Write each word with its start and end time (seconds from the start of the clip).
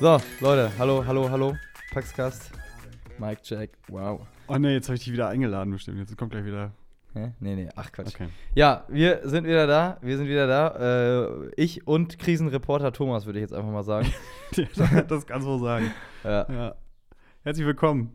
So, 0.00 0.18
Leute, 0.40 0.72
hallo, 0.78 1.04
hallo, 1.06 1.28
hallo. 1.28 1.56
Paxcast. 1.92 2.50
Mike 3.18 3.42
Jack, 3.44 3.68
wow. 3.88 4.26
Oh 4.48 4.56
ne, 4.56 4.72
jetzt 4.72 4.88
habe 4.88 4.96
ich 4.96 5.04
dich 5.04 5.12
wieder 5.12 5.28
eingeladen 5.28 5.70
bestimmt. 5.70 5.98
Jetzt 5.98 6.16
kommt 6.16 6.32
gleich 6.32 6.46
wieder. 6.46 6.72
Hä? 7.12 7.32
Nee, 7.40 7.56
nee, 7.56 7.68
ach 7.74 7.90
Quatsch. 7.90 8.14
Okay. 8.14 8.28
Ja, 8.54 8.84
wir 8.88 9.20
sind 9.24 9.44
wieder 9.44 9.66
da. 9.66 9.98
Wir 10.00 10.16
sind 10.16 10.28
wieder 10.28 10.46
da. 10.46 11.24
Äh, 11.46 11.50
ich 11.56 11.86
und 11.86 12.18
Krisenreporter 12.18 12.92
Thomas, 12.92 13.26
würde 13.26 13.40
ich 13.40 13.42
jetzt 13.42 13.52
einfach 13.52 13.70
mal 13.70 13.82
sagen. 13.82 14.12
das 15.08 15.26
kannst 15.26 15.46
du 15.46 15.50
wohl 15.50 15.60
sagen. 15.60 15.90
ja. 16.24 16.46
Ja. 16.50 16.74
Herzlich 17.42 17.66
willkommen. 17.66 18.12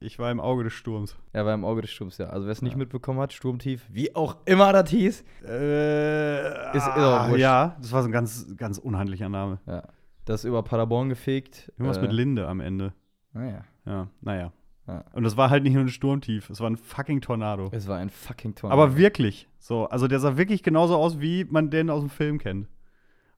Ich 0.00 0.18
war 0.18 0.30
im 0.30 0.40
Auge 0.40 0.64
des 0.64 0.72
Sturms. 0.72 1.16
Er 1.32 1.46
war 1.46 1.54
im 1.54 1.64
Auge 1.64 1.82
des 1.82 1.90
Sturms, 1.90 2.18
ja. 2.18 2.26
Also 2.26 2.46
wer 2.46 2.52
es 2.52 2.62
nicht 2.62 2.76
mitbekommen 2.76 3.20
hat, 3.20 3.32
Sturmtief, 3.32 3.86
wie 3.90 4.14
auch 4.16 4.36
immer 4.44 4.72
das 4.72 4.90
hieß. 4.90 5.24
Äh, 5.46 6.76
Ist- 6.76 6.82
ah, 6.88 7.34
ja, 7.36 7.76
das 7.80 7.92
war 7.92 8.02
so 8.02 8.08
ein 8.08 8.12
ganz, 8.12 8.54
ganz 8.56 8.78
unhandlicher 8.78 9.28
Name. 9.28 9.60
Ja. 9.66 9.84
Das 10.24 10.40
ist 10.40 10.44
über 10.44 10.62
Paderborn 10.62 11.08
gefegt. 11.08 11.72
Irgendwas 11.78 11.98
äh, 11.98 12.02
mit 12.02 12.12
Linde 12.12 12.48
am 12.48 12.60
Ende. 12.60 12.92
Naja. 13.32 13.64
Ja, 13.86 14.08
naja. 14.20 14.52
Ja. 14.88 15.04
Und 15.12 15.22
das 15.22 15.36
war 15.36 15.50
halt 15.50 15.62
nicht 15.64 15.74
nur 15.74 15.84
ein 15.84 15.88
Sturmtief, 15.90 16.48
es 16.50 16.60
war 16.60 16.68
ein 16.70 16.76
fucking 16.78 17.20
Tornado. 17.20 17.68
Es 17.72 17.86
war 17.88 17.98
ein 17.98 18.08
fucking 18.08 18.54
Tornado. 18.54 18.80
Aber 18.82 18.96
wirklich. 18.96 19.46
So, 19.58 19.84
also 19.86 20.08
der 20.08 20.18
sah 20.18 20.36
wirklich 20.38 20.62
genauso 20.62 20.96
aus, 20.96 21.20
wie 21.20 21.44
man 21.44 21.68
den 21.70 21.90
aus 21.90 22.00
dem 22.00 22.08
Film 22.10 22.38
kennt. 22.38 22.66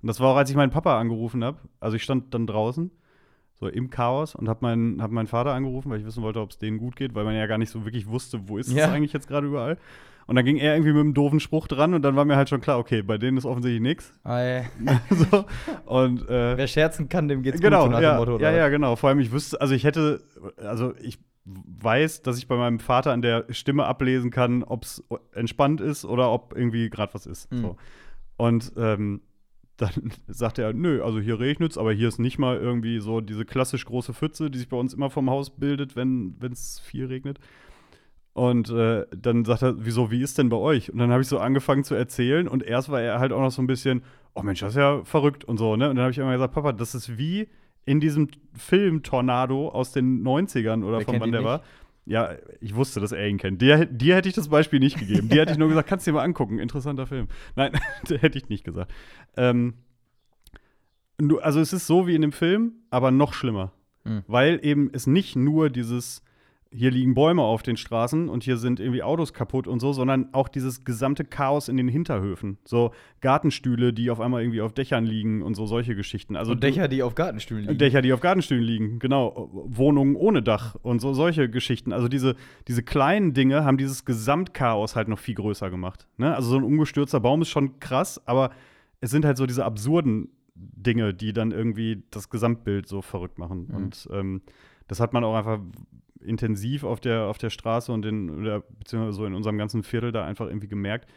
Und 0.01 0.07
das 0.07 0.21
war 0.21 0.29
auch, 0.33 0.37
als 0.37 0.49
ich 0.49 0.57
meinen 0.57 0.71
Papa 0.71 0.99
angerufen 0.99 1.43
habe. 1.45 1.59
Also 1.81 1.97
ich 1.97 2.03
stand 2.05 2.33
dann 2.33 2.47
draußen, 2.47 2.91
so 3.55 3.67
im 3.67 3.91
Chaos, 3.91 4.35
und 4.37 4.49
habe 4.49 4.61
meinen, 4.63 5.03
hab 5.03 5.11
meinen 5.11 5.27
Vater 5.27 5.53
angerufen, 5.53 5.91
weil 5.91 5.99
ich 5.99 6.07
wissen 6.07 6.23
wollte, 6.23 6.41
ob 6.41 6.51
es 6.53 6.59
denen 6.59 6.79
gut 6.79 6.95
geht, 6.97 7.15
weil 7.15 7.25
man 7.25 7.35
ja 7.35 7.47
gar 7.47 7.59
nicht 7.59 7.71
so 7.71 7.85
wirklich 7.85 8.07
wusste, 8.07 8.49
wo 8.49 8.57
ist 8.57 8.69
es 8.69 8.75
Ja. 8.75 8.91
eigentlich 8.93 9.13
jetzt 9.13 9.27
gerade 9.29 9.47
überall. 9.49 9.77
Und 10.27 10.37
dann 10.37 10.45
ging 10.45 10.59
er 10.59 10.75
irgendwie 10.77 10.93
mit 10.93 11.01
einem 11.01 11.15
doofen 11.15 11.41
Spruch 11.41 11.67
dran 11.67 11.93
und 11.93 12.03
dann 12.03 12.15
war 12.15 12.25
mir 12.25 12.37
halt 12.37 12.49
schon 12.49 12.61
klar, 12.61 12.79
okay, 12.79 13.03
bei 13.03 13.19
denen 13.19 13.37
ist 13.37 13.45
offensichtlich 13.45 13.83
nichts. 13.83 14.13
So. 15.11 15.45
Und 15.87 16.23
äh, 16.29 16.57
wer 16.57 16.67
scherzen 16.69 17.09
kann, 17.09 17.27
dem 17.27 17.43
geht's 17.43 17.61
genau, 17.61 17.83
gut, 17.83 17.87
so 17.87 17.93
nach 17.97 18.01
ja, 18.03 18.17
Motto. 18.17 18.39
ja, 18.39 18.53
ja, 18.53 18.69
genau. 18.69 18.95
Vor 18.95 19.09
allem, 19.09 19.19
ich 19.19 19.33
wüsste, 19.33 19.61
also 19.61 19.75
ich 19.75 19.83
hätte, 19.83 20.23
also 20.57 20.95
ich 21.03 21.19
weiß, 21.81 22.23
dass 22.23 22.39
ich 22.39 22.49
bei 22.49 22.57
meinem 22.57 22.79
Vater 22.79 23.13
an 23.13 23.23
der 23.23 23.47
Stimme 23.51 23.87
ablesen 23.87 24.31
kann, 24.31 24.63
ob 24.63 24.85
es 24.85 25.05
entspannt 25.33 25.81
ist 25.81 26.05
oder 26.05 26.31
ob 26.31 26.55
irgendwie 26.57 26.91
gerade 26.91 27.15
was 27.15 27.27
ist. 27.27 27.53
Mhm. 27.53 27.63
So. 27.63 27.77
Und 28.37 28.73
ähm, 28.77 29.21
dann 29.77 29.93
sagt 30.29 30.59
er, 30.59 30.73
nö, 30.73 31.03
also 31.03 31.21
hier 31.21 31.41
regnet's, 31.41 31.79
aber 31.79 31.93
hier 31.93 32.09
ist 32.09 32.19
nicht 32.19 32.39
mal 32.39 32.57
irgendwie 32.57 33.01
so 33.01 33.21
diese 33.21 33.45
klassisch 33.45 33.85
große 33.85 34.15
Pfütze, 34.15 34.51
die 34.51 34.59
sich 34.59 34.69
bei 34.69 34.77
uns 34.77 34.95
immer 34.95 35.11
vom 35.11 35.31
Haus 35.31 35.51
bildet, 35.51 35.97
wenn 35.97 36.37
es 36.53 36.81
viel 36.81 37.07
regnet. 37.07 37.39
Und 38.33 38.71
äh, 38.71 39.07
dann 39.15 39.45
sagt 39.45 39.63
er, 39.63 39.85
wieso, 39.85 40.11
wie 40.11 40.23
ist 40.23 40.39
denn 40.39 40.51
bei 40.51 40.57
euch? 40.57 40.93
Und 40.93 40.99
dann 40.99 41.11
habe 41.11 41.23
ich 41.23 41.29
so 41.29 41.39
angefangen 41.41 41.83
zu 41.83 41.95
erzählen 41.95 42.47
und 42.47 42.63
erst 42.63 42.89
war 42.89 43.01
er 43.01 43.19
halt 43.19 43.33
auch 43.33 43.41
noch 43.41 43.51
so 43.51 43.61
ein 43.61 43.67
bisschen, 43.67 44.03
oh 44.35 44.43
Mensch, 44.43 44.61
das 44.61 44.75
ist 44.75 44.79
ja 44.79 45.03
verrückt 45.05 45.45
und 45.45 45.59
so, 45.59 45.77
ne? 45.77 45.91
Und 45.91 45.97
dann 45.97 46.05
habe 46.05 46.13
ich 46.13 46.19
immer 46.19 46.33
gesagt, 46.33 46.55
Papa, 46.55 46.73
das 46.73 46.95
ist 46.95 47.19
wie 47.19 47.49
in 47.85 48.01
diesem 48.01 48.29
Film 48.55 49.03
Tornado 49.03 49.69
aus 49.69 49.93
den 49.93 50.23
90ern 50.23 50.85
oder 50.85 50.99
Wer 50.99 51.05
von 51.07 51.21
wann 51.21 51.33
der 51.33 51.41
nicht? 51.41 51.49
war. 51.49 51.63
Ja, 52.07 52.35
ich 52.61 52.75
wusste, 52.75 52.99
dass 53.01 53.13
er 53.13 53.29
ihn 53.29 53.39
kennt. 53.39 53.63
Dir, 53.63 53.87
dir 53.87 54.17
hätte 54.17 54.29
ich 54.29 54.35
das 54.35 54.49
Beispiel 54.49 54.81
nicht 54.81 54.99
gegeben. 54.99 55.29
Dir 55.29 55.43
hätte 55.43 55.53
ich 55.53 55.59
nur 55.59 55.69
gesagt, 55.69 55.89
kannst 55.89 56.07
du 56.07 56.11
dir 56.11 56.17
mal 56.17 56.25
angucken, 56.25 56.59
interessanter 56.59 57.07
Film. 57.07 57.29
Nein, 57.57 57.73
hätte 58.09 58.39
ich 58.39 58.49
nicht 58.49 58.65
gesagt. 58.65 58.93
Ähm, 59.37 59.75
also 61.41 61.61
es 61.61 61.73
ist 61.73 61.87
so 61.87 62.07
wie 62.07 62.15
in 62.15 62.23
dem 62.23 62.33
Film, 62.33 62.73
aber 62.91 63.11
noch 63.11 63.33
schlimmer. 63.35 63.73
Mhm. 64.05 64.25
Weil 64.27 64.61
eben 64.63 64.91
es 64.93 65.07
nicht 65.07 65.37
nur 65.37 65.71
dieses, 65.71 66.23
hier 66.73 66.93
liegen 66.93 67.15
Bäume 67.15 67.43
auf 67.43 67.63
den 67.63 67.77
Straßen 67.77 68.29
und 68.29 68.45
hier 68.45 68.57
sind 68.57 68.79
irgendwie 68.79 69.03
Autos 69.03 69.33
kaputt 69.33 69.67
und 69.67 69.81
so, 69.81 69.93
sondern 69.93 70.33
auch 70.33 70.49
dieses 70.49 70.85
gesamte 70.85 71.25
Chaos 71.25 71.69
in 71.69 71.77
den 71.77 71.89
Hinterhöfen. 71.89 72.59
So 72.65 72.93
Gartenstühle, 73.21 73.93
die 73.93 74.09
auf 74.09 74.21
einmal 74.21 74.43
irgendwie 74.43 74.61
auf 74.61 74.73
Dächern 74.73 75.05
liegen 75.05 75.43
und 75.43 75.55
so 75.55 75.67
solche 75.67 75.97
Geschichten. 75.97 76.37
Also 76.37 76.53
Und 76.53 76.63
Dächer, 76.63 76.87
die 76.87 77.03
auf 77.03 77.17
Gartenstühlen 77.17 77.65
liegen. 77.65 77.79
Dächer, 77.79 78.03
die 78.03 78.13
auf 78.13 78.21
Gartenstühlen 78.21 78.63
liegen, 78.63 78.99
genau. 79.01 79.51
Wohnungen 79.53 80.15
ohne 80.15 80.43
Dach 80.43 80.77
und 80.83 81.01
so 81.01 81.13
solche 81.13 81.51
Geschichten. 81.51 81.93
Also 81.93 82.07
diese, 82.07 82.37
diese 82.69 82.85
kleinen 82.85 83.35
Dinge 83.35 83.65
haben 83.65 83.77
dieses 83.77 84.05
Gesamtchaos 84.05 84.95
halt 84.95 85.09
noch 85.09 85.19
viel 85.19 85.35
größer 85.35 85.71
gemacht. 85.71 86.07
Ne? 86.19 86.35
Also 86.37 86.51
so 86.51 86.57
ein 86.57 86.65
umgestürzter 86.65 87.19
Baum 87.19 87.43
ist 87.43 87.49
schon 87.49 87.81
krass, 87.81 88.25
aber 88.27 88.51
es 89.01 89.11
sind 89.11 89.25
halt 89.25 89.39
so 89.39 89.47
diese 89.47 89.65
absurden 89.65 90.29
Dinge, 90.55 91.15
die 91.15 91.33
dann 91.33 91.51
irgendwie 91.51 92.05
das 92.13 92.31
Gesamtbild 92.31 92.87
so 92.87 93.03
verrückt 93.03 93.39
machen. 93.39 93.67
Mhm. 93.69 93.75
Und 93.75 94.09
ähm, 94.13 94.43
das 94.87 95.01
hat 95.01 95.13
man 95.13 95.25
auch 95.25 95.35
einfach 95.35 95.59
intensiv 96.23 96.85
auf 96.85 97.01
der, 97.01 97.25
auf 97.25 97.39
der 97.39 97.51
Straße 97.51 97.93
und 97.93 98.05
in, 98.07 98.31
oder, 98.31 98.61
beziehungsweise 98.61 99.17
so 99.17 99.27
in 99.27 99.35
unserem 99.35 99.59
ganzen 99.59 99.83
Viertel 99.83 100.13
da 100.13 100.25
einfach 100.25 100.47
irgendwie 100.47 100.69
gemerkt, 100.69 101.11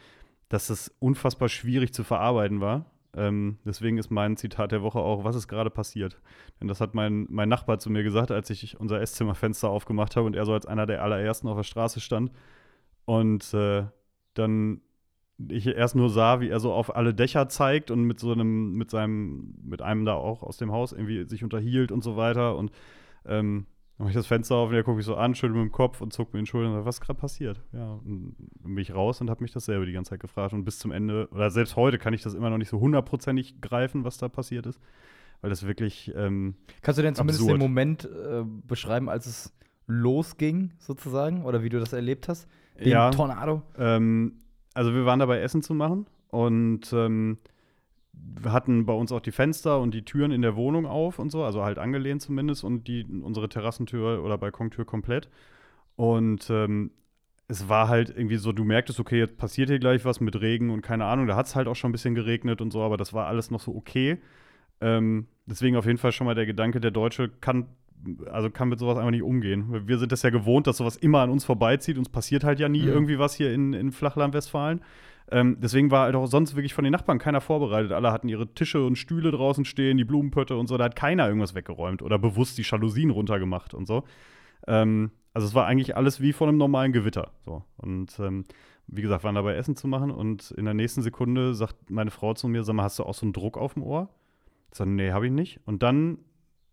dass 0.48 0.68
das 0.68 0.94
unfassbar 0.98 1.48
schwierig 1.48 1.92
zu 1.92 2.04
verarbeiten 2.04 2.60
war. 2.60 2.86
Ähm, 3.16 3.58
deswegen 3.64 3.98
ist 3.98 4.10
mein 4.10 4.36
Zitat 4.36 4.72
der 4.72 4.82
Woche 4.82 4.98
auch, 4.98 5.24
was 5.24 5.36
ist 5.36 5.48
gerade 5.48 5.70
passiert? 5.70 6.20
Denn 6.60 6.68
das 6.68 6.80
hat 6.80 6.94
mein, 6.94 7.26
mein 7.30 7.48
Nachbar 7.48 7.78
zu 7.78 7.90
mir 7.90 8.02
gesagt, 8.02 8.30
als 8.30 8.50
ich 8.50 8.78
unser 8.80 9.00
Esszimmerfenster 9.00 9.68
aufgemacht 9.68 10.16
habe 10.16 10.26
und 10.26 10.34
er 10.34 10.44
so 10.46 10.52
als 10.52 10.66
einer 10.66 10.86
der 10.86 11.02
allerersten 11.02 11.48
auf 11.48 11.56
der 11.56 11.62
Straße 11.62 12.00
stand. 12.00 12.32
Und 13.04 13.54
äh, 13.54 13.84
dann 14.34 14.80
ich 15.48 15.66
erst 15.66 15.96
nur 15.96 16.10
sah, 16.10 16.40
wie 16.40 16.48
er 16.48 16.60
so 16.60 16.72
auf 16.72 16.94
alle 16.94 17.12
Dächer 17.12 17.48
zeigt 17.48 17.90
und 17.90 18.04
mit 18.04 18.20
so 18.20 18.32
einem, 18.32 18.74
mit 18.74 18.90
seinem, 18.90 19.54
mit 19.64 19.82
einem 19.82 20.04
da 20.04 20.14
auch 20.14 20.42
aus 20.42 20.58
dem 20.58 20.72
Haus 20.72 20.92
irgendwie 20.92 21.24
sich 21.28 21.42
unterhielt 21.42 21.90
und 21.90 22.04
so 22.04 22.16
weiter. 22.16 22.56
Und 22.56 22.70
ähm, 23.26 23.66
dann 23.96 24.04
mache 24.04 24.10
ich 24.10 24.16
das 24.16 24.26
Fenster 24.26 24.56
auf 24.56 24.70
und 24.70 24.74
er 24.74 24.82
guckt 24.82 24.96
mich 24.96 25.06
so 25.06 25.14
an, 25.16 25.34
schüttelt 25.34 25.56
mit 25.56 25.70
dem 25.70 25.72
Kopf 25.72 26.00
und 26.00 26.12
zuckt 26.12 26.32
mir 26.32 26.40
in 26.40 26.44
den 26.44 26.46
Schultern 26.48 26.70
und 26.72 26.78
sagt, 26.78 26.86
was 26.86 26.96
ist 26.96 27.00
gerade 27.00 27.18
passiert? 27.20 27.60
Ja, 27.72 27.92
und 28.04 28.34
bin 28.62 28.78
ich 28.78 28.94
raus 28.94 29.20
und 29.20 29.30
habe 29.30 29.42
mich 29.42 29.52
dasselbe 29.52 29.86
die 29.86 29.92
ganze 29.92 30.10
Zeit 30.10 30.20
gefragt. 30.20 30.52
Und 30.52 30.64
bis 30.64 30.78
zum 30.78 30.90
Ende, 30.92 31.28
oder 31.30 31.50
selbst 31.50 31.76
heute 31.76 31.98
kann 31.98 32.12
ich 32.14 32.22
das 32.22 32.34
immer 32.34 32.50
noch 32.50 32.58
nicht 32.58 32.68
so 32.70 32.80
hundertprozentig 32.80 33.60
greifen, 33.60 34.04
was 34.04 34.18
da 34.18 34.28
passiert 34.28 34.66
ist. 34.66 34.80
Weil 35.40 35.50
das 35.50 35.66
wirklich, 35.66 36.12
ähm, 36.16 36.54
Kannst 36.82 36.98
du 36.98 37.02
denn 37.02 37.14
zumindest 37.14 37.40
Absurd. 37.40 37.60
den 37.60 37.62
Moment 37.68 38.04
äh, 38.04 38.42
beschreiben, 38.66 39.08
als 39.08 39.26
es 39.26 39.52
losging, 39.86 40.72
sozusagen? 40.78 41.44
Oder 41.44 41.62
wie 41.62 41.68
du 41.68 41.78
das 41.78 41.92
erlebt 41.92 42.28
hast? 42.28 42.48
Den 42.80 42.88
Ja. 42.88 43.10
Tornado? 43.10 43.62
Ähm, 43.78 44.38
also 44.72 44.92
wir 44.94 45.04
waren 45.04 45.18
dabei, 45.20 45.40
Essen 45.40 45.62
zu 45.62 45.74
machen 45.74 46.06
und 46.30 46.92
ähm, 46.92 47.38
wir 48.40 48.52
hatten 48.52 48.84
bei 48.86 48.92
uns 48.92 49.10
auch 49.12 49.20
die 49.20 49.32
Fenster 49.32 49.80
und 49.80 49.94
die 49.94 50.04
Türen 50.04 50.30
in 50.30 50.42
der 50.42 50.56
Wohnung 50.56 50.86
auf 50.86 51.18
und 51.18 51.30
so, 51.30 51.44
also 51.44 51.62
halt 51.62 51.78
angelehnt 51.78 52.22
zumindest 52.22 52.64
und 52.64 52.86
die 52.88 53.04
unsere 53.22 53.48
Terrassentür 53.48 54.22
oder 54.22 54.36
Balkontür 54.38 54.84
komplett. 54.84 55.28
Und 55.96 56.48
ähm, 56.50 56.90
es 57.48 57.68
war 57.68 57.88
halt 57.88 58.10
irgendwie 58.10 58.36
so, 58.36 58.52
du 58.52 58.64
merktest, 58.64 59.00
okay, 59.00 59.18
jetzt 59.18 59.36
passiert 59.36 59.68
hier 59.68 59.78
gleich 59.78 60.04
was 60.04 60.20
mit 60.20 60.40
Regen 60.40 60.70
und 60.70 60.82
keine 60.82 61.04
Ahnung, 61.04 61.26
da 61.26 61.36
hat 61.36 61.46
es 61.46 61.54
halt 61.54 61.68
auch 61.68 61.76
schon 61.76 61.90
ein 61.90 61.92
bisschen 61.92 62.14
geregnet 62.14 62.60
und 62.60 62.70
so, 62.70 62.82
aber 62.82 62.96
das 62.96 63.12
war 63.12 63.26
alles 63.26 63.50
noch 63.50 63.60
so 63.60 63.74
okay. 63.74 64.18
Ähm, 64.80 65.26
deswegen 65.46 65.76
auf 65.76 65.86
jeden 65.86 65.98
Fall 65.98 66.12
schon 66.12 66.26
mal 66.26 66.34
der 66.34 66.46
Gedanke, 66.46 66.80
der 66.80 66.90
Deutsche 66.90 67.28
kann, 67.40 67.66
also 68.30 68.50
kann 68.50 68.68
mit 68.68 68.78
sowas 68.78 68.98
einfach 68.98 69.10
nicht 69.10 69.22
umgehen. 69.22 69.86
Wir 69.86 69.98
sind 69.98 70.12
das 70.12 70.22
ja 70.22 70.30
gewohnt, 70.30 70.66
dass 70.66 70.78
sowas 70.78 70.96
immer 70.96 71.20
an 71.20 71.30
uns 71.30 71.44
vorbeizieht. 71.44 71.96
Uns 71.96 72.08
passiert 72.08 72.44
halt 72.44 72.60
ja 72.60 72.68
nie 72.68 72.82
Mhm. 72.82 72.88
irgendwie 72.88 73.18
was 73.18 73.34
hier 73.34 73.52
in, 73.52 73.72
in 73.72 73.92
Flachland-Westfalen. 73.92 74.80
Ähm, 75.30 75.56
deswegen 75.60 75.90
war 75.90 76.04
halt 76.04 76.14
auch 76.14 76.26
sonst 76.26 76.54
wirklich 76.54 76.74
von 76.74 76.84
den 76.84 76.92
Nachbarn 76.92 77.18
keiner 77.18 77.40
vorbereitet. 77.40 77.92
Alle 77.92 78.12
hatten 78.12 78.28
ihre 78.28 78.52
Tische 78.54 78.84
und 78.84 78.96
Stühle 78.96 79.30
draußen 79.30 79.64
stehen, 79.64 79.96
die 79.96 80.04
Blumenpötte 80.04 80.56
und 80.56 80.66
so. 80.66 80.76
Da 80.76 80.84
hat 80.84 80.96
keiner 80.96 81.26
irgendwas 81.26 81.54
weggeräumt 81.54 82.02
oder 82.02 82.18
bewusst 82.18 82.58
die 82.58 82.62
Jalousien 82.62 83.10
runtergemacht 83.10 83.74
und 83.74 83.86
so. 83.86 84.04
Ähm, 84.66 85.10
also 85.32 85.48
es 85.48 85.54
war 85.54 85.66
eigentlich 85.66 85.96
alles 85.96 86.20
wie 86.20 86.32
von 86.32 86.48
einem 86.48 86.58
normalen 86.58 86.92
Gewitter. 86.92 87.32
So. 87.44 87.64
Und 87.76 88.18
ähm, 88.20 88.44
wie 88.86 89.02
gesagt, 89.02 89.24
waren 89.24 89.34
dabei 89.34 89.54
Essen 89.54 89.76
zu 89.76 89.88
machen 89.88 90.10
und 90.10 90.50
in 90.52 90.66
der 90.66 90.74
nächsten 90.74 91.02
Sekunde 91.02 91.54
sagt 91.54 91.90
meine 91.90 92.10
Frau 92.10 92.34
zu 92.34 92.48
mir, 92.48 92.62
sag 92.64 92.74
mal, 92.74 92.84
hast 92.84 92.98
du 92.98 93.04
auch 93.04 93.14
so 93.14 93.24
einen 93.24 93.32
Druck 93.32 93.56
auf 93.56 93.74
dem 93.74 93.82
Ohr? 93.82 94.10
Ich 94.70 94.78
sage, 94.78 94.90
nee, 94.90 95.10
habe 95.10 95.26
ich 95.26 95.32
nicht. 95.32 95.60
Und 95.64 95.82
dann 95.82 96.18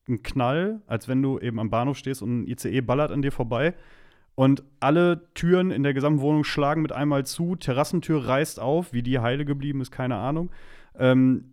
ein 0.10 0.24
Knall, 0.24 0.82
als 0.88 1.08
wenn 1.08 1.22
du 1.22 1.40
eben 1.40 1.60
am 1.60 1.70
Bahnhof 1.70 1.98
stehst 1.98 2.22
und 2.22 2.42
ein 2.42 2.48
ICE 2.48 2.82
ballert 2.82 3.12
an 3.12 3.22
dir 3.22 3.32
vorbei. 3.32 3.76
Und 4.36 4.64
alle 4.80 5.28
Türen 5.34 5.72
in 5.72 5.84
der 5.84 5.94
gesamten 5.94 6.22
Wohnung 6.22 6.44
schlagen 6.44 6.82
mit 6.82 6.92
einmal 6.92 7.26
zu. 7.26 7.56
Terrassentür 7.56 8.28
reißt 8.28 8.60
auf. 8.60 8.94
Wie 8.94 9.04
die 9.04 9.20
heile 9.20 9.46
geblieben 9.46 9.82
ist, 9.82 9.92
keine 9.92 10.16
Ahnung. 10.16 10.50
Ähm, 10.98 11.46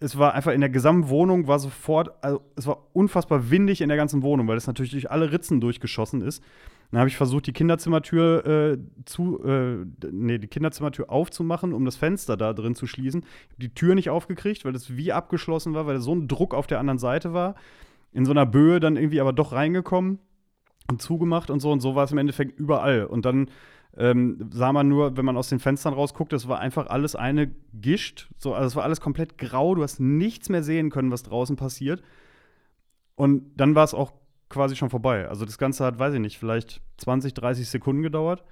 es 0.00 0.16
war 0.16 0.34
einfach 0.34 0.52
in 0.52 0.60
der 0.60 0.70
gesamten 0.70 1.08
Wohnung, 1.08 1.48
war 1.48 1.58
sofort, 1.58 2.12
also 2.22 2.40
es 2.54 2.66
war 2.66 2.86
unfassbar 2.92 3.50
windig 3.50 3.80
in 3.80 3.88
der 3.88 3.96
ganzen 3.96 4.22
Wohnung, 4.22 4.46
weil 4.46 4.56
es 4.56 4.66
natürlich 4.66 4.92
durch 4.92 5.10
alle 5.10 5.32
Ritzen 5.32 5.60
durchgeschossen 5.60 6.22
ist. 6.22 6.42
Dann 6.90 7.00
habe 7.00 7.08
ich 7.08 7.16
versucht, 7.16 7.46
die 7.46 7.52
Kinderzimmertür 7.52 8.46
äh, 8.46 8.78
zu, 9.04 9.42
äh, 9.44 9.84
nee, 10.10 10.38
die 10.38 10.46
Kinderzimmertür 10.46 11.10
aufzumachen, 11.10 11.74
um 11.74 11.84
das 11.84 11.96
Fenster 11.96 12.36
da 12.36 12.54
drin 12.54 12.74
zu 12.74 12.86
schließen. 12.86 13.24
Die 13.58 13.74
Tür 13.74 13.94
nicht 13.94 14.08
aufgekriegt, 14.08 14.64
weil 14.64 14.74
es 14.74 14.96
wie 14.96 15.12
abgeschlossen 15.12 15.74
war, 15.74 15.86
weil 15.86 16.00
so 16.00 16.14
ein 16.14 16.28
Druck 16.28 16.54
auf 16.54 16.66
der 16.66 16.78
anderen 16.78 16.98
Seite 16.98 17.34
war. 17.34 17.56
In 18.12 18.24
so 18.24 18.30
einer 18.30 18.46
Böe 18.46 18.80
dann 18.80 18.96
irgendwie 18.96 19.20
aber 19.20 19.34
doch 19.34 19.52
reingekommen 19.52 20.20
zugemacht 20.96 21.50
und 21.50 21.60
so. 21.60 21.70
Und 21.70 21.80
so 21.80 21.94
war 21.94 22.04
es 22.04 22.12
im 22.12 22.18
Endeffekt 22.18 22.58
überall. 22.58 23.04
Und 23.04 23.26
dann 23.26 23.50
ähm, 23.96 24.48
sah 24.50 24.72
man 24.72 24.88
nur, 24.88 25.16
wenn 25.16 25.24
man 25.24 25.36
aus 25.36 25.48
den 25.48 25.58
Fenstern 25.58 25.92
rausguckt, 25.92 26.32
das 26.32 26.48
war 26.48 26.60
einfach 26.60 26.86
alles 26.86 27.16
eine 27.16 27.50
Gischt. 27.74 28.28
So, 28.38 28.54
also 28.54 28.66
es 28.66 28.76
war 28.76 28.84
alles 28.84 29.00
komplett 29.00 29.38
grau, 29.38 29.74
du 29.74 29.82
hast 29.82 30.00
nichts 30.00 30.48
mehr 30.48 30.62
sehen 30.62 30.90
können, 30.90 31.10
was 31.10 31.22
draußen 31.24 31.56
passiert. 31.56 32.02
Und 33.16 33.56
dann 33.56 33.74
war 33.74 33.84
es 33.84 33.94
auch 33.94 34.12
quasi 34.48 34.76
schon 34.76 34.90
vorbei. 34.90 35.28
Also 35.28 35.44
das 35.44 35.58
Ganze 35.58 35.84
hat, 35.84 35.98
weiß 35.98 36.14
ich 36.14 36.20
nicht, 36.20 36.38
vielleicht 36.38 36.80
20, 36.98 37.34
30 37.34 37.68
Sekunden 37.68 38.02
gedauert. 38.02 38.44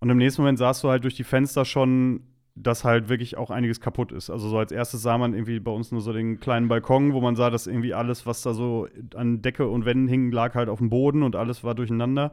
Und 0.00 0.10
im 0.10 0.16
nächsten 0.16 0.42
Moment 0.42 0.58
sahst 0.58 0.82
du 0.82 0.88
halt 0.88 1.04
durch 1.04 1.14
die 1.14 1.24
Fenster 1.24 1.64
schon, 1.64 2.24
dass 2.54 2.84
halt 2.84 3.08
wirklich 3.08 3.36
auch 3.36 3.50
einiges 3.50 3.80
kaputt 3.80 4.12
ist. 4.12 4.30
Also 4.30 4.48
so 4.48 4.58
als 4.58 4.72
erstes 4.72 5.02
sah 5.02 5.18
man 5.18 5.34
irgendwie 5.34 5.60
bei 5.60 5.70
uns 5.70 5.92
nur 5.92 6.00
so 6.00 6.12
den 6.12 6.40
kleinen 6.40 6.68
Balkon, 6.68 7.12
wo 7.12 7.20
man 7.20 7.36
sah, 7.36 7.50
dass 7.50 7.66
irgendwie 7.66 7.94
alles, 7.94 8.26
was 8.26 8.42
da 8.42 8.54
so 8.54 8.88
an 9.14 9.42
Decke 9.42 9.68
und 9.68 9.84
Wänden 9.84 10.08
hing, 10.08 10.32
lag 10.32 10.54
halt 10.54 10.68
auf 10.68 10.78
dem 10.78 10.90
Boden 10.90 11.22
und 11.22 11.36
alles 11.36 11.64
war 11.64 11.74
durcheinander. 11.74 12.32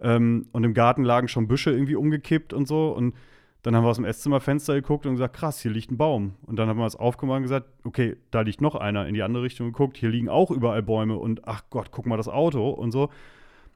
Ähm, 0.00 0.46
und 0.52 0.64
im 0.64 0.74
Garten 0.74 1.04
lagen 1.04 1.28
schon 1.28 1.48
Büsche 1.48 1.70
irgendwie 1.70 1.94
umgekippt 1.94 2.52
und 2.52 2.66
so. 2.66 2.90
Und 2.90 3.14
dann 3.62 3.76
haben 3.76 3.84
wir 3.84 3.90
aus 3.90 3.96
dem 3.96 4.04
Esszimmerfenster 4.04 4.74
geguckt 4.74 5.06
und 5.06 5.12
gesagt, 5.12 5.36
krass, 5.36 5.60
hier 5.60 5.70
liegt 5.70 5.92
ein 5.92 5.96
Baum. 5.96 6.34
Und 6.42 6.56
dann 6.56 6.68
haben 6.68 6.78
wir 6.78 6.86
es 6.86 6.96
aufgemacht 6.96 7.36
und 7.38 7.42
gesagt, 7.44 7.68
okay, 7.84 8.16
da 8.32 8.40
liegt 8.40 8.60
noch 8.60 8.74
einer. 8.74 9.06
In 9.06 9.14
die 9.14 9.22
andere 9.22 9.44
Richtung 9.44 9.68
geguckt, 9.68 9.96
hier 9.96 10.08
liegen 10.08 10.28
auch 10.28 10.50
überall 10.50 10.82
Bäume 10.82 11.16
und 11.16 11.46
ach 11.46 11.62
Gott, 11.70 11.92
guck 11.92 12.06
mal 12.06 12.16
das 12.16 12.28
Auto 12.28 12.70
und 12.70 12.90
so. 12.90 13.10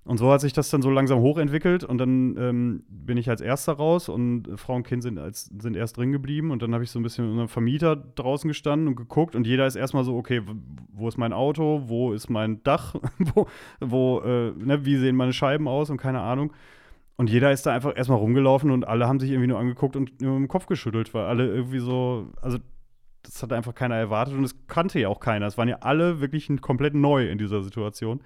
Und 0.06 0.18
so 0.18 0.30
hat 0.30 0.40
sich 0.40 0.52
das 0.52 0.70
dann 0.70 0.82
so 0.82 0.90
langsam 0.90 1.18
hochentwickelt 1.18 1.82
und 1.82 1.98
dann 1.98 2.36
ähm, 2.38 2.84
bin 2.88 3.16
ich 3.16 3.28
als 3.28 3.40
Erster 3.40 3.72
raus 3.72 4.08
und 4.08 4.48
Frau 4.54 4.76
und 4.76 4.84
Kind 4.86 5.02
sind, 5.02 5.18
als, 5.18 5.50
sind 5.58 5.74
erst 5.74 5.96
drin 5.96 6.12
geblieben 6.12 6.52
und 6.52 6.62
dann 6.62 6.72
habe 6.74 6.84
ich 6.84 6.92
so 6.92 7.00
ein 7.00 7.02
bisschen 7.02 7.24
mit 7.24 7.32
unserem 7.32 7.48
Vermieter 7.48 7.96
draußen 7.96 8.46
gestanden 8.46 8.86
und 8.86 8.94
geguckt 8.94 9.34
und 9.34 9.48
jeder 9.48 9.66
ist 9.66 9.74
erstmal 9.74 10.04
so, 10.04 10.16
okay, 10.16 10.42
wo 10.92 11.08
ist 11.08 11.18
mein 11.18 11.32
Auto, 11.32 11.82
wo 11.86 12.12
ist 12.12 12.30
mein 12.30 12.62
Dach, 12.62 12.94
wo, 13.18 13.48
wo 13.80 14.20
äh, 14.20 14.52
ne, 14.52 14.84
wie 14.84 14.96
sehen 14.96 15.16
meine 15.16 15.32
Scheiben 15.32 15.66
aus 15.66 15.90
und 15.90 15.96
keine 15.96 16.20
Ahnung. 16.20 16.52
Und 17.16 17.28
jeder 17.28 17.50
ist 17.50 17.66
da 17.66 17.74
einfach 17.74 17.96
erstmal 17.96 18.18
rumgelaufen 18.18 18.70
und 18.70 18.86
alle 18.86 19.08
haben 19.08 19.18
sich 19.18 19.30
irgendwie 19.30 19.48
nur 19.48 19.58
angeguckt 19.58 19.96
und 19.96 20.20
nur 20.20 20.36
dem 20.36 20.46
Kopf 20.46 20.66
geschüttelt, 20.66 21.14
weil 21.14 21.24
alle 21.24 21.48
irgendwie 21.48 21.80
so, 21.80 22.28
also 22.40 22.58
das 23.22 23.42
hat 23.42 23.52
einfach 23.52 23.74
keiner 23.74 23.96
erwartet 23.96 24.36
und 24.36 24.44
es 24.44 24.54
kannte 24.68 25.00
ja 25.00 25.08
auch 25.08 25.18
keiner. 25.18 25.46
Es 25.46 25.58
waren 25.58 25.68
ja 25.68 25.78
alle 25.80 26.20
wirklich 26.20 26.48
komplett 26.60 26.94
neu 26.94 27.28
in 27.28 27.38
dieser 27.38 27.62
Situation. 27.62 28.20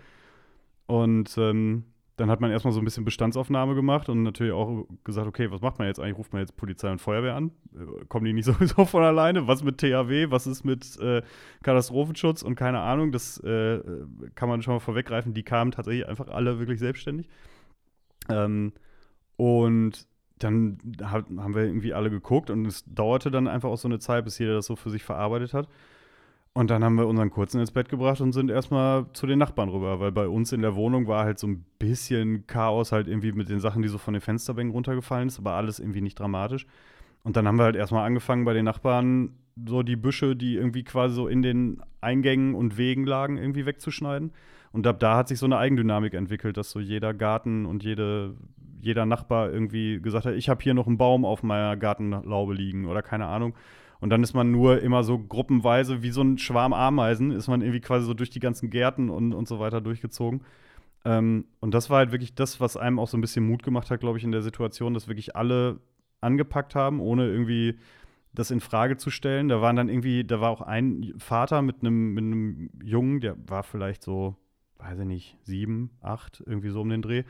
Und 0.90 1.38
ähm, 1.38 1.84
dann 2.16 2.30
hat 2.30 2.40
man 2.40 2.50
erstmal 2.50 2.72
so 2.74 2.80
ein 2.80 2.84
bisschen 2.84 3.04
Bestandsaufnahme 3.04 3.76
gemacht 3.76 4.08
und 4.08 4.24
natürlich 4.24 4.52
auch 4.52 4.86
gesagt, 5.04 5.28
okay, 5.28 5.52
was 5.52 5.60
macht 5.60 5.78
man 5.78 5.86
jetzt 5.86 6.00
eigentlich? 6.00 6.18
Ruft 6.18 6.32
man 6.32 6.42
jetzt 6.42 6.56
Polizei 6.56 6.90
und 6.90 7.00
Feuerwehr 7.00 7.36
an? 7.36 7.52
Äh, 7.72 8.04
kommen 8.06 8.24
die 8.24 8.32
nicht 8.32 8.44
sowieso 8.46 8.84
von 8.84 9.04
alleine? 9.04 9.46
Was 9.46 9.62
mit 9.62 9.78
THW? 9.78 10.32
Was 10.32 10.48
ist 10.48 10.64
mit 10.64 10.98
äh, 10.98 11.22
Katastrophenschutz 11.62 12.42
und 12.42 12.56
keine 12.56 12.80
Ahnung? 12.80 13.12
Das 13.12 13.38
äh, 13.38 13.80
kann 14.34 14.48
man 14.48 14.62
schon 14.62 14.74
mal 14.74 14.80
vorweggreifen. 14.80 15.32
Die 15.32 15.44
kamen 15.44 15.70
tatsächlich 15.70 16.08
einfach 16.08 16.26
alle 16.26 16.58
wirklich 16.58 16.80
selbstständig. 16.80 17.28
Ähm, 18.28 18.72
und 19.36 20.08
dann 20.40 20.78
haben 21.04 21.54
wir 21.54 21.62
irgendwie 21.62 21.94
alle 21.94 22.10
geguckt 22.10 22.50
und 22.50 22.66
es 22.66 22.82
dauerte 22.84 23.30
dann 23.30 23.46
einfach 23.46 23.68
auch 23.68 23.78
so 23.78 23.86
eine 23.86 24.00
Zeit, 24.00 24.24
bis 24.24 24.38
jeder 24.40 24.54
das 24.54 24.66
so 24.66 24.74
für 24.74 24.90
sich 24.90 25.04
verarbeitet 25.04 25.54
hat. 25.54 25.68
Und 26.52 26.68
dann 26.68 26.82
haben 26.82 26.96
wir 26.96 27.06
unseren 27.06 27.30
Kurzen 27.30 27.60
ins 27.60 27.70
Bett 27.70 27.88
gebracht 27.88 28.20
und 28.20 28.32
sind 28.32 28.50
erstmal 28.50 29.06
zu 29.12 29.26
den 29.26 29.38
Nachbarn 29.38 29.68
rüber, 29.68 30.00
weil 30.00 30.10
bei 30.10 30.26
uns 30.26 30.52
in 30.52 30.62
der 30.62 30.74
Wohnung 30.74 31.06
war 31.06 31.24
halt 31.24 31.38
so 31.38 31.46
ein 31.46 31.64
bisschen 31.78 32.46
Chaos 32.48 32.90
halt 32.90 33.06
irgendwie 33.06 33.30
mit 33.32 33.48
den 33.48 33.60
Sachen, 33.60 33.82
die 33.82 33.88
so 33.88 33.98
von 33.98 34.14
den 34.14 34.20
Fensterbänken 34.20 34.72
runtergefallen 34.72 35.28
ist, 35.28 35.38
aber 35.38 35.52
alles 35.52 35.78
irgendwie 35.78 36.00
nicht 36.00 36.18
dramatisch. 36.18 36.66
Und 37.22 37.36
dann 37.36 37.46
haben 37.46 37.56
wir 37.56 37.64
halt 37.64 37.76
erstmal 37.76 38.04
angefangen 38.04 38.44
bei 38.44 38.52
den 38.52 38.64
Nachbarn 38.64 39.36
so 39.66 39.82
die 39.82 39.96
Büsche, 39.96 40.34
die 40.34 40.56
irgendwie 40.56 40.82
quasi 40.82 41.14
so 41.14 41.28
in 41.28 41.42
den 41.42 41.82
Eingängen 42.00 42.54
und 42.54 42.78
Wegen 42.78 43.04
lagen, 43.04 43.36
irgendwie 43.36 43.66
wegzuschneiden. 43.66 44.32
Und 44.72 44.86
ab 44.86 44.98
da 44.98 45.16
hat 45.16 45.28
sich 45.28 45.38
so 45.38 45.46
eine 45.46 45.58
Eigendynamik 45.58 46.14
entwickelt, 46.14 46.56
dass 46.56 46.70
so 46.70 46.80
jeder 46.80 47.14
Garten 47.14 47.66
und 47.66 47.84
jede, 47.84 48.34
jeder 48.80 49.06
Nachbar 49.06 49.52
irgendwie 49.52 50.00
gesagt 50.00 50.26
hat, 50.26 50.34
ich 50.34 50.48
habe 50.48 50.62
hier 50.62 50.74
noch 50.74 50.86
einen 50.86 50.98
Baum 50.98 51.24
auf 51.24 51.42
meiner 51.42 51.76
Gartenlaube 51.76 52.54
liegen 52.54 52.86
oder 52.86 53.02
keine 53.02 53.26
Ahnung. 53.26 53.54
Und 54.00 54.10
dann 54.10 54.22
ist 54.22 54.34
man 54.34 54.50
nur 54.50 54.80
immer 54.80 55.02
so 55.04 55.18
gruppenweise, 55.18 56.02
wie 56.02 56.10
so 56.10 56.22
ein 56.22 56.38
Schwarm 56.38 56.72
Ameisen, 56.72 57.30
ist 57.30 57.48
man 57.48 57.60
irgendwie 57.60 57.80
quasi 57.80 58.06
so 58.06 58.14
durch 58.14 58.30
die 58.30 58.40
ganzen 58.40 58.70
Gärten 58.70 59.10
und, 59.10 59.34
und 59.34 59.46
so 59.46 59.60
weiter 59.60 59.80
durchgezogen. 59.80 60.42
Ähm, 61.04 61.44
und 61.60 61.74
das 61.74 61.90
war 61.90 61.98
halt 61.98 62.12
wirklich 62.12 62.34
das, 62.34 62.60
was 62.60 62.76
einem 62.76 62.98
auch 62.98 63.08
so 63.08 63.16
ein 63.16 63.20
bisschen 63.20 63.46
Mut 63.46 63.62
gemacht 63.62 63.90
hat, 63.90 64.00
glaube 64.00 64.18
ich, 64.18 64.24
in 64.24 64.32
der 64.32 64.42
Situation, 64.42 64.94
dass 64.94 65.08
wirklich 65.08 65.36
alle 65.36 65.80
angepackt 66.20 66.74
haben, 66.74 67.00
ohne 67.00 67.26
irgendwie 67.26 67.78
das 68.32 68.50
in 68.50 68.60
Frage 68.60 68.96
zu 68.96 69.10
stellen. 69.10 69.48
Da 69.48 69.60
waren 69.60 69.76
dann 69.76 69.88
irgendwie, 69.88 70.24
da 70.24 70.40
war 70.40 70.50
auch 70.50 70.60
ein 70.60 71.14
Vater 71.18 71.62
mit 71.62 71.76
einem, 71.80 72.14
mit 72.14 72.24
einem 72.24 72.70
Jungen, 72.82 73.20
der 73.20 73.36
war 73.48 73.62
vielleicht 73.62 74.02
so, 74.02 74.36
weiß 74.78 75.00
ich 75.00 75.06
nicht, 75.06 75.38
sieben, 75.42 75.90
acht, 76.00 76.42
irgendwie 76.46 76.70
so 76.70 76.80
um 76.80 76.88
den 76.88 77.02
Dreh. 77.02 77.24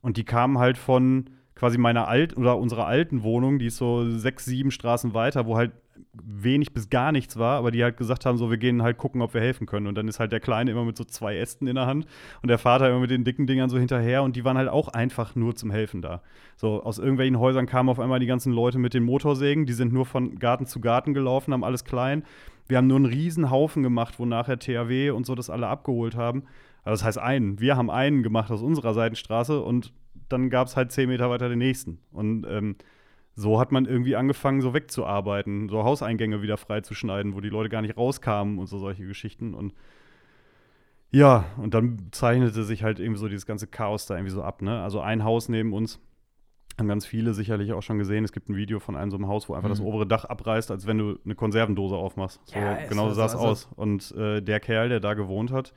Und 0.00 0.16
die 0.16 0.24
kamen 0.24 0.58
halt 0.58 0.78
von 0.78 1.30
quasi 1.54 1.78
meiner 1.78 2.08
alten 2.08 2.40
oder 2.40 2.58
unserer 2.58 2.86
alten 2.86 3.22
Wohnung, 3.22 3.58
die 3.58 3.66
ist 3.66 3.76
so 3.76 4.08
sechs, 4.10 4.44
sieben 4.44 4.70
Straßen 4.70 5.14
weiter, 5.14 5.46
wo 5.46 5.56
halt 5.56 5.72
wenig 6.12 6.72
bis 6.72 6.90
gar 6.90 7.12
nichts 7.12 7.36
war, 7.36 7.58
aber 7.58 7.70
die 7.70 7.82
halt 7.82 7.96
gesagt 7.96 8.26
haben, 8.26 8.36
so, 8.36 8.50
wir 8.50 8.56
gehen 8.56 8.82
halt 8.82 8.98
gucken, 8.98 9.22
ob 9.22 9.34
wir 9.34 9.40
helfen 9.40 9.66
können. 9.66 9.86
Und 9.86 9.94
dann 9.94 10.08
ist 10.08 10.20
halt 10.20 10.32
der 10.32 10.40
Kleine 10.40 10.70
immer 10.70 10.84
mit 10.84 10.96
so 10.96 11.04
zwei 11.04 11.36
Ästen 11.36 11.66
in 11.66 11.76
der 11.76 11.86
Hand 11.86 12.06
und 12.42 12.48
der 12.48 12.58
Vater 12.58 12.88
immer 12.88 13.00
mit 13.00 13.10
den 13.10 13.24
dicken 13.24 13.46
Dingern 13.46 13.70
so 13.70 13.78
hinterher 13.78 14.22
und 14.22 14.36
die 14.36 14.44
waren 14.44 14.58
halt 14.58 14.68
auch 14.68 14.88
einfach 14.88 15.34
nur 15.34 15.54
zum 15.54 15.70
Helfen 15.70 16.02
da. 16.02 16.22
So, 16.56 16.82
aus 16.82 16.98
irgendwelchen 16.98 17.38
Häusern 17.38 17.66
kamen 17.66 17.88
auf 17.88 18.00
einmal 18.00 18.20
die 18.20 18.26
ganzen 18.26 18.52
Leute 18.52 18.78
mit 18.78 18.94
den 18.94 19.04
Motorsägen, 19.04 19.66
die 19.66 19.72
sind 19.72 19.92
nur 19.92 20.06
von 20.06 20.38
Garten 20.38 20.66
zu 20.66 20.80
Garten 20.80 21.14
gelaufen, 21.14 21.52
haben 21.52 21.64
alles 21.64 21.84
klein. 21.84 22.24
Wir 22.66 22.78
haben 22.78 22.86
nur 22.86 22.96
einen 22.96 23.06
riesen 23.06 23.50
Haufen 23.50 23.82
gemacht, 23.82 24.18
wo 24.18 24.24
nachher 24.24 24.58
THW 24.58 25.10
und 25.10 25.26
so 25.26 25.34
das 25.34 25.50
alle 25.50 25.66
abgeholt 25.66 26.16
haben. 26.16 26.44
Also 26.82 27.00
das 27.00 27.04
heißt 27.04 27.18
einen. 27.18 27.60
Wir 27.60 27.76
haben 27.76 27.90
einen 27.90 28.22
gemacht 28.22 28.50
aus 28.50 28.62
unserer 28.62 28.94
Seitenstraße 28.94 29.60
und 29.60 29.92
dann 30.34 30.50
gab 30.50 30.68
es 30.68 30.76
halt 30.76 30.92
zehn 30.92 31.08
Meter 31.08 31.30
weiter 31.30 31.48
den 31.48 31.58
nächsten. 31.58 31.98
Und 32.12 32.46
ähm, 32.48 32.76
so 33.34 33.58
hat 33.58 33.72
man 33.72 33.86
irgendwie 33.86 34.16
angefangen, 34.16 34.60
so 34.60 34.74
wegzuarbeiten, 34.74 35.68
so 35.68 35.82
Hauseingänge 35.84 36.42
wieder 36.42 36.56
freizuschneiden, 36.56 37.34
wo 37.34 37.40
die 37.40 37.48
Leute 37.48 37.68
gar 37.68 37.82
nicht 37.82 37.96
rauskamen 37.96 38.58
und 38.58 38.66
so 38.66 38.78
solche 38.78 39.06
Geschichten. 39.06 39.54
Und 39.54 39.74
ja, 41.10 41.44
und 41.56 41.74
dann 41.74 42.08
zeichnete 42.10 42.64
sich 42.64 42.82
halt 42.82 42.98
irgendwie 42.98 43.20
so 43.20 43.28
dieses 43.28 43.46
ganze 43.46 43.66
Chaos 43.66 44.06
da 44.06 44.14
irgendwie 44.14 44.32
so 44.32 44.42
ab. 44.42 44.62
Ne? 44.62 44.82
Also 44.82 45.00
ein 45.00 45.24
Haus 45.24 45.48
neben 45.48 45.72
uns 45.72 46.00
haben 46.78 46.88
ganz 46.88 47.06
viele 47.06 47.34
sicherlich 47.34 47.72
auch 47.72 47.82
schon 47.82 47.98
gesehen. 47.98 48.24
Es 48.24 48.32
gibt 48.32 48.48
ein 48.48 48.56
Video 48.56 48.80
von 48.80 48.96
einem 48.96 49.10
so 49.10 49.16
einem 49.16 49.28
Haus, 49.28 49.48
wo 49.48 49.54
einfach 49.54 49.68
mhm. 49.68 49.74
das 49.74 49.80
obere 49.80 50.06
Dach 50.06 50.24
abreißt, 50.24 50.70
als 50.70 50.86
wenn 50.86 50.98
du 50.98 51.18
eine 51.24 51.34
Konservendose 51.34 51.94
aufmachst. 51.96 52.40
Ja, 52.52 52.80
so, 52.82 52.88
genau 52.88 53.08
so 53.08 53.14
sah 53.14 53.26
es 53.26 53.34
aus. 53.34 53.68
Und 53.76 54.12
äh, 54.12 54.40
der 54.40 54.58
Kerl, 54.60 54.88
der 54.88 55.00
da 55.00 55.14
gewohnt 55.14 55.52
hat, 55.52 55.72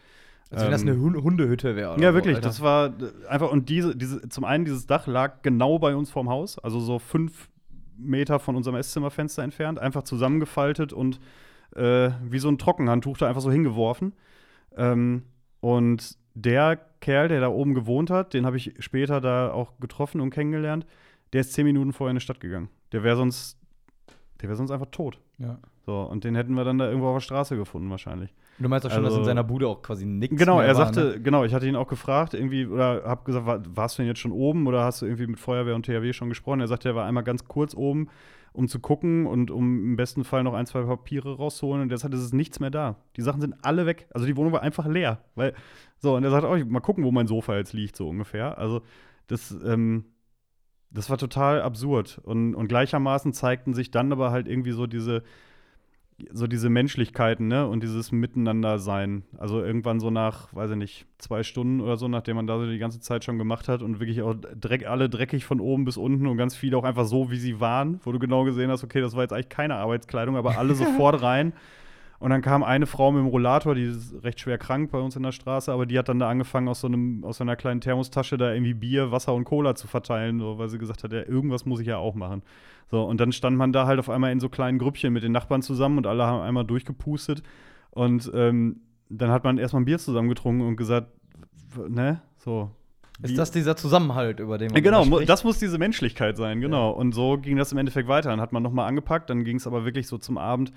als 0.52 0.64
wenn 0.64 0.72
das 0.72 0.82
eine 0.82 0.92
ähm, 0.92 1.24
Hundehütte 1.24 1.76
wäre. 1.76 2.00
Ja, 2.00 2.14
wirklich. 2.14 2.36
Alter. 2.36 2.48
Das 2.48 2.62
war 2.62 2.94
einfach, 3.30 3.52
und 3.52 3.70
diese, 3.70 3.96
diese, 3.96 4.28
zum 4.30 4.46
einen, 4.46 4.66
dieses 4.66 4.86
Dach 4.86 5.08
lag 5.08 5.42
genau 5.42 5.80
bei 5.80 5.96
uns 5.96 6.10
vorm 6.10 6.30
Haus, 6.30 6.58
also 6.60 6.80
so 6.80 7.00
fünf 7.00 7.50
Meter 7.98 8.40
von 8.40 8.56
unserem 8.56 8.78
Esszimmerfenster 8.78 9.44
entfernt, 9.44 9.80
einfach 9.80 10.04
zusammengefaltet 10.04 10.94
und 10.94 11.20
äh, 11.76 12.12
wie 12.24 12.40
so 12.40 12.48
ein 12.50 12.58
Trockenhandtuch 12.58 13.18
da 13.18 13.28
einfach 13.28 13.42
so 13.42 13.52
hingeworfen. 13.52 14.14
Ähm, 14.76 15.24
und 15.60 16.18
der 16.34 16.80
Kerl, 17.02 17.28
der 17.28 17.42
da 17.42 17.50
oben 17.50 17.74
gewohnt 17.74 18.10
hat, 18.10 18.34
den 18.34 18.46
habe 18.46 18.58
ich 18.58 18.76
später 18.80 19.20
da 19.22 19.52
auch 19.52 19.80
getroffen 19.80 20.22
und 20.22 20.30
kennengelernt, 20.30 20.86
der 21.34 21.42
ist 21.42 21.54
zehn 21.54 21.66
Minuten 21.66 21.94
vorher 21.94 22.12
in 22.12 22.18
die 22.18 22.24
Stadt 22.24 22.40
gegangen. 22.40 22.70
Der 22.92 23.04
wäre 23.04 23.18
sonst, 23.18 23.60
der 24.42 24.50
wäre 24.50 24.56
sonst 24.56 24.72
einfach 24.72 24.88
tot. 24.92 25.20
Ja. 25.40 25.60
So, 25.86 26.02
und 26.02 26.24
den 26.24 26.36
hätten 26.36 26.54
wir 26.54 26.64
dann 26.64 26.78
da 26.78 26.88
irgendwo 26.88 27.08
auf 27.08 27.16
der 27.16 27.22
Straße 27.22 27.58
gefunden, 27.58 27.90
wahrscheinlich. 27.90 28.34
Du 28.60 28.70
meinst 28.70 28.86
auch 28.88 28.92
schon, 28.92 29.06
also, 29.06 29.18
dass 29.18 29.20
in 29.20 29.26
seiner 29.26 29.44
Bude 29.44 29.68
auch 29.68 29.82
quasi 29.82 30.06
nichts 30.06 30.36
Genau, 30.38 30.60
er 30.60 30.74
sagte, 30.74 31.04
war, 31.04 31.14
ne? 31.14 31.22
genau, 31.22 31.44
ich 31.44 31.54
hatte 31.54 31.68
ihn 31.68 31.76
auch 31.76 31.88
gefragt, 31.88 32.34
irgendwie, 32.34 32.66
oder 32.66 33.04
hab 33.06 33.24
gesagt, 33.26 33.46
war, 33.46 33.62
warst 33.76 33.98
du 33.98 34.02
denn 34.02 34.08
jetzt 34.08 34.20
schon 34.20 34.32
oben 34.32 34.66
oder 34.68 34.84
hast 34.84 35.02
du 35.02 35.06
irgendwie 35.06 35.28
mit 35.28 35.40
Feuerwehr 35.40 35.76
und 35.76 35.86
THW 35.86 36.12
schon 36.14 36.30
gesprochen? 36.30 36.62
Er 36.62 36.68
sagte, 36.68 36.90
er 36.90 36.96
war 36.96 37.06
einmal 37.06 37.24
ganz 37.24 37.46
kurz 37.46 37.76
oben, 37.76 38.10
um 38.54 38.68
zu 38.68 38.80
gucken 38.80 39.28
und 39.28 39.52
um 39.52 39.92
im 39.92 39.96
besten 39.96 40.24
Fall 40.24 40.44
noch 40.44 40.56
ein, 40.56 40.66
zwei 40.66 40.82
Papiere 40.82 41.38
rauszuholen. 41.38 41.84
Und 41.84 41.90
deshalb 41.90 42.14
ist 42.16 42.22
es 42.22 42.34
nichts 42.34 42.60
mehr 42.60 42.72
da. 42.72 42.96
Die 43.16 43.22
Sachen 43.22 43.42
sind 43.42 43.54
alle 43.62 43.86
weg. 43.86 44.08
Also 44.12 44.26
die 44.26 44.36
Wohnung 44.36 44.52
war 44.52 44.64
einfach 44.64 44.88
leer. 44.88 45.20
Weil, 45.36 45.54
so, 46.00 46.16
und 46.16 46.24
er 46.24 46.32
sagt, 46.32 46.44
oh, 46.44 46.58
mal 46.66 46.80
gucken, 46.80 47.04
wo 47.04 47.12
mein 47.12 47.28
Sofa 47.28 47.56
jetzt 47.56 47.74
liegt, 47.74 47.96
so 47.96 48.10
ungefähr. 48.10 48.58
Also, 48.58 48.82
das, 49.28 49.56
ähm, 49.64 50.06
das 50.90 51.12
war 51.12 51.20
total 51.20 51.62
absurd. 51.62 52.20
Und, 52.24 52.56
und 52.56 52.68
gleichermaßen 52.68 53.34
zeigten 53.34 53.76
sich 53.76 53.92
dann 53.92 54.12
aber 54.12 54.32
halt 54.32 54.48
irgendwie 54.48 54.72
so 54.72 54.88
diese 54.88 55.22
so 56.32 56.48
diese 56.48 56.70
Menschlichkeiten, 56.70 57.48
ne? 57.48 57.68
Und 57.68 57.84
dieses 57.84 58.12
Miteinander-Sein. 58.12 59.24
Also 59.38 59.62
irgendwann 59.62 60.00
so 60.00 60.10
nach, 60.10 60.54
weiß 60.54 60.72
ich 60.72 60.78
nicht, 60.78 61.06
zwei 61.20 61.44
Stunden 61.44 61.80
oder 61.80 61.98
so, 61.98 62.08
nachdem 62.08 62.38
man 62.38 62.48
da 62.48 62.58
so 62.58 62.66
die 62.66 62.80
ganze 62.80 63.00
Zeit 63.00 63.24
schon 63.24 63.38
gemacht 63.38 63.68
hat 63.68 63.84
und 63.84 64.00
wirklich 64.00 64.22
auch 64.24 64.34
dreck, 64.34 64.88
alle 64.88 65.10
dreckig 65.10 65.46
von 65.46 65.60
oben 65.60 65.86
bis 65.86 65.98
unten 65.98 66.26
und 66.28 66.38
ganz 66.38 66.56
viele 66.56 66.78
auch 66.78 66.84
einfach 66.84 67.06
so, 67.06 67.30
wie 67.30 67.38
sie 67.38 67.60
waren, 67.60 68.00
wo 68.04 68.12
du 68.12 68.20
genau 68.20 68.44
gesehen 68.46 68.72
hast, 68.72 68.84
okay, 68.84 69.02
das 69.02 69.16
war 69.16 69.24
jetzt 69.24 69.34
eigentlich 69.34 69.50
keine 69.50 69.76
Arbeitskleidung, 69.76 70.38
aber 70.38 70.58
alle 70.58 70.74
sofort 70.76 71.22
rein. 71.22 71.54
Und 72.20 72.32
dann 72.32 72.42
kam 72.42 72.64
eine 72.64 72.88
Frau 72.88 73.12
mit 73.12 73.20
dem 73.22 73.28
Rollator, 73.28 73.76
die 73.76 73.84
ist 73.84 74.24
recht 74.24 74.40
schwer 74.40 74.58
krank 74.58 74.90
bei 74.92 74.98
uns 75.00 75.16
in 75.16 75.22
der 75.24 75.32
Straße, 75.32 75.72
aber 75.72 75.86
die 75.86 76.00
hat 76.00 76.10
dann 76.10 76.18
da 76.18 76.28
angefangen, 76.30 76.68
aus 76.68 76.82
so, 76.82 76.88
einem, 76.88 77.24
aus 77.24 77.38
so 77.38 77.44
einer 77.44 77.56
kleinen 77.56 77.80
Thermostasche 77.80 78.38
da 78.38 78.52
irgendwie 78.52 78.74
Bier, 78.74 79.12
Wasser 79.12 79.36
und 79.36 79.44
Cola 79.44 79.76
zu 79.76 79.88
verteilen, 79.88 80.40
so, 80.40 80.58
weil 80.58 80.68
sie 80.70 80.80
gesagt 80.80 81.04
hat, 81.04 81.12
ja, 81.14 81.20
irgendwas 81.28 81.66
muss 81.68 81.80
ich 81.80 81.88
ja 81.88 81.98
auch 81.98 82.16
machen. 82.16 82.42
So, 82.90 83.04
und 83.04 83.20
dann 83.22 83.32
stand 83.34 83.56
man 83.58 83.72
da 83.72 83.86
halt 83.86 84.00
auf 84.00 84.10
einmal 84.10 84.32
in 84.32 84.40
so 84.40 84.50
kleinen 84.50 84.80
Grüppchen 84.80 85.14
mit 85.14 85.22
den 85.24 85.32
Nachbarn 85.32 85.62
zusammen 85.62 85.98
und 86.00 86.08
alle 86.08 86.26
haben 86.26 86.42
einmal 86.42 86.66
durchgepustet. 86.66 87.44
Und 87.92 88.32
ähm, 88.34 88.82
dann 89.10 89.30
hat 89.30 89.44
man 89.44 89.58
erstmal 89.60 89.84
ein 89.84 89.86
Bier 89.86 90.00
zusammen 90.00 90.30
getrunken 90.30 90.62
und 90.66 90.76
gesagt, 90.76 91.08
ne, 91.88 92.22
so, 92.38 92.72
Ist 93.22 93.32
wie- 93.34 93.36
das 93.36 93.52
dieser 93.52 93.76
Zusammenhalt, 93.76 94.40
über 94.40 94.58
den 94.58 94.70
man 94.70 94.78
ja, 94.78 94.82
genau, 94.82 95.04
spricht? 95.04 95.30
das 95.30 95.44
muss 95.44 95.60
diese 95.60 95.78
Menschlichkeit 95.78 96.36
sein, 96.38 96.62
genau. 96.62 96.92
Und 96.92 97.14
so 97.14 97.38
ging 97.38 97.58
das 97.58 97.72
im 97.72 97.78
Endeffekt 97.78 98.08
weiter. 98.08 98.30
Dann 98.32 98.42
hat 98.42 98.54
man 98.54 98.64
nochmal 98.64 98.88
angepackt, 98.88 99.30
dann 99.30 99.44
ging 99.44 99.58
es 99.58 99.68
aber 99.68 99.86
wirklich 99.86 100.08
so 100.08 100.18
zum 100.18 100.38
Abend, 100.38 100.72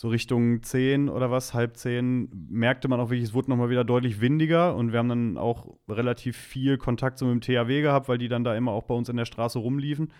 so 0.00 0.06
Richtung 0.06 0.62
10 0.62 1.08
oder 1.08 1.32
was, 1.32 1.54
halb 1.54 1.76
10, 1.76 2.28
merkte 2.48 2.86
man 2.86 3.00
auch 3.00 3.10
wirklich, 3.10 3.28
es 3.28 3.34
wurde 3.34 3.50
nochmal 3.50 3.68
wieder 3.68 3.82
deutlich 3.82 4.20
windiger 4.20 4.76
und 4.76 4.92
wir 4.92 5.00
haben 5.00 5.08
dann 5.08 5.36
auch 5.36 5.74
relativ 5.88 6.36
viel 6.36 6.78
Kontakt 6.78 7.18
so 7.18 7.26
mit 7.26 7.34
dem 7.34 7.40
THW 7.40 7.82
gehabt, 7.82 8.08
weil 8.08 8.16
die 8.16 8.28
dann 8.28 8.44
da 8.44 8.54
immer 8.54 8.70
auch 8.70 8.84
bei 8.84 8.94
uns 8.94 9.08
in 9.08 9.16
der 9.16 9.24
Straße 9.24 9.58
rumliefen. 9.58 10.12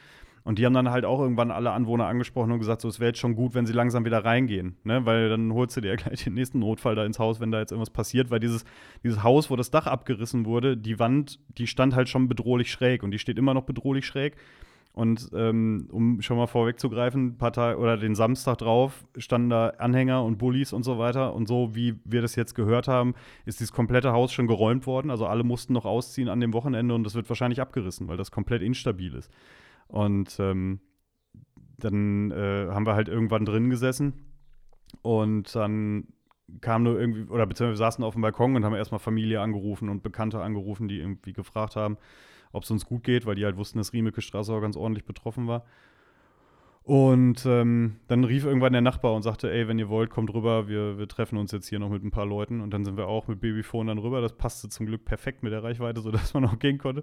Und 0.43 0.59
die 0.59 0.67
haben 0.67 0.73
dann 0.73 0.91
halt 0.91 1.05
auch 1.05 1.21
irgendwann 1.21 1.53
alle 1.53 1.71
Anwohner 1.71 2.07
angesprochen 2.07 2.51
und 2.51 2.59
gesagt, 2.59 2.81
so, 2.81 2.89
es 2.89 2.99
wäre 2.99 3.11
jetzt 3.11 3.21
schon 3.21 3.37
gut, 3.37 3.55
wenn 3.55 3.67
sie 3.67 3.73
langsam 3.73 4.05
wieder 4.05 4.25
reingehen, 4.25 4.79
ne? 4.83 5.07
Weil 5.07 5.29
dann 5.29 5.53
holst 5.53 5.77
du 5.77 5.81
dir 5.81 5.91
ja 5.91 5.97
gleich 5.97 6.25
den 6.25 6.35
nächsten 6.35 6.59
Notfall 6.59 6.97
da 6.97 7.05
ins 7.05 7.21
Haus, 7.21 7.39
wenn 7.39 7.53
da 7.53 7.61
jetzt 7.61 7.71
irgendwas 7.71 7.91
passiert, 7.91 8.33
weil 8.33 8.41
dieses, 8.41 8.65
dieses 9.05 9.23
Haus, 9.23 9.49
wo 9.49 9.55
das 9.55 9.71
Dach 9.71 9.87
abgerissen 9.87 10.45
wurde, 10.45 10.77
die 10.77 10.99
Wand, 10.99 11.39
die 11.57 11.69
stand 11.69 11.95
halt 11.95 12.09
schon 12.09 12.29
bedrohlich 12.29 12.73
schräg 12.73 13.05
und 13.05 13.13
die 13.13 13.21
steht 13.21 13.39
immer 13.39 13.55
noch 13.55 13.63
bedrohlich 13.63 14.07
schräg. 14.07 14.37
Und 14.99 15.31
ähm, 15.33 15.87
um 15.93 16.21
schon 16.23 16.38
mal 16.38 16.49
vorwegzugreifen, 16.49 17.26
ein 17.26 17.38
paar 17.38 17.52
Tage 17.52 17.78
oder 17.78 17.97
den 17.97 18.17
Samstag 18.17 18.59
drauf 18.59 19.07
standen 19.17 19.49
da 19.49 19.69
Anhänger 19.78 20.25
und 20.25 20.38
Bullies 20.38 20.73
und 20.73 20.83
so 20.83 20.99
weiter. 20.99 21.35
Und 21.35 21.47
so 21.47 21.73
wie 21.76 22.00
wir 22.05 22.21
das 22.21 22.35
jetzt 22.35 22.57
gehört 22.57 22.88
haben, 22.88 23.14
ist 23.47 23.61
dieses 23.61 23.73
komplette 23.73 24.11
Haus 24.11 24.33
schon 24.33 24.49
geräumt 24.49 24.88
worden. 24.88 25.12
Also 25.12 25.28
alle 25.28 25.45
mussten 25.45 25.73
noch 25.73 25.85
ausziehen 25.85 26.28
an 26.28 26.40
dem 26.40 26.52
Wochenende 26.52 26.97
und 26.97 27.05
das 27.05 27.14
wird 27.14 27.28
wahrscheinlich 27.28 27.61
abgerissen, 27.61 28.09
weil 28.09 28.17
das 28.17 28.33
komplett 28.33 28.61
instabil 28.61 29.14
ist. 29.14 29.31
Und 29.87 30.37
ähm, 30.40 30.81
dann 31.78 32.33
äh, 32.33 32.67
haben 32.69 32.85
wir 32.85 32.97
halt 32.97 33.07
irgendwann 33.07 33.45
drin 33.45 33.71
gesessen 33.71 34.14
und 35.02 35.55
dann 35.55 36.09
kam 36.61 36.83
nur 36.83 36.99
irgendwie, 36.99 37.31
oder 37.31 37.47
beziehungsweise 37.47 37.78
wir 37.78 37.87
saßen 37.87 38.02
auf 38.02 38.14
dem 38.14 38.23
Balkon 38.23 38.57
und 38.57 38.64
haben 38.64 38.75
erstmal 38.75 38.99
Familie 38.99 39.43
angerufen 39.43 39.90
und 39.90 40.02
Bekannte 40.02 40.43
angerufen, 40.43 40.88
die 40.88 40.99
irgendwie 40.99 41.35
gefragt 41.35 41.76
haben, 41.76 41.99
ob 42.52 42.64
es 42.64 42.71
uns 42.71 42.87
gut 42.87 43.05
geht, 43.05 43.26
weil 43.26 43.35
die 43.35 43.45
halt 43.45 43.57
wussten, 43.57 43.78
dass 43.78 43.93
Riemeke 43.93 44.21
Straße 44.21 44.52
auch 44.52 44.61
ganz 44.61 44.76
ordentlich 44.76 45.05
betroffen 45.05 45.47
war. 45.47 45.64
Und 46.88 47.45
ähm, 47.45 47.97
dann 48.07 48.25
rief 48.25 48.47
irgendwann 48.47 48.73
der 48.73 48.81
Nachbar 48.81 49.12
und 49.12 49.21
sagte, 49.21 49.52
ey, 49.52 49.69
wenn 49.69 49.78
ihr 49.78 49.90
wollt, 49.90 50.09
kommt 50.09 50.33
rüber, 50.33 50.69
wir, 50.69 50.97
wir 50.97 51.07
treffen 51.07 51.37
uns 51.37 51.52
jetzt 51.52 51.69
hier 51.69 51.78
noch 51.78 51.90
mit 51.90 52.02
ein 52.02 52.11
paar 52.11 52.25
Leuten. 52.25 52.62
Und 52.62 52.71
dann 52.71 52.87
sind 52.87 52.97
wir 52.97 53.09
auch 53.09 53.28
mit 53.28 53.43
Babyphone 53.43 53.88
dann 53.88 53.99
rüber. 53.99 54.23
Das 54.23 54.33
passte 54.33 54.71
zum 54.71 54.87
Glück 54.87 55.05
perfekt 55.05 55.43
mit 55.43 55.52
der 55.52 55.62
Reichweite, 55.62 56.00
sodass 56.00 56.33
man 56.35 56.47
auch 56.47 56.59
gehen 56.59 56.78
konnte. 56.78 57.02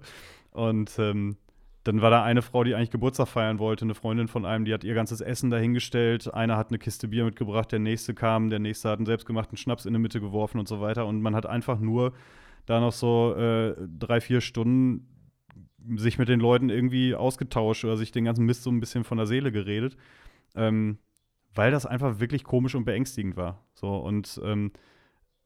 Und 0.49 0.97
ähm, 0.97 1.37
dann 1.83 2.01
war 2.01 2.09
da 2.09 2.23
eine 2.23 2.41
Frau, 2.41 2.63
die 2.63 2.73
eigentlich 2.73 2.89
Geburtstag 2.89 3.27
feiern 3.27 3.59
wollte, 3.59 3.85
eine 3.85 3.93
Freundin 3.93 4.27
von 4.27 4.43
einem, 4.43 4.65
die 4.65 4.73
hat 4.73 4.83
ihr 4.83 4.95
ganzes 4.95 5.21
Essen 5.21 5.51
dahingestellt. 5.51 6.33
Einer 6.33 6.57
hat 6.57 6.69
eine 6.69 6.79
Kiste 6.79 7.07
Bier 7.09 7.23
mitgebracht, 7.23 7.71
der 7.71 7.77
nächste 7.77 8.15
kam, 8.15 8.49
der 8.49 8.57
nächste 8.57 8.89
hat 8.89 8.97
einen 8.97 9.05
selbstgemachten 9.05 9.55
Schnaps 9.55 9.85
in 9.85 9.93
die 9.93 9.99
Mitte 9.99 10.19
geworfen 10.19 10.57
und 10.57 10.67
so 10.67 10.81
weiter. 10.81 11.05
Und 11.05 11.21
man 11.21 11.35
hat 11.35 11.45
einfach 11.45 11.79
nur 11.79 12.13
da 12.65 12.79
noch 12.79 12.91
so 12.91 13.35
äh, 13.35 13.75
drei, 13.99 14.19
vier 14.19 14.41
Stunden 14.41 15.05
sich 15.95 16.17
mit 16.17 16.29
den 16.29 16.39
Leuten 16.39 16.69
irgendwie 16.69 17.15
ausgetauscht 17.15 17.85
oder 17.85 17.97
sich 17.97 18.11
den 18.11 18.25
ganzen 18.25 18.45
Mist 18.45 18.63
so 18.63 18.71
ein 18.71 18.79
bisschen 18.79 19.03
von 19.03 19.17
der 19.17 19.27
Seele 19.27 19.51
geredet. 19.51 19.97
Ähm, 20.55 20.97
weil 21.53 21.71
das 21.71 21.85
einfach 21.85 22.19
wirklich 22.19 22.43
komisch 22.43 22.75
und 22.75 22.85
beängstigend 22.85 23.37
war. 23.37 23.63
So, 23.73 23.95
und 23.95 24.39
ähm, 24.43 24.71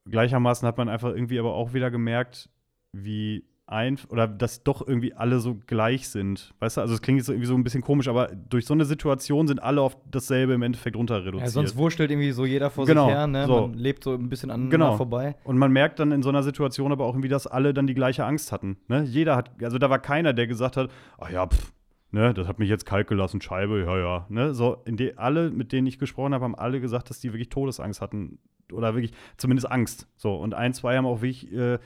gleichermaßen 0.10 0.68
hat 0.68 0.78
man 0.78 0.90
einfach 0.90 1.10
irgendwie 1.10 1.40
aber 1.40 1.54
auch 1.54 1.74
wieder 1.74 1.92
gemerkt, 1.92 2.50
wie 2.92 3.46
ein 3.72 3.98
oder 4.10 4.28
dass 4.28 4.64
doch 4.64 4.86
irgendwie 4.88 5.14
alle 5.14 5.40
so 5.40 5.56
gleich 5.68 6.10
sind. 6.10 6.54
Weißt 6.60 6.78
du, 6.78 6.82
also 6.82 6.94
es 6.94 7.02
klingt 7.02 7.20
jetzt 7.20 7.30
irgendwie 7.30 7.46
so 7.48 7.56
ein 7.56 7.64
bisschen 7.64 7.82
komisch, 7.82 8.08
aber 8.08 8.28
durch 8.28 8.66
so 8.66 8.74
eine 8.74 8.86
Situation 8.86 9.48
sind 9.48 9.62
alle 9.62 9.82
auf 9.82 9.96
dasselbe 10.10 10.54
im 10.54 10.62
Endeffekt 10.62 10.96
runter 10.96 11.18
reduziert. 11.24 11.42
Ja, 11.42 11.50
sonst 11.50 11.78
wurschtelt 11.78 12.10
irgendwie 12.12 12.32
so 12.32 12.46
jeder 12.46 12.70
vor 12.70 12.86
Genau, 12.86 13.06
sich 13.06 13.16
her, 13.16 13.28
ne? 13.28 13.46
so. 13.46 13.68
Man 13.68 13.74
lebt 13.76 14.04
so 14.04 14.14
ein 14.14 14.30
bisschen 14.30 14.50
aneinander 14.52 14.78
Genau. 14.78 14.98
vorbei. 14.98 15.36
Und 15.44 15.58
man 15.58 15.72
merkt 15.72 16.00
dann 16.00 16.12
in 16.12 16.24
so 16.24 16.30
einer 16.30 16.44
Situation 16.44 16.92
aber 16.92 17.06
auch 17.06 17.14
irgendwie, 17.14 17.30
dass 17.30 17.48
alle 17.48 17.74
dann 17.74 17.88
die 17.88 17.94
gleiche 17.96 18.26
Angst 18.26 18.52
hatten. 18.52 18.78
Ne? 18.88 19.04
Jeder 19.04 19.36
hat, 19.36 19.52
also 19.64 19.78
da 19.78 19.90
war 19.90 20.00
keiner, 20.00 20.34
der 20.34 20.48
gesagt 20.48 20.76
hat, 20.78 20.90
ach 21.20 21.30
ja, 21.30 21.46
pff, 21.48 21.72
ne, 22.12 22.34
das 22.34 22.48
hat 22.48 22.58
mich 22.60 22.70
jetzt 22.70 22.86
kalt 22.86 23.08
gelassen, 23.08 23.40
Scheibe, 23.42 23.84
ja, 23.86 23.98
ja. 23.98 24.26
Ne? 24.30 24.54
So, 24.56 24.78
in 24.86 24.98
die, 24.98 25.18
alle, 25.18 25.52
mit 25.52 25.72
denen 25.72 25.86
ich 25.88 26.00
gesprochen 26.00 26.34
habe, 26.34 26.44
haben 26.44 26.56
alle 26.56 26.82
gesagt, 26.82 27.10
dass 27.10 27.20
die 27.20 27.32
wirklich 27.34 27.50
Todesangst 27.50 28.02
hatten. 28.02 28.40
Oder 28.72 28.94
wirklich, 28.94 29.14
zumindest 29.38 29.72
Angst. 29.72 30.08
So, 30.16 30.36
und 30.36 30.54
ein, 30.54 30.74
zwei 30.74 30.96
haben 30.98 31.06
auch 31.06 31.22
wirklich, 31.22 31.52
äh, 31.52 31.80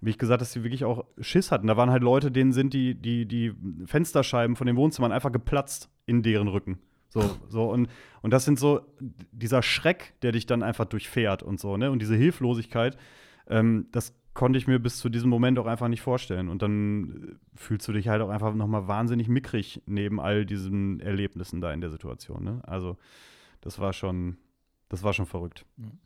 wie 0.00 0.10
ich 0.10 0.18
gesagt, 0.18 0.40
dass 0.40 0.52
sie 0.52 0.64
wirklich 0.64 0.84
auch 0.84 1.04
Schiss 1.20 1.52
hatten. 1.52 1.66
Da 1.66 1.76
waren 1.76 1.90
halt 1.90 2.02
Leute, 2.02 2.30
denen 2.30 2.52
sind 2.52 2.72
die, 2.72 2.94
die, 2.94 3.26
die 3.26 3.52
Fensterscheiben 3.84 4.56
von 4.56 4.66
den 4.66 4.76
Wohnzimmern 4.76 5.12
einfach 5.12 5.32
geplatzt 5.32 5.90
in 6.06 6.22
deren 6.22 6.48
Rücken. 6.48 6.78
So, 7.08 7.22
so, 7.48 7.68
und, 7.70 7.88
und 8.22 8.32
das 8.32 8.44
sind 8.44 8.58
so 8.58 8.80
dieser 9.32 9.62
Schreck, 9.62 10.14
der 10.22 10.32
dich 10.32 10.46
dann 10.46 10.62
einfach 10.62 10.84
durchfährt 10.84 11.42
und 11.42 11.58
so, 11.58 11.76
ne? 11.76 11.90
Und 11.90 12.00
diese 12.00 12.14
Hilflosigkeit, 12.14 12.96
ähm, 13.48 13.88
das 13.90 14.14
konnte 14.32 14.58
ich 14.58 14.68
mir 14.68 14.78
bis 14.78 14.98
zu 14.98 15.08
diesem 15.08 15.28
Moment 15.28 15.58
auch 15.58 15.66
einfach 15.66 15.88
nicht 15.88 16.02
vorstellen. 16.02 16.48
Und 16.48 16.62
dann 16.62 17.10
äh, 17.10 17.58
fühlst 17.58 17.88
du 17.88 17.92
dich 17.92 18.08
halt 18.08 18.22
auch 18.22 18.28
einfach 18.28 18.54
nochmal 18.54 18.86
wahnsinnig 18.86 19.28
mickrig 19.28 19.82
neben 19.86 20.20
all 20.20 20.46
diesen 20.46 21.00
Erlebnissen 21.00 21.60
da 21.60 21.72
in 21.72 21.80
der 21.80 21.90
Situation, 21.90 22.44
ne? 22.44 22.60
Also, 22.62 22.96
das 23.60 23.80
war 23.80 23.92
schon, 23.92 24.36
das 24.90 25.02
war 25.02 25.14
schon 25.14 25.24
verrückt. 25.26 25.64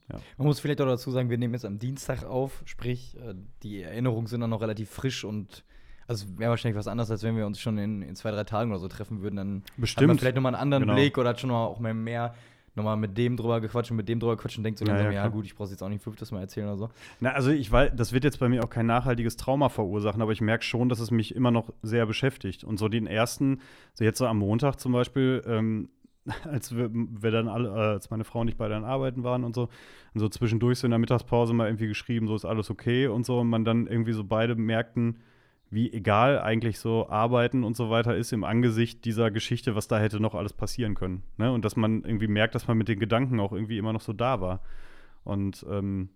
Man 0.08 0.46
muss 0.46 0.60
vielleicht 0.60 0.80
auch 0.80 0.86
dazu 0.86 1.10
sagen, 1.10 1.30
wir 1.30 1.38
nehmen 1.38 1.54
jetzt 1.54 1.64
am 1.64 1.78
Dienstag 1.78 2.22
auf, 2.24 2.62
sprich, 2.66 3.16
äh, 3.16 3.34
die 3.62 3.82
Erinnerungen 3.82 4.26
sind 4.28 4.40
dann 4.42 4.50
noch 4.50 4.60
relativ 4.60 4.90
frisch 4.90 5.24
und 5.24 5.64
also 6.06 6.26
wäre 6.38 6.50
wahrscheinlich 6.50 6.78
was 6.78 6.86
anderes, 6.86 7.10
als 7.10 7.22
wenn 7.22 7.34
wir 7.36 7.46
uns 7.46 7.58
schon 7.58 7.78
in, 7.78 8.02
in 8.02 8.14
zwei, 8.14 8.30
drei 8.30 8.44
Tagen 8.44 8.70
oder 8.70 8.78
so 8.78 8.88
treffen 8.88 9.22
würden. 9.22 9.36
Dann 9.36 9.48
hat 9.64 9.70
man 9.76 9.80
Bestimmt. 9.80 10.20
vielleicht 10.20 10.36
nochmal 10.36 10.54
einen 10.54 10.62
anderen 10.62 10.82
Genau. 10.84 10.94
Blick 10.94 11.16
oder 11.16 11.30
hat 11.30 11.40
schon 11.40 11.48
mal 11.50 11.64
auch 11.64 11.80
mehr, 11.80 11.94
mehr 11.94 12.34
nochmal 12.74 12.98
mit 12.98 13.16
dem 13.16 13.38
drüber 13.38 13.62
gequatscht 13.62 13.90
und 13.90 13.96
mit 13.96 14.08
dem 14.08 14.20
drüber 14.20 14.36
gequatscht 14.36 14.58
und 14.58 14.64
denkt 14.64 14.78
so 14.80 14.84
Ja, 14.84 14.92
langsam, 14.92 15.12
ja, 15.12 15.22
ja, 15.24 15.28
gut, 15.28 15.46
ich 15.46 15.54
brauche 15.54 15.70
jetzt 15.70 15.82
auch 15.82 15.88
nicht 15.88 16.02
fünftes 16.02 16.30
Mal 16.30 16.40
erzählen 16.40 16.66
oder 16.68 16.76
so. 16.76 16.88
Na, 17.20 17.30
also 17.30 17.50
ich 17.52 17.72
weiß, 17.72 17.92
das 17.96 18.12
wird 18.12 18.24
jetzt 18.24 18.38
bei 18.38 18.50
mir 18.50 18.62
auch 18.62 18.68
kein 18.68 18.84
nachhaltiges 18.84 19.36
Trauma 19.38 19.70
verursachen, 19.70 20.20
aber 20.20 20.32
ich 20.32 20.42
merke 20.42 20.62
schon, 20.64 20.90
dass 20.90 20.98
es 21.00 21.10
mich 21.10 21.34
immer 21.34 21.50
noch 21.52 21.72
sehr 21.82 22.04
beschäftigt. 22.04 22.64
Und 22.64 22.78
so 22.78 22.88
den 22.88 23.06
ersten, 23.06 23.60
so 23.94 24.04
jetzt 24.04 24.18
so 24.18 24.26
am 24.26 24.38
Montag 24.40 24.78
zum 24.80 24.92
Beispiel, 24.92 25.42
ähm, 25.46 25.88
als 26.44 26.74
wir, 26.74 26.90
wir 26.92 27.30
dann 27.30 27.48
alle, 27.48 27.68
äh, 27.68 27.92
als 27.92 28.10
meine 28.10 28.24
Frau 28.24 28.40
und 28.40 28.48
ich 28.48 28.56
beide 28.56 28.76
an 28.76 28.84
Arbeiten 28.84 29.24
waren 29.24 29.44
und 29.44 29.54
so, 29.54 29.68
und 30.14 30.20
so 30.20 30.28
zwischendurch 30.28 30.78
so 30.78 30.86
in 30.86 30.90
der 30.90 30.98
Mittagspause 30.98 31.52
mal 31.52 31.68
irgendwie 31.68 31.88
geschrieben, 31.88 32.26
so 32.26 32.34
ist 32.34 32.44
alles 32.44 32.70
okay 32.70 33.06
und 33.06 33.26
so, 33.26 33.40
und 33.40 33.48
man 33.48 33.64
dann 33.64 33.86
irgendwie 33.86 34.12
so 34.12 34.24
beide 34.24 34.54
merkten, 34.54 35.18
wie 35.70 35.92
egal 35.92 36.40
eigentlich 36.40 36.78
so 36.78 37.08
Arbeiten 37.08 37.64
und 37.64 37.76
so 37.76 37.90
weiter 37.90 38.16
ist 38.16 38.32
im 38.32 38.44
Angesicht 38.44 39.04
dieser 39.04 39.30
Geschichte, 39.30 39.74
was 39.74 39.88
da 39.88 39.98
hätte 39.98 40.20
noch 40.20 40.34
alles 40.34 40.52
passieren 40.52 40.94
können. 40.94 41.24
Ne? 41.36 41.52
Und 41.52 41.64
dass 41.64 41.74
man 41.74 42.04
irgendwie 42.04 42.28
merkt, 42.28 42.54
dass 42.54 42.68
man 42.68 42.78
mit 42.78 42.88
den 42.88 43.00
Gedanken 43.00 43.40
auch 43.40 43.52
irgendwie 43.52 43.78
immer 43.78 43.92
noch 43.92 44.00
so 44.00 44.12
da 44.12 44.40
war. 44.40 44.62
Und 45.24 45.66
ähm, 45.68 46.10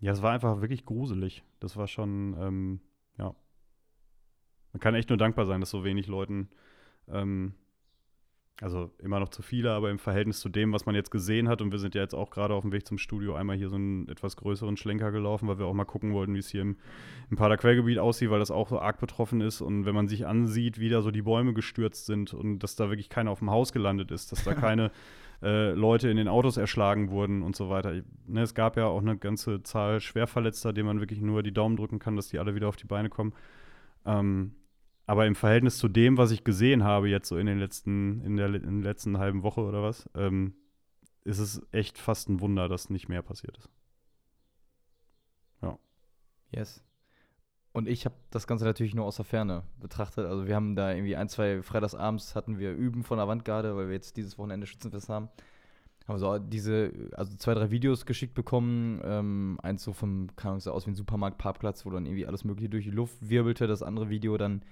ja, 0.00 0.12
es 0.12 0.22
war 0.22 0.32
einfach 0.32 0.60
wirklich 0.60 0.84
gruselig. 0.84 1.42
Das 1.58 1.76
war 1.76 1.88
schon, 1.88 2.36
ähm, 2.38 2.80
ja. 3.18 3.34
Man 4.72 4.80
kann 4.80 4.94
echt 4.94 5.08
nur 5.08 5.18
dankbar 5.18 5.46
sein, 5.46 5.60
dass 5.60 5.70
so 5.70 5.84
wenig 5.84 6.06
Leuten, 6.06 6.48
ähm, 7.08 7.54
also 8.60 8.90
immer 8.98 9.18
noch 9.18 9.30
zu 9.30 9.42
viele, 9.42 9.72
aber 9.72 9.90
im 9.90 9.98
Verhältnis 9.98 10.38
zu 10.38 10.48
dem, 10.48 10.72
was 10.72 10.86
man 10.86 10.94
jetzt 10.94 11.10
gesehen 11.10 11.48
hat, 11.48 11.62
und 11.62 11.72
wir 11.72 11.78
sind 11.78 11.94
ja 11.94 12.02
jetzt 12.02 12.14
auch 12.14 12.30
gerade 12.30 12.54
auf 12.54 12.62
dem 12.62 12.72
Weg 12.72 12.86
zum 12.86 12.98
Studio 12.98 13.34
einmal 13.34 13.56
hier 13.56 13.68
so 13.68 13.76
einen 13.76 14.08
etwas 14.08 14.36
größeren 14.36 14.76
Schlenker 14.76 15.10
gelaufen, 15.10 15.48
weil 15.48 15.58
wir 15.58 15.66
auch 15.66 15.74
mal 15.74 15.84
gucken 15.84 16.12
wollten, 16.12 16.34
wie 16.34 16.38
es 16.38 16.48
hier 16.48 16.62
im, 16.62 16.76
im 17.30 17.36
Paderquellgebiet 17.36 17.98
aussieht, 17.98 18.30
weil 18.30 18.38
das 18.38 18.50
auch 18.50 18.68
so 18.68 18.78
arg 18.78 19.00
betroffen 19.00 19.40
ist. 19.40 19.62
Und 19.62 19.84
wenn 19.84 19.94
man 19.94 20.06
sich 20.06 20.26
ansieht, 20.26 20.78
wie 20.78 20.90
da 20.90 21.02
so 21.02 21.10
die 21.10 21.22
Bäume 21.22 21.54
gestürzt 21.54 22.06
sind 22.06 22.34
und 22.34 22.60
dass 22.60 22.76
da 22.76 22.88
wirklich 22.88 23.08
keiner 23.08 23.30
auf 23.30 23.40
dem 23.40 23.50
Haus 23.50 23.72
gelandet 23.72 24.10
ist, 24.10 24.30
dass 24.30 24.44
da 24.44 24.54
keine 24.54 24.92
äh, 25.42 25.72
Leute 25.72 26.08
in 26.08 26.16
den 26.16 26.28
Autos 26.28 26.56
erschlagen 26.56 27.10
wurden 27.10 27.42
und 27.42 27.56
so 27.56 27.68
weiter. 27.68 27.94
Ich, 27.94 28.04
ne, 28.28 28.42
es 28.42 28.54
gab 28.54 28.76
ja 28.76 28.86
auch 28.86 29.00
eine 29.00 29.16
ganze 29.16 29.62
Zahl 29.64 30.00
Schwerverletzter, 30.00 30.72
denen 30.72 30.86
man 30.86 31.00
wirklich 31.00 31.20
nur 31.20 31.42
die 31.42 31.52
Daumen 31.52 31.76
drücken 31.76 31.98
kann, 31.98 32.14
dass 32.14 32.28
die 32.28 32.38
alle 32.38 32.54
wieder 32.54 32.68
auf 32.68 32.76
die 32.76 32.86
Beine 32.86 33.08
kommen. 33.08 33.32
Ähm, 34.06 34.52
aber 35.06 35.26
im 35.26 35.34
Verhältnis 35.34 35.78
zu 35.78 35.88
dem, 35.88 36.16
was 36.16 36.30
ich 36.30 36.44
gesehen 36.44 36.84
habe 36.84 37.08
jetzt 37.08 37.28
so 37.28 37.36
in 37.36 37.46
den 37.46 37.58
letzten, 37.58 38.22
in 38.22 38.36
der, 38.36 38.46
in 38.54 38.82
der 38.82 38.90
letzten 38.92 39.18
halben 39.18 39.42
Woche 39.42 39.62
oder 39.62 39.82
was, 39.82 40.08
ähm, 40.14 40.54
ist 41.24 41.38
es 41.38 41.62
echt 41.72 41.98
fast 41.98 42.28
ein 42.28 42.40
Wunder, 42.40 42.68
dass 42.68 42.90
nicht 42.90 43.08
mehr 43.08 43.22
passiert 43.22 43.58
ist. 43.58 43.70
Yes. 46.54 46.84
Und 47.72 47.88
ich 47.88 48.04
habe 48.04 48.14
das 48.30 48.46
Ganze 48.46 48.66
natürlich 48.66 48.94
nur 48.94 49.06
aus 49.06 49.16
der 49.16 49.24
Ferne 49.24 49.62
betrachtet. 49.80 50.26
Also 50.26 50.46
wir 50.46 50.54
haben 50.54 50.76
da 50.76 50.92
irgendwie 50.92 51.16
ein, 51.16 51.30
zwei 51.30 51.62
Freitagsabends 51.62 52.34
hatten 52.34 52.58
wir 52.58 52.74
Üben 52.74 53.02
von 53.02 53.18
Avantgarde, 53.18 53.74
weil 53.76 53.86
wir 53.86 53.94
jetzt 53.94 54.18
dieses 54.18 54.36
Wochenende 54.36 54.66
Schützenfest 54.66 55.08
haben. 55.08 55.30
Haben 56.06 56.18
so 56.18 56.38
diese, 56.38 56.92
also 57.12 57.34
zwei, 57.36 57.54
drei 57.54 57.70
Videos 57.70 58.04
geschickt 58.04 58.34
bekommen. 58.34 59.00
Ähm, 59.04 59.58
eins 59.62 59.82
so 59.82 59.94
vom, 59.94 60.28
keine 60.36 60.50
Ahnung, 60.50 60.60
sah 60.60 60.72
aus 60.72 60.86
wie 60.86 60.90
ein 60.90 60.96
Supermarktparkplatz, 60.96 61.86
wo 61.86 61.90
dann 61.90 62.04
irgendwie 62.04 62.26
alles 62.26 62.44
Mögliche 62.44 62.68
durch 62.68 62.84
die 62.84 62.90
Luft 62.90 63.16
wirbelte. 63.26 63.66
Das 63.66 63.82
andere 63.82 64.10
Video 64.10 64.36
dann, 64.36 64.62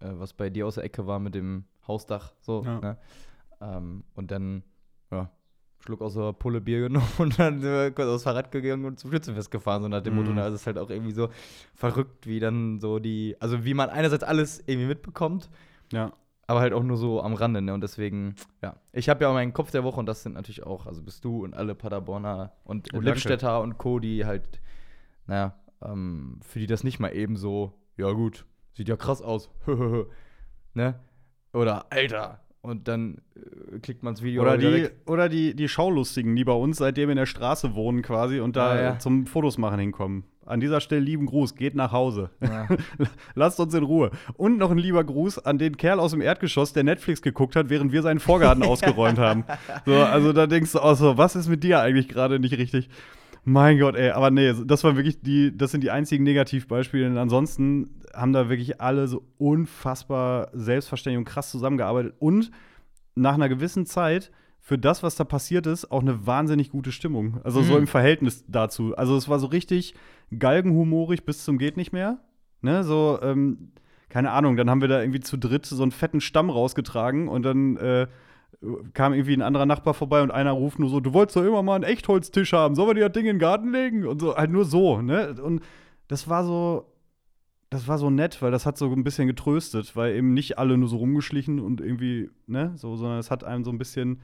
äh, 0.00 0.08
was 0.12 0.32
bei 0.32 0.50
dir 0.50 0.66
aus 0.66 0.74
der 0.76 0.84
Ecke 0.84 1.06
war 1.06 1.18
mit 1.18 1.34
dem 1.34 1.64
Hausdach, 1.86 2.32
so. 2.40 2.62
Ja. 2.64 2.80
Ne? 2.80 2.96
Ähm, 3.60 4.04
und 4.14 4.30
dann, 4.30 4.62
ja, 5.10 5.30
Schluck 5.80 6.02
aus 6.02 6.14
der 6.14 6.32
Pulle 6.34 6.60
Bier 6.60 6.80
genommen 6.80 7.06
und 7.18 7.38
dann 7.38 7.62
äh, 7.64 7.90
kurz 7.94 8.08
aufs 8.08 8.24
Fahrrad 8.24 8.50
gegangen 8.50 8.84
und 8.84 8.98
zum 8.98 9.10
Schützenfest 9.10 9.50
gefahren, 9.50 9.82
so 9.82 9.88
nach 9.88 10.02
dem 10.02 10.14
Mhm. 10.14 10.20
Motto. 10.26 10.40
Also 10.40 10.54
es 10.54 10.62
ist 10.62 10.66
halt 10.66 10.78
auch 10.78 10.90
irgendwie 10.90 11.12
so 11.12 11.28
verrückt, 11.74 12.26
wie 12.26 12.38
dann 12.40 12.80
so 12.80 12.98
die, 12.98 13.36
also 13.40 13.64
wie 13.64 13.74
man 13.74 13.88
einerseits 13.90 14.22
alles 14.24 14.62
irgendwie 14.66 14.88
mitbekommt, 14.88 15.48
Ja. 15.92 16.12
aber 16.46 16.60
halt 16.60 16.72
auch 16.74 16.82
nur 16.82 16.96
so 16.98 17.22
am 17.22 17.32
Rande, 17.34 17.62
ne? 17.62 17.72
Und 17.72 17.80
deswegen, 17.82 18.34
ja. 18.62 18.76
Ich 18.92 19.08
habe 19.08 19.24
ja 19.24 19.30
auch 19.30 19.34
meinen 19.34 19.52
Kopf 19.54 19.70
der 19.70 19.84
Woche 19.84 20.00
und 20.00 20.06
das 20.06 20.22
sind 20.22 20.34
natürlich 20.34 20.64
auch, 20.64 20.86
also 20.86 21.02
bist 21.02 21.24
du 21.24 21.44
und 21.44 21.54
alle 21.54 21.74
Paderborner 21.74 22.52
und 22.64 22.92
danke. 22.92 23.06
Lippstädter 23.06 23.60
und 23.62 23.78
Co., 23.78 23.98
die 24.00 24.26
halt, 24.26 24.60
naja, 25.26 25.54
ähm, 25.82 26.40
für 26.42 26.58
die 26.58 26.66
das 26.66 26.84
nicht 26.84 26.98
mal 27.00 27.14
eben 27.14 27.36
so, 27.36 27.72
ja 27.96 28.10
gut, 28.12 28.44
sieht 28.74 28.88
ja 28.88 28.96
krass 28.96 29.22
aus. 29.22 29.50
ne? 30.74 30.94
Oder 31.52 31.86
Alter. 31.90 32.40
Und 32.62 32.88
dann 32.88 33.22
äh, 33.36 33.78
klickt 33.78 34.02
man 34.02 34.14
das 34.14 34.22
Video 34.22 34.42
Oder 34.42 34.58
die, 34.58 34.70
weg. 34.70 34.92
oder 35.06 35.30
die, 35.30 35.54
die 35.56 35.66
Schaulustigen, 35.68 36.36
die 36.36 36.44
bei 36.44 36.52
uns 36.52 36.76
seitdem 36.76 37.08
in 37.08 37.16
der 37.16 37.24
Straße 37.24 37.74
wohnen 37.74 38.02
quasi 38.02 38.38
und 38.40 38.54
da 38.54 38.70
Ah, 38.72 38.82
ja. 38.82 38.98
zum 38.98 39.26
Fotos 39.26 39.56
machen 39.56 39.80
hinkommen. 39.80 40.24
An 40.44 40.60
dieser 40.60 40.80
Stelle 40.80 41.00
lieben 41.00 41.24
Gruß, 41.26 41.54
geht 41.54 41.74
nach 41.74 41.92
Hause. 41.92 42.28
Ja. 42.42 42.68
Lasst 43.34 43.60
uns 43.60 43.72
in 43.72 43.82
Ruhe. 43.84 44.10
Und 44.34 44.58
noch 44.58 44.70
ein 44.70 44.78
lieber 44.78 45.02
Gruß 45.04 45.38
an 45.38 45.56
den 45.58 45.76
Kerl 45.78 46.00
aus 46.00 46.10
dem 46.10 46.20
Erdgeschoss, 46.20 46.72
der 46.74 46.82
Netflix 46.84 47.22
geguckt 47.22 47.56
hat, 47.56 47.70
während 47.70 47.92
wir 47.92 48.02
seinen 48.02 48.20
Vorgarten 48.20 48.62
ausgeräumt 48.64 49.18
haben. 49.18 49.44
So, 49.86 49.94
also 49.96 50.32
da 50.34 50.46
denkst 50.46 50.72
du 50.72 50.80
auch 50.80 50.96
so, 50.96 51.16
was 51.16 51.36
ist 51.36 51.48
mit 51.48 51.62
dir 51.64 51.80
eigentlich 51.80 52.08
gerade 52.08 52.38
nicht 52.40 52.58
richtig? 52.58 52.90
Mein 53.44 53.78
Gott, 53.78 53.96
ey, 53.96 54.10
aber 54.10 54.30
nee, 54.30 54.52
das 54.66 54.84
waren 54.84 54.96
wirklich 54.96 55.20
die, 55.22 55.56
das 55.56 55.70
sind 55.70 55.82
die 55.82 55.90
einzigen 55.90 56.24
Negativbeispiele. 56.24 57.06
Und 57.08 57.16
ansonsten 57.18 57.90
haben 58.14 58.32
da 58.32 58.48
wirklich 58.48 58.80
alle 58.80 59.08
so 59.08 59.22
unfassbar 59.38 60.50
selbstverständlich 60.52 61.18
und 61.18 61.24
krass 61.24 61.50
zusammengearbeitet 61.50 62.14
und 62.18 62.50
nach 63.14 63.34
einer 63.34 63.48
gewissen 63.48 63.86
Zeit 63.86 64.30
für 64.60 64.76
das, 64.78 65.02
was 65.02 65.16
da 65.16 65.24
passiert 65.24 65.66
ist, 65.66 65.90
auch 65.90 66.02
eine 66.02 66.26
wahnsinnig 66.26 66.70
gute 66.70 66.92
Stimmung. 66.92 67.40
Also 67.44 67.62
so 67.62 67.72
Mhm. 67.72 67.78
im 67.80 67.86
Verhältnis 67.86 68.44
dazu. 68.46 68.94
Also 68.96 69.16
es 69.16 69.28
war 69.28 69.38
so 69.38 69.46
richtig 69.46 69.94
galgenhumorig 70.38 71.24
bis 71.24 71.44
zum 71.44 71.58
geht 71.58 71.76
nicht 71.76 71.92
mehr. 71.92 72.18
Ne, 72.62 72.84
so, 72.84 73.18
ähm, 73.22 73.72
keine 74.10 74.32
Ahnung, 74.32 74.56
dann 74.56 74.68
haben 74.68 74.80
wir 74.82 74.88
da 74.88 75.00
irgendwie 75.00 75.20
zu 75.20 75.38
dritt 75.38 75.64
so 75.64 75.82
einen 75.82 75.92
fetten 75.92 76.20
Stamm 76.20 76.50
rausgetragen 76.50 77.26
und 77.26 77.42
dann 77.42 77.76
äh, 77.78 78.06
kam 78.92 79.14
irgendwie 79.14 79.34
ein 79.34 79.42
anderer 79.42 79.66
Nachbar 79.66 79.94
vorbei 79.94 80.22
und 80.22 80.30
einer 80.30 80.52
ruft 80.52 80.78
nur 80.78 80.90
so, 80.90 81.00
du 81.00 81.12
wolltest 81.12 81.36
doch 81.36 81.44
immer 81.44 81.62
mal 81.62 81.76
einen 81.76 81.84
Echtholztisch 81.84 82.52
haben, 82.52 82.74
sollen 82.74 82.90
wir 82.90 82.94
dir 82.94 83.08
das 83.08 83.12
Ding 83.12 83.26
in 83.26 83.36
den 83.36 83.38
Garten 83.38 83.72
legen? 83.72 84.06
Und 84.06 84.20
so, 84.20 84.36
halt 84.36 84.50
nur 84.50 84.64
so, 84.64 85.00
ne? 85.00 85.34
Und 85.42 85.62
das 86.08 86.28
war 86.28 86.44
so, 86.44 86.92
das 87.70 87.86
war 87.86 87.98
so 87.98 88.10
nett, 88.10 88.42
weil 88.42 88.50
das 88.50 88.66
hat 88.66 88.76
so 88.76 88.92
ein 88.92 89.04
bisschen 89.04 89.28
getröstet, 89.28 89.94
weil 89.94 90.16
eben 90.16 90.34
nicht 90.34 90.58
alle 90.58 90.76
nur 90.76 90.88
so 90.88 90.96
rumgeschlichen 90.96 91.60
und 91.60 91.80
irgendwie, 91.80 92.30
ne, 92.46 92.72
so, 92.74 92.96
sondern 92.96 93.18
es 93.18 93.30
hat 93.30 93.44
einem 93.44 93.64
so 93.64 93.70
ein 93.70 93.78
bisschen, 93.78 94.20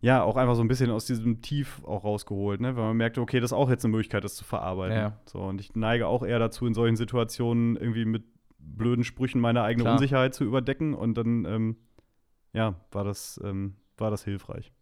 ja, 0.00 0.22
auch 0.22 0.36
einfach 0.36 0.54
so 0.54 0.62
ein 0.62 0.68
bisschen 0.68 0.90
aus 0.90 1.04
diesem 1.04 1.42
Tief 1.42 1.82
auch 1.84 2.04
rausgeholt, 2.04 2.60
ne, 2.60 2.74
weil 2.74 2.84
man 2.84 2.96
merkte, 2.96 3.20
okay, 3.20 3.38
das 3.38 3.52
ist 3.52 3.56
auch 3.56 3.68
jetzt 3.68 3.84
eine 3.84 3.92
Möglichkeit, 3.92 4.24
das 4.24 4.34
zu 4.34 4.44
verarbeiten. 4.44 4.96
Ja. 4.96 5.18
So, 5.26 5.40
und 5.40 5.60
ich 5.60 5.76
neige 5.76 6.06
auch 6.06 6.24
eher 6.24 6.38
dazu, 6.38 6.66
in 6.66 6.72
solchen 6.72 6.96
Situationen 6.96 7.76
irgendwie 7.76 8.06
mit 8.06 8.24
blöden 8.58 9.04
Sprüchen 9.04 9.40
meine 9.42 9.62
eigene 9.62 9.84
Klar. 9.84 9.94
Unsicherheit 9.94 10.34
zu 10.34 10.44
überdecken 10.44 10.94
und 10.94 11.18
dann, 11.18 11.44
ähm, 11.44 11.76
ja, 12.52 12.74
war 12.90 13.04
das, 13.04 13.40
ähm, 13.44 13.76
war 13.96 14.10
das 14.10 14.24
hilfreich. 14.24 14.72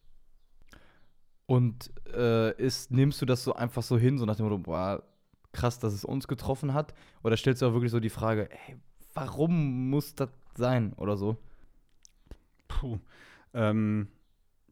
Und 1.47 1.93
äh, 2.13 2.57
ist, 2.61 2.91
nimmst 2.91 3.23
du 3.23 3.27
das 3.27 3.45
so 3.45 3.55
einfach 3.55 3.83
so 3.83 3.97
hin, 3.97 4.19
so 4.19 4.27
nach 4.27 4.37
dem 4.37 4.47
Motto, 4.47 4.59
boah, 4.59 5.03
krass, 5.53 5.79
dass 5.79 5.95
es 5.95 6.05
uns 6.05 6.29
getroffen 6.29 6.75
hat? 6.75 6.95
Oder 7.23 7.37
stellst 7.37 7.63
du 7.63 7.67
auch 7.67 7.73
wirklich 7.73 7.93
so 7.93 8.01
die 8.01 8.11
Frage, 8.11 8.51
ey, 8.51 8.77
warum 9.15 9.91
muss 9.91 10.15
das 10.15 10.31
sein? 10.57 10.93
Oder 10.95 11.17
so? 11.17 11.37
Puh. 12.69 12.99
Ähm, 13.55 14.09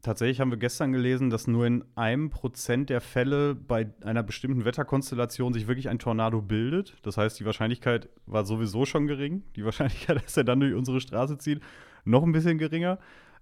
tatsächlich 0.01 0.39
haben 0.39 0.51
wir 0.51 0.57
gestern 0.57 0.91
gelesen, 0.91 1.29
dass 1.29 1.47
nur 1.47 1.65
in 1.65 1.83
einem 1.95 2.29
Prozent 2.29 2.89
der 2.89 3.01
Fälle 3.01 3.55
bei 3.55 3.91
einer 4.03 4.23
bestimmten 4.23 4.65
Wetterkonstellation 4.65 5.53
sich 5.53 5.67
wirklich 5.67 5.89
ein 5.89 5.99
Tornado 5.99 6.41
bildet. 6.41 6.95
Das 7.03 7.17
heißt, 7.17 7.39
die 7.39 7.45
Wahrscheinlichkeit 7.45 8.09
war 8.25 8.45
sowieso 8.45 8.85
schon 8.85 9.07
gering. 9.07 9.43
Die 9.55 9.65
Wahrscheinlichkeit, 9.65 10.17
dass 10.23 10.37
er 10.37 10.43
dann 10.43 10.59
durch 10.59 10.75
unsere 10.75 10.99
Straße 10.99 11.37
zieht, 11.37 11.61
noch 12.05 12.23
ein 12.23 12.31
bisschen 12.31 12.57
geringer. 12.57 12.97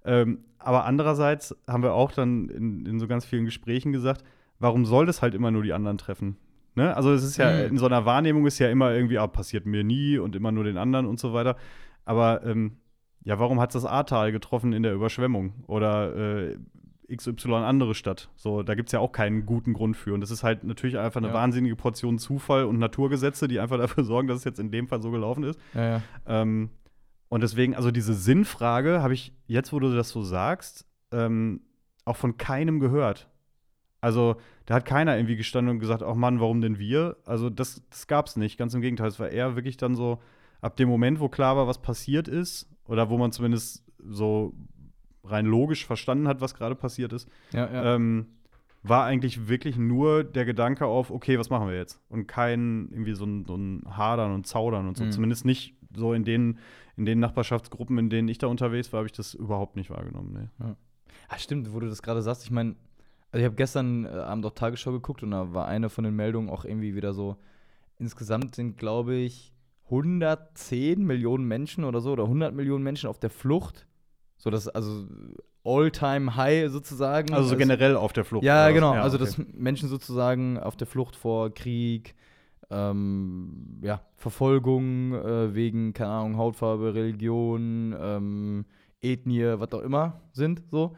Ähm, 0.05 0.39
aber 0.59 0.85
andererseits 0.85 1.55
haben 1.67 1.83
wir 1.83 1.93
auch 1.93 2.11
dann 2.11 2.49
in, 2.49 2.85
in 2.85 2.99
so 2.99 3.07
ganz 3.07 3.25
vielen 3.25 3.45
Gesprächen 3.45 3.91
gesagt, 3.91 4.23
warum 4.59 4.85
soll 4.85 5.05
das 5.05 5.21
halt 5.21 5.33
immer 5.35 5.51
nur 5.51 5.63
die 5.63 5.73
anderen 5.73 5.97
treffen? 5.97 6.37
Ne? 6.75 6.95
Also 6.95 7.11
es 7.13 7.23
ist 7.23 7.37
ja, 7.37 7.51
Mhm. 7.51 7.67
in 7.71 7.77
so 7.77 7.85
einer 7.85 8.05
Wahrnehmung 8.05 8.45
ist 8.47 8.59
ja 8.59 8.69
immer 8.69 8.93
irgendwie, 8.93 9.17
ah, 9.19 9.27
passiert 9.27 9.65
mir 9.65 9.83
nie 9.83 10.17
und 10.17 10.35
immer 10.35 10.51
nur 10.51 10.63
den 10.63 10.77
anderen 10.77 11.05
und 11.05 11.19
so 11.19 11.33
weiter. 11.33 11.55
Aber 12.05 12.43
ähm, 12.45 12.77
ja, 13.23 13.39
warum 13.39 13.59
hat 13.61 13.75
das 13.75 13.85
Ahrtal 13.85 14.31
getroffen 14.31 14.73
in 14.73 14.83
der 14.83 14.93
Überschwemmung? 14.93 15.53
Oder 15.67 16.49
äh, 16.49 16.57
XY 17.15 17.53
andere 17.55 17.93
Stadt? 17.95 18.29
So, 18.35 18.63
da 18.63 18.75
gibt 18.75 18.89
es 18.89 18.93
ja 18.93 18.99
auch 18.99 19.11
keinen 19.11 19.45
guten 19.45 19.73
Grund 19.73 19.95
für. 19.95 20.13
Und 20.13 20.21
das 20.21 20.31
ist 20.31 20.43
halt 20.43 20.63
natürlich 20.63 20.97
einfach 20.97 21.19
eine 21.21 21.27
Ja. 21.29 21.33
wahnsinnige 21.33 21.75
Portion 21.75 22.17
Zufall 22.17 22.65
und 22.65 22.79
Naturgesetze, 22.79 23.47
die 23.47 23.59
einfach 23.59 23.77
dafür 23.77 24.03
sorgen, 24.03 24.27
dass 24.27 24.39
es 24.39 24.43
jetzt 24.43 24.59
in 24.59 24.71
dem 24.71 24.87
Fall 24.87 25.01
so 25.01 25.11
gelaufen 25.11 25.43
ist. 25.43 25.59
Ja, 25.73 25.83
ja. 25.97 26.01
Ähm, 26.27 26.69
und 27.33 27.41
deswegen, 27.41 27.73
also 27.73 27.89
diese 27.89 28.13
Sinnfrage 28.13 29.01
habe 29.01 29.15
ich 29.15 29.33
jetzt, 29.47 29.73
wo 29.73 29.79
du 29.79 29.91
das 29.91 30.09
so 30.09 30.21
sagst, 30.21 30.85
ähm, 31.11 31.61
auch 32.05 32.15
von 32.15 32.37
keinem 32.37 32.79
gehört. 32.79 33.27
Also, 34.01 34.35
da 34.67 34.75
hat 34.75 34.85
keiner 34.85 35.17
irgendwie 35.17 35.35
gestanden 35.35 35.73
und 35.73 35.79
gesagt, 35.79 36.03
ach 36.03 36.13
Mann, 36.13 36.39
warum 36.39 36.61
denn 36.61 36.77
wir? 36.77 37.17
Also, 37.25 37.49
das, 37.49 37.81
das 37.89 38.05
gab 38.05 38.27
es 38.27 38.35
nicht. 38.35 38.59
Ganz 38.59 38.75
im 38.75 38.81
Gegenteil. 38.81 39.07
Es 39.07 39.19
war 39.19 39.29
eher 39.29 39.55
wirklich 39.55 39.77
dann 39.77 39.95
so, 39.95 40.19
ab 40.61 40.77
dem 40.77 40.87
Moment, 40.87 41.19
wo 41.19 41.27
klar 41.27 41.57
war, 41.57 41.65
was 41.65 41.81
passiert 41.81 42.27
ist, 42.27 42.69
oder 42.85 43.09
wo 43.09 43.17
man 43.17 43.31
zumindest 43.31 43.83
so 43.97 44.53
rein 45.23 45.47
logisch 45.47 45.87
verstanden 45.87 46.27
hat, 46.27 46.39
was 46.39 46.53
gerade 46.53 46.75
passiert 46.75 47.13
ist, 47.13 47.27
ja, 47.51 47.65
ja. 47.65 47.95
ähm, 47.95 48.27
war 48.83 49.05
eigentlich 49.05 49.47
wirklich 49.47 49.75
nur 49.75 50.23
der 50.23 50.45
Gedanke 50.45 50.85
auf, 50.85 51.09
okay, 51.09 51.39
was 51.39 51.49
machen 51.49 51.67
wir 51.67 51.75
jetzt? 51.75 51.99
Und 52.09 52.27
kein 52.27 52.89
irgendwie 52.91 53.15
so 53.15 53.25
ein, 53.25 53.45
so 53.45 53.55
ein 53.55 53.81
Hadern 53.89 54.33
und 54.33 54.45
Zaudern 54.45 54.87
und 54.87 54.97
so. 54.97 55.05
Mhm. 55.05 55.11
Zumindest 55.11 55.45
nicht 55.45 55.73
so 55.95 56.13
in 56.13 56.25
den, 56.25 56.59
in 56.97 57.05
den 57.05 57.19
Nachbarschaftsgruppen, 57.19 57.97
in 57.97 58.09
denen 58.09 58.27
ich 58.27 58.37
da 58.37 58.47
unterwegs 58.47 58.91
war, 58.93 58.99
habe 58.99 59.07
ich 59.07 59.13
das 59.13 59.33
überhaupt 59.33 59.75
nicht 59.75 59.89
wahrgenommen. 59.89 60.49
Nee. 60.59 60.73
Ah, 61.27 61.37
stimmt, 61.37 61.73
wo 61.73 61.79
du 61.79 61.87
das 61.87 62.01
gerade 62.01 62.21
sagst. 62.21 62.43
Ich 62.43 62.51
meine, 62.51 62.75
also 63.31 63.39
ich 63.41 63.45
habe 63.45 63.55
gestern 63.55 64.05
äh, 64.05 64.09
Abend 64.09 64.45
auch 64.45 64.51
Tagesschau 64.51 64.91
geguckt 64.91 65.23
und 65.23 65.31
da 65.31 65.53
war 65.53 65.67
eine 65.67 65.89
von 65.89 66.03
den 66.03 66.15
Meldungen 66.15 66.49
auch 66.49 66.65
irgendwie 66.65 66.95
wieder 66.95 67.13
so, 67.13 67.37
insgesamt 67.97 68.55
sind, 68.55 68.77
glaube 68.77 69.15
ich, 69.15 69.53
110 69.85 71.03
Millionen 71.03 71.45
Menschen 71.45 71.83
oder 71.83 71.99
so 72.01 72.11
oder 72.11 72.23
100 72.23 72.53
Millionen 72.53 72.83
Menschen 72.83 73.09
auf 73.09 73.19
der 73.19 73.29
Flucht. 73.29 73.87
So 74.37 74.49
das 74.49 74.67
also 74.67 75.07
All-Time-High 75.63 76.69
sozusagen. 76.69 77.33
Also 77.33 77.49
so 77.49 77.55
Es- 77.55 77.59
generell 77.59 77.95
auf 77.95 78.13
der 78.13 78.25
Flucht. 78.25 78.43
Ja, 78.43 78.69
genau. 78.71 78.91
also, 78.91 79.17
okay. 79.17 79.25
dass 79.25 79.37
Menschen 79.53 79.89
sozusagen 79.89 80.59
auf 80.59 80.75
der 80.75 80.87
Flucht 80.87 81.15
vor 81.15 81.53
Krieg, 81.53 82.15
ähm, 82.73 83.77
ja, 83.81 84.01
Verfolgung 84.15 85.13
äh, 85.13 85.53
wegen, 85.53 85.93
keine 85.93 86.09
Ahnung, 86.11 86.37
Hautfarbe, 86.37 86.93
Religion, 86.93 87.95
ähm, 87.99 88.65
Ethnie, 89.01 89.43
was 89.59 89.71
auch 89.73 89.81
immer 89.81 90.21
sind, 90.31 90.63
so. 90.71 90.95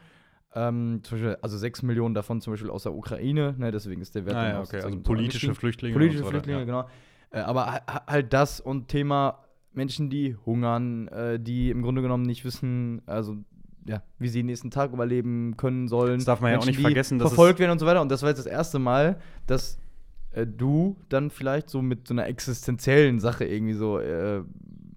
Ähm, 0.58 1.02
Beispiel, 1.02 1.38
also 1.42 1.58
sechs 1.58 1.84
Millionen 1.84 2.16
davon 2.16 2.40
zum 2.40 2.54
Beispiel 2.54 2.70
aus 2.70 2.84
der 2.84 2.94
Ukraine, 2.94 3.56
ne, 3.58 3.72
deswegen 3.72 4.02
ist 4.02 4.16
der 4.16 4.26
Wert 4.26 4.38
Ah, 4.38 4.48
ja, 4.50 4.62
okay. 4.62 4.78
Also 4.78 4.90
so 4.90 5.00
politische. 5.02 5.54
Flüchtlinge. 5.54 5.94
Politische 5.94 6.24
so 6.24 6.30
Flüchtlinge, 6.30 6.60
ja. 6.60 6.66
genau. 6.66 6.86
Äh, 7.32 7.40
aber 7.40 7.66
ha- 7.66 7.82
ha- 7.88 8.04
halt 8.08 8.32
das 8.32 8.62
und 8.62 8.88
Thema 8.88 9.40
Menschen, 9.74 10.10
die 10.10 10.38
hungern, 10.46 11.10
äh, 11.10 11.40
die 11.42 11.70
im 11.72 11.82
Grunde 11.82 12.02
genommen 12.02 12.24
nicht 12.24 12.46
wissen, 12.46 13.02
also 13.06 13.36
ja, 13.86 14.02
wie 14.18 14.30
sie 14.30 14.40
den 14.40 14.46
nächsten 14.46 14.72
Tag 14.72 14.94
überleben 14.94 15.58
können 15.58 15.90
sollen. 15.90 16.16
Das 16.20 16.26
darf 16.26 16.40
man 16.40 16.52
ja 16.52 16.58
auch 16.58 16.66
Menschen, 16.66 16.78
nicht 16.82 16.88
vergessen, 16.88 17.20
dass 17.20 17.28
verfolgt 17.28 17.60
werden 17.60 17.72
und 17.72 17.80
so 17.80 17.86
weiter. 17.86 18.02
Und 18.02 18.10
das 18.10 18.22
war 18.22 18.30
jetzt 18.30 18.40
das 18.40 18.46
erste 18.46 18.80
Mal, 18.80 19.20
dass 19.48 19.78
äh, 20.36 20.46
du 20.46 20.98
dann 21.10 21.30
vielleicht 21.30 21.70
so 21.70 21.82
mit 21.82 22.08
so 22.08 22.14
einer 22.14 22.28
existenziellen 22.28 23.20
Sache 23.20 23.46
irgendwie 23.46 23.74
so, 23.74 24.00
äh, 24.00 24.44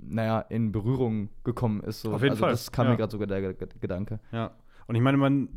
naja, 0.01 0.41
in 0.41 0.73
Berührung 0.73 1.29
gekommen 1.45 1.81
ist. 1.83 2.01
So. 2.01 2.13
Auf 2.13 2.23
jeden 2.23 2.33
also 2.33 2.41
Fall, 2.41 2.51
Das 2.51 2.73
kam 2.73 2.87
ja. 2.87 2.93
mir 2.93 2.97
gerade 2.97 3.13
sogar 3.13 3.27
der 3.27 3.55
Ge- 3.55 3.69
Gedanke. 3.81 4.21
Ja. 4.33 4.53
Und 4.87 4.95
ich 4.95 5.03
meine, 5.03 5.19
man, 5.19 5.49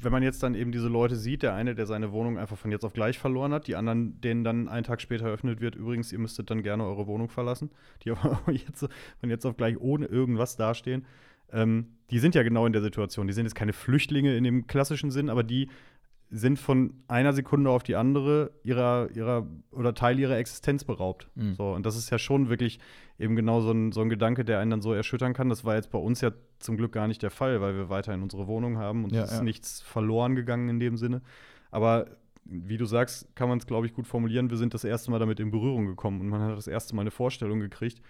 wenn 0.00 0.12
man 0.12 0.22
jetzt 0.22 0.42
dann 0.42 0.54
eben 0.54 0.70
diese 0.70 0.88
Leute 0.88 1.16
sieht, 1.16 1.42
der 1.42 1.54
eine, 1.54 1.74
der 1.74 1.86
seine 1.86 2.12
Wohnung 2.12 2.38
einfach 2.38 2.58
von 2.58 2.70
jetzt 2.70 2.84
auf 2.84 2.92
gleich 2.92 3.18
verloren 3.18 3.52
hat, 3.52 3.66
die 3.66 3.76
anderen, 3.76 4.20
denen 4.20 4.44
dann 4.44 4.68
einen 4.68 4.84
Tag 4.84 5.00
später 5.00 5.26
eröffnet 5.26 5.60
wird, 5.60 5.74
übrigens, 5.74 6.12
ihr 6.12 6.18
müsstet 6.18 6.50
dann 6.50 6.62
gerne 6.62 6.84
eure 6.84 7.06
Wohnung 7.06 7.28
verlassen, 7.28 7.70
die 8.04 8.10
aber 8.10 8.40
jetzt 8.52 8.86
von 9.18 9.30
jetzt 9.30 9.46
auf 9.46 9.56
gleich 9.56 9.80
ohne 9.80 10.06
irgendwas 10.06 10.56
dastehen. 10.56 11.06
Ähm, 11.52 11.86
die 12.10 12.18
sind 12.18 12.34
ja 12.34 12.42
genau 12.42 12.66
in 12.66 12.72
der 12.72 12.82
Situation. 12.82 13.26
Die 13.26 13.32
sind 13.32 13.46
jetzt 13.46 13.54
keine 13.54 13.72
Flüchtlinge 13.72 14.36
in 14.36 14.44
dem 14.44 14.66
klassischen 14.66 15.10
Sinn, 15.10 15.30
aber 15.30 15.42
die 15.42 15.68
sind 16.30 16.58
von 16.58 16.94
einer 17.06 17.32
Sekunde 17.32 17.70
auf 17.70 17.82
die 17.82 17.96
andere 17.96 18.50
ihrer, 18.64 19.08
ihrer 19.14 19.46
oder 19.70 19.94
Teil 19.94 20.18
ihrer 20.18 20.36
Existenz 20.36 20.84
beraubt. 20.84 21.28
Mhm. 21.34 21.54
So, 21.54 21.72
und 21.72 21.86
das 21.86 21.96
ist 21.96 22.10
ja 22.10 22.18
schon 22.18 22.48
wirklich 22.48 22.80
eben 23.18 23.36
genau 23.36 23.60
so 23.60 23.70
ein, 23.70 23.92
so 23.92 24.00
ein 24.00 24.08
Gedanke, 24.08 24.44
der 24.44 24.58
einen 24.58 24.70
dann 24.70 24.80
so 24.80 24.92
erschüttern 24.92 25.32
kann. 25.32 25.48
Das 25.48 25.64
war 25.64 25.76
jetzt 25.76 25.90
bei 25.90 25.98
uns 25.98 26.20
ja 26.20 26.32
zum 26.58 26.76
Glück 26.76 26.92
gar 26.92 27.06
nicht 27.06 27.22
der 27.22 27.30
Fall, 27.30 27.60
weil 27.60 27.76
wir 27.76 27.88
weiterhin 27.88 28.22
unsere 28.22 28.46
Wohnung 28.46 28.78
haben 28.78 29.04
und 29.04 29.12
Ja, 29.12 29.22
es 29.22 29.32
ist 29.32 29.38
ja. 29.38 29.44
nichts 29.44 29.80
verloren 29.82 30.34
gegangen 30.34 30.68
in 30.68 30.80
dem 30.80 30.96
Sinne. 30.96 31.22
Aber 31.70 32.06
wie 32.44 32.76
du 32.76 32.84
sagst, 32.84 33.34
kann 33.36 33.48
man 33.48 33.58
es, 33.58 33.66
glaube 33.66 33.86
ich, 33.86 33.94
gut 33.94 34.06
formulieren. 34.06 34.50
Wir 34.50 34.56
sind 34.56 34.74
das 34.74 34.84
erste 34.84 35.10
Mal 35.10 35.18
damit 35.18 35.40
in 35.40 35.50
Berührung 35.50 35.86
gekommen 35.86 36.20
und 36.20 36.28
man 36.28 36.42
hat 36.42 36.56
das 36.56 36.66
erste 36.66 36.94
Mal 36.94 37.02
eine 37.02 37.10
Vorstellung 37.10 37.60
gekriegt 37.60 38.02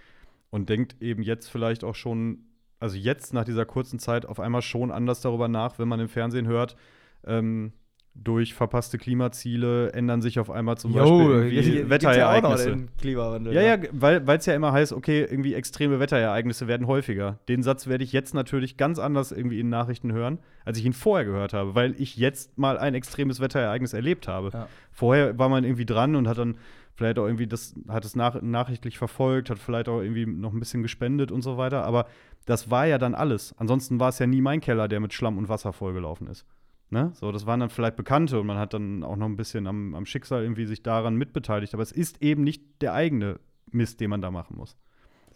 und 0.51 0.69
denkt 0.69 1.01
eben 1.01 1.23
jetzt 1.23 1.49
vielleicht 1.49 1.85
auch 1.85 1.95
schon, 1.95 2.47
also 2.81 2.97
jetzt 2.97 3.35
nach 3.35 3.45
dieser 3.45 3.67
kurzen 3.67 3.99
Zeit 3.99 4.27
auf 4.27 4.41
einmal 4.41 4.63
schon 4.63 4.91
anders 4.91 5.21
darüber 5.21 5.49
nach, 5.49 5.79
wenn 5.79 5.89
man 5.89 6.01
im 6.01 6.09
Fernsehen 6.09 6.47
hört, 6.47 6.77
ähm, 7.25 7.73
durch 8.15 8.55
verpasste 8.55 8.97
Klimaziele 8.97 9.93
ändern 9.93 10.23
sich 10.23 10.39
auf 10.39 10.49
einmal 10.49 10.79
zum 10.79 10.93
Beispiel 10.93 11.53
irgendwie 11.53 11.91
Wetterereignisse. 11.91 12.71
den 12.71 12.89
Klimawandel. 12.97 13.53
Ja, 13.53 13.63
ja, 13.63 13.79
weil 13.93 14.39
es 14.39 14.47
ja 14.47 14.55
immer 14.55 14.73
heißt, 14.73 14.93
okay, 14.93 15.23
irgendwie 15.23 15.55
extreme 15.55 15.99
Wetterereignisse 15.99 16.69
werden 16.69 16.87
häufiger. 16.87 17.41
Den 17.49 17.63
Satz 17.63 17.89
werde 17.89 18.05
ich 18.05 18.13
jetzt 18.13 18.33
natürlich 18.33 18.77
ganz 18.77 18.99
anders 19.01 19.33
irgendwie 19.33 19.59
in 19.59 19.69
Nachrichten 19.69 20.13
hören, 20.13 20.39
als 20.65 20.79
ich 20.79 20.85
ihn 20.85 20.93
vorher 20.93 21.25
gehört 21.25 21.53
habe, 21.53 21.75
weil 21.75 21.95
ich 21.99 22.17
jetzt 22.17 22.57
mal 22.57 22.79
ein 22.79 22.95
extremes 22.95 23.41
Wetterereignis 23.41 23.93
erlebt 23.93 24.29
habe. 24.29 24.51
Ja. 24.53 24.69
Vorher 24.93 25.37
war 25.39 25.49
man 25.49 25.65
irgendwie 25.65 25.87
dran 25.87 26.15
und 26.15 26.29
hat 26.29 26.39
dann 26.39 26.57
vielleicht 26.95 27.19
auch 27.19 27.27
irgendwie 27.27 27.49
das, 27.49 27.75
hat 27.89 28.05
es 28.05 28.15
nach, 28.15 28.41
nachrichtlich 28.41 28.97
verfolgt, 28.97 29.51
hat 29.51 29.59
vielleicht 29.59 29.89
auch 29.89 30.01
irgendwie 30.01 30.27
noch 30.27 30.53
ein 30.53 30.61
bisschen 30.61 30.83
gespendet 30.83 31.33
und 31.33 31.43
so 31.43 31.57
weiter. 31.57 31.85
Aber 31.85 32.07
das 32.47 32.71
war 32.71 32.87
ja 32.87 32.99
dann 32.99 33.15
alles. 33.17 33.55
Ansonsten 33.59 33.99
war 33.99 34.11
es 34.11 34.21
ja 34.21 34.27
nie 34.27 34.41
mein 34.41 34.61
Keller, 34.61 34.87
der 34.87 35.01
mit 35.01 35.13
Schlamm 35.13 35.37
und 35.37 35.49
Wasser 35.49 35.73
vollgelaufen 35.73 36.29
ist. 36.29 36.47
Ne? 36.91 37.13
So, 37.15 37.33
das 37.33 37.47
waren 37.47 37.61
dann 37.61 37.71
vielleicht 37.71 37.97
Bekannte 37.97 38.41
und 38.41 38.47
man 38.47 38.59
hat 38.59 38.75
dann 38.75 39.03
auch 39.03 39.17
noch 39.17 39.27
ein 39.27 39.37
bisschen 39.37 39.67
am, 39.67 39.95
am 39.95 40.07
Schicksal 40.07 40.43
irgendwie 40.43 40.67
sich 40.67 40.83
daran 40.83 41.17
mitbeteiligt. 41.17 41.75
Aber 41.75 41.83
es 41.83 41.93
ist 41.93 42.23
eben 42.23 42.45
nicht 42.45 42.63
der 42.83 42.93
eigene 42.95 43.41
Mist, 43.71 44.01
den 44.01 44.11
man 44.11 44.21
da 44.21 44.31
machen 44.31 44.57
muss. 44.57 44.77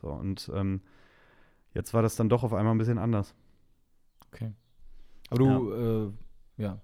So, 0.00 0.08
und 0.08 0.50
ähm, 0.54 0.82
jetzt 1.74 1.94
war 1.94 2.02
das 2.02 2.16
dann 2.16 2.28
doch 2.28 2.44
auf 2.44 2.52
einmal 2.52 2.74
ein 2.74 2.78
bisschen 2.78 2.98
anders. 2.98 3.34
Okay. 4.32 4.52
Aber 5.30 5.38
du, 5.38 5.72
ja. 5.72 6.06
Äh, 6.06 6.12
ja. 6.62 6.80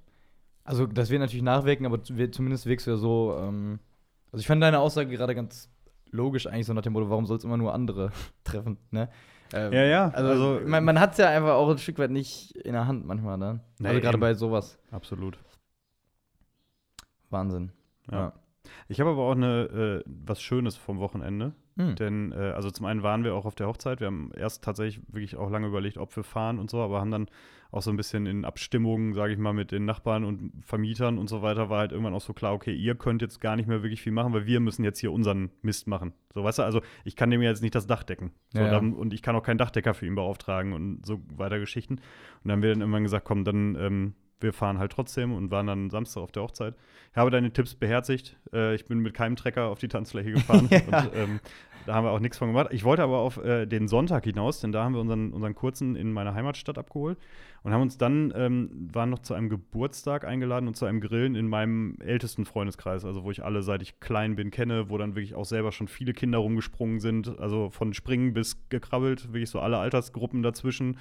Also, 0.65 0.87
das 0.87 1.11
wird 1.11 1.21
natürlich 1.21 1.43
nachwirken, 1.43 1.87
aber 1.87 2.03
zumindest 2.03 2.67
wirkst 2.67 2.87
du 2.87 2.93
ja 2.93 2.97
so. 2.97 3.37
Ähm, 3.39 3.79
also, 4.33 4.41
ich 4.41 4.47
fand 4.47 4.63
deine 4.63 4.81
Aussage 4.81 5.11
gerade 5.11 5.35
ganz 5.35 5.71
logisch, 6.11 6.47
eigentlich 6.47 6.67
so 6.67 6.73
nach 6.73 6.83
dem 6.83 6.95
Motto, 6.95 7.11
warum 7.11 7.27
soll 7.27 7.37
es 7.37 7.45
immer 7.45 7.57
nur 7.57 7.75
andere 7.75 8.13
treffen, 8.45 8.79
ne? 8.91 9.11
Ähm, 9.53 9.73
ja, 9.73 9.85
ja. 9.85 10.09
Also, 10.09 10.31
also 10.31 10.61
man, 10.67 10.85
man 10.85 10.99
hat 10.99 11.13
es 11.13 11.19
ja 11.19 11.29
einfach 11.29 11.55
auch 11.55 11.71
ein 11.71 11.79
Stück 11.79 11.99
weit 11.99 12.11
nicht 12.11 12.53
in 12.57 12.73
der 12.73 12.87
Hand 12.87 13.07
manchmal, 13.07 13.39
ne? 13.39 13.61
Nee, 13.79 13.89
also, 13.89 14.01
gerade 14.01 14.19
bei 14.19 14.35
sowas. 14.35 14.79
Absolut. 14.91 15.39
Wahnsinn. 17.31 17.73
ja. 18.11 18.19
ja. 18.19 18.33
Ich 18.89 19.01
habe 19.01 19.11
aber 19.11 19.23
auch 19.23 19.33
eine, 19.33 20.03
äh, 20.05 20.05
was 20.07 20.41
Schönes 20.43 20.77
vom 20.77 20.99
Wochenende. 20.99 21.53
Mhm. 21.77 21.97
Denn, 21.97 22.33
äh, 22.33 22.53
also 22.55 22.71
zum 22.71 22.87
einen 22.87 23.03
waren 23.03 23.25
wir 23.25 23.35
auch 23.35 23.47
auf 23.47 23.55
der 23.55 23.67
Hochzeit. 23.67 24.01
Wir 24.01 24.07
haben 24.07 24.31
erst 24.37 24.63
tatsächlich 24.63 25.03
wirklich 25.09 25.37
auch 25.37 25.51
lange 25.51 25.67
überlegt, 25.67 25.99
ob 25.99 26.15
wir 26.17 26.23
fahren 26.23 26.59
und 26.59 26.71
so, 26.71 26.81
aber 26.81 27.01
haben 27.01 27.11
dann 27.11 27.27
auch 27.75 27.83
so 27.83 27.91
ein 27.91 27.97
bisschen 27.97 28.27
in 28.27 28.45
Abstimmungen, 28.45 29.15
sage 29.15 29.33
ich 29.33 29.39
mal, 29.39 29.53
mit 29.53 29.73
den 29.73 29.85
Nachbarn 29.85 30.25
und 30.25 30.53
Vermietern 30.65 31.19
und 31.19 31.29
so 31.29 31.43
weiter, 31.43 31.71
war 31.71 31.81
halt 31.81 31.91
irgendwann 31.91 32.15
auch 32.15 32.21
so 32.21 32.33
klar, 32.33 32.55
okay, 32.55 32.73
ihr 32.73 32.95
könnt 32.95 33.21
jetzt 33.21 33.41
gar 33.41 33.57
nicht 33.57 33.67
mehr 33.67 33.83
wirklich 33.83 34.01
viel 34.01 34.13
machen, 34.13 34.33
weil 34.33 34.47
wir 34.47 34.61
müssen 34.61 34.85
jetzt 34.85 35.01
hier 35.01 35.11
unseren 35.11 35.51
Mist 35.61 35.89
machen. 35.89 36.13
So, 36.33 36.45
weißt 36.45 36.61
du, 36.61 36.63
also 36.63 36.83
ich 37.05 37.17
kann 37.17 37.31
dem 37.31 37.43
jetzt 37.43 37.63
nicht 37.63 37.75
das 37.75 37.89
Dach 37.89 38.05
decken. 38.05 38.31
So, 38.51 38.61
ja, 38.61 38.67
ja. 38.67 38.71
Dann, 38.71 38.93
und 38.93 39.13
ich 39.13 39.23
kann 39.23 39.35
auch 39.35 39.43
keinen 39.43 39.59
Dachdecker 39.59 39.93
für 39.93 40.07
ihn 40.07 40.15
beauftragen 40.15 40.73
und 40.73 41.05
so 41.05 41.21
weiter 41.37 41.59
Geschichten. 41.59 41.95
Und 41.95 42.03
dann 42.45 42.53
haben 42.53 42.63
wir 42.63 42.71
dann 42.71 42.81
irgendwann 42.81 43.03
gesagt, 43.03 43.25
komm, 43.25 43.43
dann 43.43 43.75
ähm, 43.75 44.15
wir 44.45 44.53
fahren 44.53 44.79
halt 44.79 44.93
trotzdem 44.93 45.33
und 45.33 45.51
waren 45.51 45.67
dann 45.67 45.91
Samstag 45.91 46.23
auf 46.23 46.31
der 46.31 46.45
Hochzeit. 46.45 46.75
Ich 47.11 47.17
habe 47.17 47.31
deine 47.31 47.53
Tipps 47.53 47.75
beherzigt. 47.75 48.37
Äh, 48.53 48.77
ich 48.77 48.85
bin 48.85 49.01
mit 49.01 49.15
keinem 49.15 49.35
Trecker 49.35 49.67
auf 49.67 49.81
die 49.81 49.89
Tanzfläche 49.89 50.31
gefahren. 50.31 50.69
ja. 50.71 50.79
und, 50.79 51.17
ähm, 51.17 51.41
da 51.87 51.95
haben 51.95 52.05
wir 52.05 52.13
auch 52.13 52.21
nichts 52.21 52.39
von 52.39 52.49
gemacht. 52.49 52.69
Ich 52.71 52.85
wollte 52.85 53.03
aber 53.03 53.19
auf 53.19 53.37
äh, 53.39 53.67
den 53.67 53.89
Sonntag 53.89 54.25
hinaus, 54.25 54.61
denn 54.61 54.73
da 54.73 54.85
haben 54.85 54.95
wir 54.95 55.01
unseren, 55.01 55.33
unseren 55.33 55.55
kurzen 55.55 55.97
in 55.97 56.13
meiner 56.13 56.35
Heimatstadt 56.35 56.79
abgeholt 56.79 57.19
und 57.63 57.73
haben 57.73 57.83
uns 57.83 57.99
dann, 57.99 58.33
ähm, 58.35 58.89
waren 58.93 59.11
noch 59.11 59.19
zu 59.19 59.35
einem 59.35 59.49
Geburtstag 59.49 60.25
eingeladen 60.25 60.67
und 60.67 60.77
zu 60.77 60.87
einem 60.87 61.01
Grillen 61.01 61.35
in 61.35 61.47
meinem 61.47 61.97
ältesten 62.01 62.47
Freundeskreis, 62.47 63.05
also 63.05 63.25
wo 63.25 63.31
ich 63.31 63.45
alle, 63.45 63.63
seit 63.63 63.83
ich 63.83 64.01
klein 64.01 64.37
bin, 64.37 64.51
kenne, 64.51 64.89
wo 64.89 64.99
dann 64.99 65.15
wirklich 65.15 65.35
auch 65.35 65.45
selber 65.45 65.73
schon 65.73 65.89
viele 65.89 66.15
Kinder 66.15 66.39
rumgesprungen 66.39 67.01
sind, 67.01 67.39
also 67.39 67.71
von 67.71 67.93
Springen 67.93 68.33
bis 68.33 68.69
gekrabbelt, 68.71 69.33
wirklich 69.33 69.51
so 69.51 69.61
alle 69.61 69.79
Altersgruppen 69.79 70.43
dazwischen. 70.43 70.97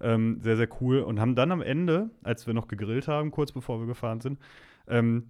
Ähm, 0.00 0.38
sehr, 0.42 0.56
sehr 0.56 0.68
cool. 0.80 1.00
Und 1.00 1.20
haben 1.20 1.34
dann 1.34 1.52
am 1.52 1.62
Ende, 1.62 2.10
als 2.22 2.46
wir 2.46 2.54
noch 2.54 2.68
gegrillt 2.68 3.08
haben, 3.08 3.30
kurz 3.30 3.52
bevor 3.52 3.80
wir 3.80 3.86
gefahren 3.86 4.20
sind, 4.20 4.38
ähm, 4.88 5.28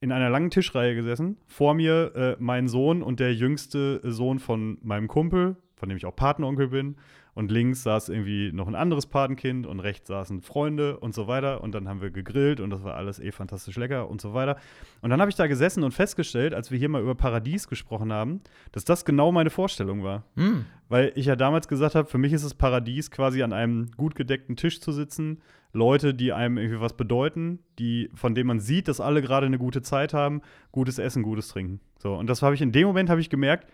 in 0.00 0.12
einer 0.12 0.30
langen 0.30 0.50
Tischreihe 0.50 0.94
gesessen. 0.94 1.38
Vor 1.46 1.74
mir 1.74 2.14
äh, 2.14 2.36
mein 2.38 2.68
Sohn 2.68 3.02
und 3.02 3.20
der 3.20 3.34
jüngste 3.34 4.00
Sohn 4.04 4.38
von 4.38 4.78
meinem 4.82 5.08
Kumpel, 5.08 5.56
von 5.74 5.88
dem 5.88 5.96
ich 5.96 6.06
auch 6.06 6.16
Patenonkel 6.16 6.68
bin. 6.68 6.96
Und 7.36 7.50
links 7.50 7.82
saß 7.82 8.08
irgendwie 8.08 8.50
noch 8.50 8.66
ein 8.66 8.74
anderes 8.74 9.04
Patenkind 9.04 9.66
und 9.66 9.80
rechts 9.80 10.08
saßen 10.08 10.40
Freunde 10.40 10.98
und 10.98 11.14
so 11.14 11.28
weiter. 11.28 11.62
Und 11.62 11.74
dann 11.74 11.86
haben 11.86 12.00
wir 12.00 12.10
gegrillt 12.10 12.60
und 12.60 12.70
das 12.70 12.82
war 12.82 12.94
alles 12.94 13.20
eh 13.20 13.30
fantastisch 13.30 13.76
lecker 13.76 14.08
und 14.08 14.22
so 14.22 14.32
weiter. 14.32 14.56
Und 15.02 15.10
dann 15.10 15.20
habe 15.20 15.28
ich 15.28 15.36
da 15.36 15.46
gesessen 15.46 15.84
und 15.84 15.92
festgestellt, 15.92 16.54
als 16.54 16.70
wir 16.70 16.78
hier 16.78 16.88
mal 16.88 17.02
über 17.02 17.14
Paradies 17.14 17.68
gesprochen 17.68 18.10
haben, 18.10 18.40
dass 18.72 18.86
das 18.86 19.04
genau 19.04 19.32
meine 19.32 19.50
Vorstellung 19.50 20.02
war. 20.02 20.24
Mm. 20.34 20.64
Weil 20.88 21.12
ich 21.14 21.26
ja 21.26 21.36
damals 21.36 21.68
gesagt 21.68 21.94
habe, 21.94 22.08
für 22.08 22.16
mich 22.16 22.32
ist 22.32 22.42
es 22.42 22.54
Paradies, 22.54 23.10
quasi 23.10 23.42
an 23.42 23.52
einem 23.52 23.90
gut 23.98 24.14
gedeckten 24.14 24.56
Tisch 24.56 24.80
zu 24.80 24.90
sitzen, 24.92 25.42
Leute, 25.74 26.14
die 26.14 26.32
einem 26.32 26.56
irgendwie 26.56 26.80
was 26.80 26.96
bedeuten, 26.96 27.58
die, 27.78 28.08
von 28.14 28.34
denen 28.34 28.46
man 28.46 28.60
sieht, 28.60 28.88
dass 28.88 28.98
alle 28.98 29.20
gerade 29.20 29.44
eine 29.44 29.58
gute 29.58 29.82
Zeit 29.82 30.14
haben, 30.14 30.40
gutes 30.72 30.98
Essen, 30.98 31.22
gutes 31.22 31.48
Trinken. 31.48 31.80
So, 31.98 32.14
und 32.14 32.30
das 32.30 32.40
habe 32.40 32.54
ich 32.54 32.62
in 32.62 32.72
dem 32.72 32.86
Moment 32.86 33.10
habe 33.10 33.20
ich 33.20 33.28
gemerkt, 33.28 33.68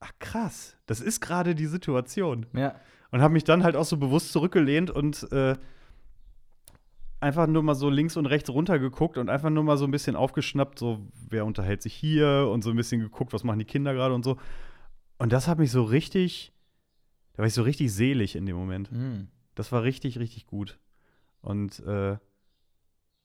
ach 0.00 0.12
krass, 0.18 0.76
das 0.86 1.00
ist 1.00 1.20
gerade 1.20 1.54
die 1.54 1.66
Situation. 1.66 2.46
Ja. 2.52 2.74
Und 3.10 3.22
habe 3.22 3.32
mich 3.32 3.44
dann 3.44 3.62
halt 3.62 3.76
auch 3.76 3.84
so 3.84 3.96
bewusst 3.96 4.32
zurückgelehnt 4.32 4.90
und 4.90 5.30
äh, 5.32 5.56
einfach 7.20 7.46
nur 7.46 7.62
mal 7.62 7.74
so 7.74 7.88
links 7.88 8.16
und 8.16 8.26
rechts 8.26 8.50
runtergeguckt 8.50 9.16
und 9.16 9.30
einfach 9.30 9.50
nur 9.50 9.64
mal 9.64 9.78
so 9.78 9.86
ein 9.86 9.90
bisschen 9.90 10.14
aufgeschnappt, 10.14 10.78
so 10.78 11.06
wer 11.30 11.46
unterhält 11.46 11.80
sich 11.80 11.94
hier 11.94 12.50
und 12.52 12.62
so 12.62 12.70
ein 12.70 12.76
bisschen 12.76 13.00
geguckt, 13.00 13.32
was 13.32 13.44
machen 13.44 13.58
die 13.58 13.64
Kinder 13.64 13.94
gerade 13.94 14.14
und 14.14 14.24
so. 14.24 14.36
Und 15.18 15.32
das 15.32 15.48
hat 15.48 15.58
mich 15.58 15.70
so 15.70 15.84
richtig, 15.84 16.52
da 17.32 17.38
war 17.38 17.46
ich 17.46 17.54
so 17.54 17.62
richtig 17.62 17.92
selig 17.92 18.36
in 18.36 18.46
dem 18.46 18.56
Moment. 18.56 18.92
Mhm. 18.92 19.28
Das 19.54 19.72
war 19.72 19.84
richtig, 19.84 20.18
richtig 20.18 20.46
gut. 20.46 20.78
Und 21.40 21.80
äh, 21.86 22.18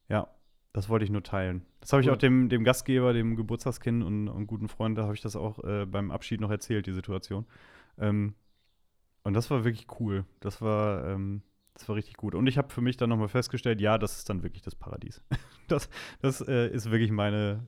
ja, 0.07 0.27
das 0.73 0.89
wollte 0.89 1.05
ich 1.05 1.11
nur 1.11 1.23
teilen. 1.23 1.65
Das 1.81 1.93
habe 1.93 2.01
ich 2.01 2.07
cool. 2.07 2.13
auch 2.13 2.17
dem, 2.17 2.49
dem 2.49 2.63
Gastgeber, 2.63 3.13
dem 3.13 3.35
Geburtstagskind 3.35 4.03
und, 4.03 4.27
und 4.27 4.47
guten 4.47 4.67
Freund, 4.67 4.97
da 4.97 5.03
habe 5.03 5.15
ich 5.15 5.21
das 5.21 5.35
auch 5.35 5.63
äh, 5.63 5.85
beim 5.85 6.11
Abschied 6.11 6.41
noch 6.41 6.51
erzählt, 6.51 6.85
die 6.85 6.93
Situation. 6.93 7.45
Ähm, 7.97 8.35
und 9.23 9.33
das 9.33 9.49
war 9.49 9.63
wirklich 9.63 9.87
cool. 9.99 10.25
Das 10.39 10.61
war, 10.61 11.07
ähm, 11.07 11.41
das 11.73 11.87
war 11.89 11.95
richtig 11.95 12.17
gut. 12.17 12.35
Und 12.35 12.47
ich 12.47 12.57
habe 12.57 12.69
für 12.69 12.81
mich 12.81 12.97
dann 12.97 13.09
nochmal 13.09 13.27
festgestellt, 13.27 13.81
ja, 13.81 13.97
das 13.97 14.17
ist 14.17 14.29
dann 14.29 14.43
wirklich 14.43 14.61
das 14.61 14.75
Paradies. 14.75 15.21
das 15.67 15.89
das 16.21 16.41
äh, 16.41 16.67
ist 16.69 16.91
wirklich 16.91 17.11
meine 17.11 17.67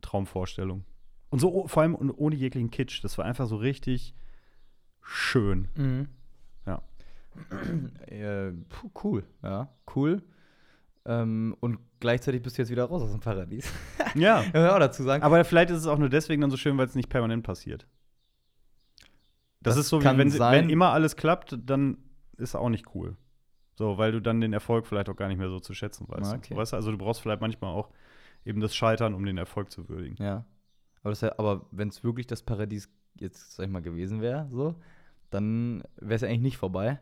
Traumvorstellung. 0.00 0.84
Und 1.30 1.40
so 1.40 1.66
vor 1.66 1.82
allem 1.82 1.96
ohne 2.16 2.36
jeglichen 2.36 2.70
Kitsch. 2.70 3.02
Das 3.02 3.18
war 3.18 3.24
einfach 3.24 3.46
so 3.46 3.56
richtig 3.56 4.14
schön. 5.02 5.68
Mhm. 5.74 6.08
Ja. 6.66 6.82
äh, 8.06 8.52
cool, 9.02 9.24
ja, 9.42 9.68
cool. 9.94 10.22
Ähm, 11.04 11.56
und 11.60 11.78
gleichzeitig 12.06 12.40
bist 12.40 12.56
du 12.56 12.62
jetzt 12.62 12.70
wieder 12.70 12.84
raus 12.84 13.02
aus 13.02 13.10
dem 13.10 13.20
Paradies. 13.20 13.68
ja. 14.14 14.44
ja 14.54 14.74
auch 14.74 14.78
dazu 14.78 15.02
sagen. 15.02 15.24
Aber 15.24 15.44
vielleicht 15.44 15.70
ist 15.70 15.78
es 15.78 15.86
auch 15.88 15.98
nur 15.98 16.08
deswegen 16.08 16.40
dann 16.40 16.52
so 16.52 16.56
schön, 16.56 16.78
weil 16.78 16.86
es 16.86 16.94
nicht 16.94 17.08
permanent 17.08 17.42
passiert. 17.42 17.88
Das, 19.60 19.74
das 19.74 19.84
ist 19.84 19.88
so, 19.88 20.00
wie 20.00 20.04
wenn, 20.04 20.32
wenn, 20.32 20.70
immer 20.70 20.90
alles 20.90 21.16
klappt, 21.16 21.58
dann 21.64 21.98
ist 22.36 22.54
auch 22.54 22.68
nicht 22.68 22.94
cool. 22.94 23.16
So, 23.74 23.98
weil 23.98 24.12
du 24.12 24.20
dann 24.20 24.40
den 24.40 24.52
Erfolg 24.52 24.86
vielleicht 24.86 25.08
auch 25.08 25.16
gar 25.16 25.26
nicht 25.26 25.38
mehr 25.38 25.50
so 25.50 25.58
zu 25.58 25.74
schätzen 25.74 26.08
weißt. 26.08 26.32
Ah, 26.32 26.36
okay. 26.36 26.56
weißt 26.56 26.72
du? 26.72 26.76
Also 26.76 26.92
du 26.92 26.98
brauchst 26.98 27.20
vielleicht 27.20 27.40
manchmal 27.40 27.74
auch 27.74 27.90
eben 28.44 28.60
das 28.60 28.74
Scheitern, 28.76 29.12
um 29.12 29.24
den 29.24 29.36
Erfolg 29.36 29.72
zu 29.72 29.88
würdigen. 29.88 30.22
Ja. 30.22 30.44
Aber, 31.02 31.16
aber 31.38 31.66
wenn 31.72 31.88
es 31.88 32.04
wirklich 32.04 32.28
das 32.28 32.42
Paradies 32.42 32.88
jetzt, 33.18 33.56
sag 33.56 33.66
ich 33.66 33.72
mal, 33.72 33.82
gewesen 33.82 34.20
wäre, 34.20 34.48
so, 34.52 34.76
dann 35.30 35.82
wäre 35.96 36.14
es 36.14 36.20
ja 36.20 36.28
eigentlich 36.28 36.40
nicht 36.40 36.58
vorbei. 36.58 37.00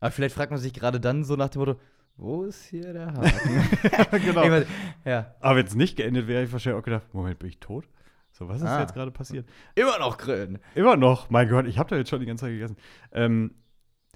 Aber 0.00 0.10
vielleicht 0.10 0.34
fragt 0.34 0.50
man 0.50 0.58
sich 0.58 0.74
gerade 0.74 0.98
dann 0.98 1.22
so 1.22 1.36
nach 1.36 1.50
dem 1.50 1.60
Motto, 1.60 1.76
wo 2.16 2.44
ist 2.44 2.64
hier 2.64 2.92
der 2.92 3.12
Haken? 3.12 4.20
genau. 4.24 4.64
ja. 5.04 5.34
Aber 5.40 5.56
wenn 5.56 5.66
es 5.66 5.74
nicht 5.74 5.96
geendet 5.96 6.26
wäre, 6.26 6.38
hätte 6.38 6.48
ich 6.48 6.52
wahrscheinlich 6.52 6.80
auch 6.80 6.84
gedacht, 6.84 7.12
Moment, 7.12 7.38
bin 7.38 7.48
ich 7.48 7.58
tot? 7.58 7.88
So, 8.30 8.48
was 8.48 8.60
ist 8.60 8.66
ah. 8.66 8.80
jetzt 8.80 8.94
gerade 8.94 9.10
passiert? 9.10 9.48
Immer 9.74 9.98
noch 9.98 10.18
grillen. 10.18 10.58
Immer 10.74 10.96
noch. 10.96 11.30
Mein 11.30 11.48
Gott, 11.48 11.66
ich 11.66 11.78
habe 11.78 11.90
da 11.90 11.96
jetzt 11.96 12.10
schon 12.10 12.20
die 12.20 12.26
ganze 12.26 12.46
Zeit 12.46 12.52
gegessen. 12.52 12.76
Ähm, 13.12 13.54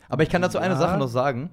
Aber 0.09 0.23
ich 0.23 0.29
kann 0.29 0.43
dazu 0.43 0.59
ja. 0.59 0.65
eine 0.65 0.77
Sache 0.77 0.99
noch 0.99 1.09
sagen. 1.09 1.51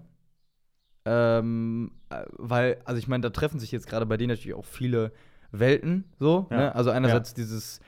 Ähm, 1.05 1.91
äh, 2.10 2.23
weil, 2.38 2.81
also 2.86 2.97
ich 2.97 3.08
meine, 3.08 3.21
da 3.21 3.29
treffen 3.29 3.60
sich 3.60 3.71
jetzt 3.71 3.88
gerade 3.88 4.08
bei 4.08 4.17
denen 4.17 4.29
natürlich 4.29 4.55
auch 4.55 4.65
viele 4.65 5.12
Welten 5.51 6.05
so. 6.19 6.47
Ja. 6.49 6.58
Ne? 6.58 6.75
Also 6.75 6.89
einerseits 6.89 7.31
ja. 7.31 7.36
dieses 7.36 7.79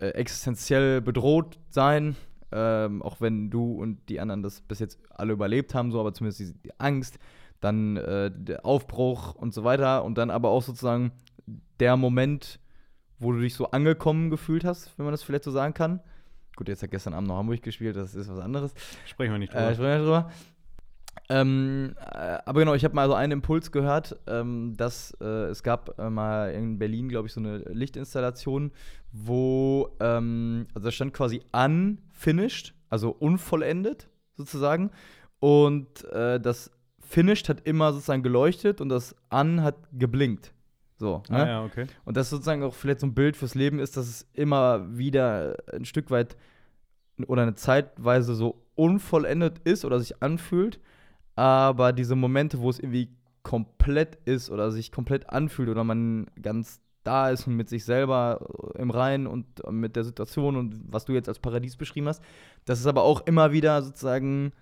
äh, 0.00 0.08
existenziell 0.08 1.00
bedroht 1.00 1.58
sein, 1.70 2.16
ähm, 2.50 3.02
auch 3.02 3.20
wenn 3.20 3.50
du 3.50 3.72
und 3.72 4.08
die 4.08 4.20
anderen 4.20 4.42
das 4.42 4.60
bis 4.60 4.80
jetzt 4.80 4.98
alle 5.10 5.32
überlebt 5.32 5.74
haben, 5.74 5.92
so, 5.92 6.00
aber 6.00 6.12
zumindest 6.12 6.40
die, 6.40 6.52
die 6.54 6.80
Angst, 6.80 7.18
dann 7.60 7.96
äh, 7.96 8.30
der 8.32 8.64
Aufbruch 8.64 9.34
und 9.34 9.52
so 9.52 9.64
weiter 9.64 10.04
und 10.04 10.16
dann 10.18 10.30
aber 10.30 10.50
auch 10.50 10.62
sozusagen 10.62 11.12
der 11.80 11.96
Moment, 11.96 12.60
wo 13.18 13.32
du 13.32 13.40
dich 13.40 13.54
so 13.54 13.70
angekommen 13.70 14.30
gefühlt 14.30 14.64
hast, 14.64 14.96
wenn 14.98 15.04
man 15.04 15.12
das 15.12 15.22
vielleicht 15.22 15.44
so 15.44 15.50
sagen 15.50 15.74
kann. 15.74 16.00
Gut, 16.56 16.68
jetzt 16.68 16.82
hat 16.82 16.90
gestern 16.90 17.14
Abend 17.14 17.28
noch 17.28 17.36
Hamburg 17.36 17.62
gespielt, 17.62 17.96
das 17.96 18.14
ist 18.14 18.28
was 18.28 18.40
anderes. 18.40 18.74
Sprechen 19.06 19.32
wir 19.32 19.38
nicht 19.38 19.52
drüber. 19.52 19.70
Äh, 19.70 19.74
sprechen 19.74 19.90
wir 19.90 19.98
nicht 19.98 20.06
drüber. 20.06 20.30
Ähm, 21.28 21.94
äh, 22.00 22.38
aber 22.44 22.60
genau, 22.60 22.74
ich 22.74 22.84
habe 22.84 22.94
mal 22.94 23.08
so 23.08 23.14
einen 23.14 23.32
Impuls 23.32 23.70
gehört, 23.70 24.18
ähm, 24.26 24.74
dass 24.76 25.16
äh, 25.20 25.24
es 25.24 25.62
gab 25.62 25.98
äh, 25.98 26.08
mal 26.08 26.52
in 26.52 26.78
Berlin, 26.78 27.08
glaube 27.08 27.28
ich, 27.28 27.34
so 27.34 27.40
eine 27.40 27.58
Lichtinstallation, 27.58 28.72
wo, 29.12 29.96
ähm, 30.00 30.66
also 30.74 30.86
da 30.86 30.90
stand 30.90 31.12
quasi 31.12 31.42
unfinished, 31.52 32.74
also 32.88 33.10
unvollendet 33.10 34.08
sozusagen. 34.36 34.90
Und 35.40 36.04
äh, 36.12 36.40
das 36.40 36.70
finished 37.08 37.48
hat 37.48 37.66
immer 37.66 37.92
sozusagen 37.92 38.22
geleuchtet 38.22 38.80
und 38.80 38.88
das 38.88 39.16
un 39.32 39.62
hat 39.62 39.76
geblinkt. 39.92 40.52
So, 40.98 41.22
ne? 41.28 41.36
ah, 41.36 41.46
ja, 41.46 41.64
okay. 41.64 41.86
Und 42.04 42.16
das 42.16 42.30
sozusagen 42.30 42.62
auch 42.62 42.74
vielleicht 42.74 43.00
so 43.00 43.06
ein 43.06 43.14
Bild 43.14 43.36
fürs 43.36 43.54
Leben 43.54 43.78
ist, 43.78 43.96
dass 43.96 44.08
es 44.08 44.26
immer 44.32 44.96
wieder 44.96 45.56
ein 45.72 45.84
Stück 45.84 46.10
weit 46.10 46.36
oder 47.26 47.42
eine 47.42 47.54
Zeitweise 47.54 48.34
so 48.34 48.62
unvollendet 48.74 49.60
ist 49.60 49.84
oder 49.84 50.00
sich 50.00 50.22
anfühlt 50.22 50.80
aber 51.38 51.92
diese 51.92 52.16
Momente, 52.16 52.58
wo 52.58 52.68
es 52.68 52.80
irgendwie 52.80 53.16
komplett 53.44 54.16
ist 54.24 54.50
oder 54.50 54.72
sich 54.72 54.90
komplett 54.90 55.30
anfühlt 55.30 55.68
oder 55.68 55.84
man 55.84 56.26
ganz 56.42 56.80
da 57.04 57.30
ist 57.30 57.46
und 57.46 57.54
mit 57.54 57.68
sich 57.68 57.84
selber 57.84 58.44
im 58.74 58.90
Reinen 58.90 59.28
und 59.28 59.46
mit 59.70 59.94
der 59.94 60.02
Situation 60.02 60.56
und 60.56 60.80
was 60.88 61.04
du 61.04 61.12
jetzt 61.12 61.28
als 61.28 61.38
Paradies 61.38 61.76
beschrieben 61.76 62.08
hast, 62.08 62.24
dass 62.64 62.80
es 62.80 62.88
aber 62.88 63.04
auch 63.04 63.24
immer 63.24 63.52
wieder 63.52 63.82
sozusagen 63.82 64.52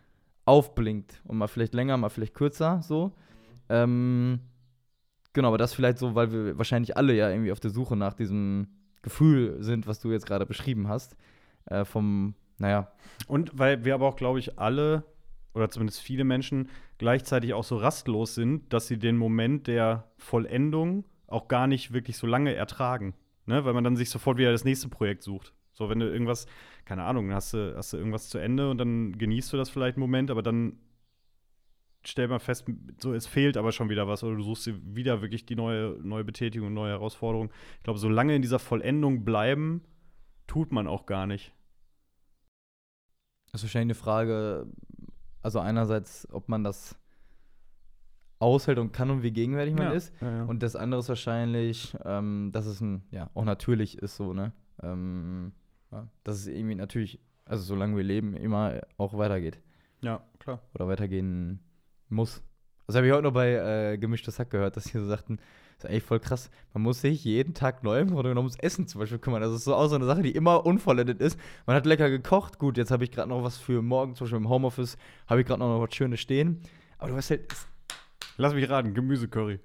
aufblinkt 0.46 1.20
und 1.24 1.36
mal 1.36 1.48
vielleicht 1.48 1.74
länger, 1.74 1.96
mal 1.96 2.08
vielleicht 2.08 2.34
kürzer 2.34 2.80
so. 2.82 3.12
Ähm, 3.68 4.40
genau, 5.32 5.48
aber 5.48 5.58
das 5.58 5.74
vielleicht 5.74 5.98
so, 5.98 6.14
weil 6.14 6.32
wir 6.32 6.56
wahrscheinlich 6.56 6.96
alle 6.96 7.14
ja 7.14 7.28
irgendwie 7.28 7.52
auf 7.52 7.60
der 7.60 7.70
Suche 7.70 7.96
nach 7.96 8.14
diesem 8.14 8.68
Gefühl 9.02 9.62
sind, 9.62 9.86
was 9.86 10.00
du 10.00 10.10
jetzt 10.10 10.26
gerade 10.26 10.46
beschrieben 10.46 10.88
hast. 10.88 11.16
Äh, 11.66 11.84
vom, 11.84 12.34
naja. 12.58 12.92
Und 13.26 13.58
weil 13.58 13.84
wir 13.84 13.94
aber 13.94 14.06
auch, 14.06 14.16
glaube 14.16 14.38
ich, 14.38 14.58
alle 14.58 15.04
oder 15.52 15.70
zumindest 15.70 16.00
viele 16.00 16.24
Menschen 16.24 16.68
gleichzeitig 16.98 17.54
auch 17.54 17.64
so 17.64 17.76
rastlos 17.76 18.34
sind, 18.34 18.72
dass 18.72 18.86
sie 18.86 18.98
den 18.98 19.16
Moment 19.16 19.66
der 19.66 20.10
Vollendung 20.16 21.04
auch 21.26 21.48
gar 21.48 21.66
nicht 21.66 21.92
wirklich 21.92 22.16
so 22.18 22.26
lange 22.26 22.54
ertragen. 22.54 23.14
Ne? 23.46 23.64
Weil 23.64 23.72
man 23.72 23.84
dann 23.84 23.96
sich 23.96 24.10
sofort 24.10 24.38
wieder 24.38 24.52
das 24.52 24.64
nächste 24.64 24.88
Projekt 24.88 25.22
sucht. 25.22 25.54
So, 25.72 25.88
wenn 25.88 25.98
du 25.98 26.10
irgendwas, 26.10 26.46
keine 26.86 27.04
Ahnung, 27.04 27.32
hast 27.34 27.52
du, 27.52 27.76
hast 27.76 27.92
du 27.92 27.98
irgendwas 27.98 28.30
zu 28.30 28.38
Ende 28.38 28.70
und 28.70 28.78
dann 28.78 29.18
genießt 29.18 29.52
du 29.52 29.56
das 29.58 29.68
vielleicht 29.68 29.96
einen 29.96 30.02
Moment, 30.02 30.30
aber 30.30 30.42
dann 30.42 30.78
stell 32.04 32.28
mal 32.28 32.38
fest, 32.38 32.64
so 33.02 33.12
es 33.12 33.26
fehlt 33.26 33.56
aber 33.56 33.72
schon 33.72 33.88
wieder 33.90 34.06
was 34.06 34.22
oder 34.22 34.36
du 34.36 34.42
suchst 34.42 34.66
dir 34.66 34.80
wieder 34.94 35.20
wirklich 35.20 35.44
die 35.44 35.56
neue, 35.56 35.98
neue 36.00 36.24
Betätigung, 36.24 36.72
neue 36.72 36.92
Herausforderung. 36.92 37.50
Ich 37.78 37.82
glaube, 37.82 37.98
solange 37.98 38.34
in 38.36 38.42
dieser 38.42 38.60
Vollendung 38.60 39.24
bleiben, 39.24 39.82
tut 40.46 40.70
man 40.70 40.86
auch 40.86 41.06
gar 41.06 41.26
nicht. 41.26 41.52
Das 43.50 43.60
ist 43.60 43.64
wahrscheinlich 43.64 43.96
eine 43.96 44.02
Frage, 44.04 44.66
also 45.42 45.58
einerseits, 45.58 46.28
ob 46.30 46.48
man 46.48 46.62
das 46.62 46.96
aushält 48.38 48.78
und 48.78 48.92
kann 48.92 49.10
und 49.10 49.22
wie 49.24 49.32
gegenwärtig 49.32 49.74
man 49.74 49.84
Ja, 49.88 49.92
ist. 49.92 50.12
ja, 50.20 50.30
ja. 50.30 50.44
Und 50.44 50.62
das 50.62 50.76
andere 50.76 51.00
ist 51.00 51.08
wahrscheinlich, 51.08 51.96
ähm, 52.04 52.50
dass 52.52 52.66
es 52.66 52.80
ein, 52.80 53.02
ja, 53.10 53.30
auch 53.34 53.44
natürlich 53.44 53.98
ist 53.98 54.16
so, 54.16 54.32
ne? 54.32 54.52
Ähm, 54.82 55.52
ja, 55.92 56.08
dass 56.24 56.36
es 56.36 56.46
irgendwie 56.46 56.74
natürlich, 56.74 57.20
also 57.44 57.62
solange 57.62 57.96
wir 57.96 58.04
leben, 58.04 58.34
immer 58.34 58.80
auch 58.96 59.16
weitergeht. 59.16 59.60
Ja, 60.02 60.22
klar. 60.38 60.60
Oder 60.74 60.88
weitergehen 60.88 61.60
muss. 62.08 62.42
Das 62.86 62.96
habe 62.96 63.06
ich 63.06 63.12
heute 63.12 63.24
noch 63.24 63.32
bei 63.32 63.52
äh, 63.52 63.98
Gemischtes 63.98 64.38
Hack 64.38 64.50
gehört, 64.50 64.76
dass 64.76 64.84
sie 64.84 64.98
so 64.98 65.06
sagten, 65.06 65.38
das 65.76 65.84
ist 65.84 65.90
eigentlich 65.90 66.04
voll 66.04 66.20
krass. 66.20 66.50
Man 66.72 66.82
muss 66.82 67.00
sich 67.00 67.24
jeden 67.24 67.52
Tag 67.52 67.82
neu 67.82 68.00
im 68.00 68.08
Grunde 68.08 68.30
genommen 68.30 68.46
ums 68.46 68.58
Essen 68.58 68.86
zum 68.86 69.00
Beispiel 69.00 69.18
kümmern. 69.18 69.42
Das 69.42 69.52
ist 69.52 69.64
so 69.64 69.74
auch 69.74 69.88
so 69.88 69.96
eine 69.96 70.06
Sache, 70.06 70.22
die 70.22 70.30
immer 70.30 70.64
unvollendet 70.64 71.20
ist. 71.20 71.38
Man 71.66 71.76
hat 71.76 71.84
lecker 71.84 72.08
gekocht. 72.08 72.58
Gut, 72.58 72.78
jetzt 72.78 72.90
habe 72.90 73.04
ich 73.04 73.10
gerade 73.10 73.28
noch 73.28 73.42
was 73.42 73.58
für 73.58 73.82
morgen, 73.82 74.14
zum 74.14 74.26
Beispiel 74.26 74.38
im 74.38 74.48
Homeoffice, 74.48 74.96
habe 75.26 75.40
ich 75.40 75.46
gerade 75.46 75.60
noch 75.60 75.80
was 75.80 75.94
Schönes 75.94 76.20
stehen. 76.20 76.62
Aber 76.98 77.10
du 77.10 77.16
weißt 77.16 77.30
halt, 77.30 77.54
Lass 78.38 78.52
mich 78.52 78.68
raten, 78.68 78.92
Gemüsecurry. 78.92 79.60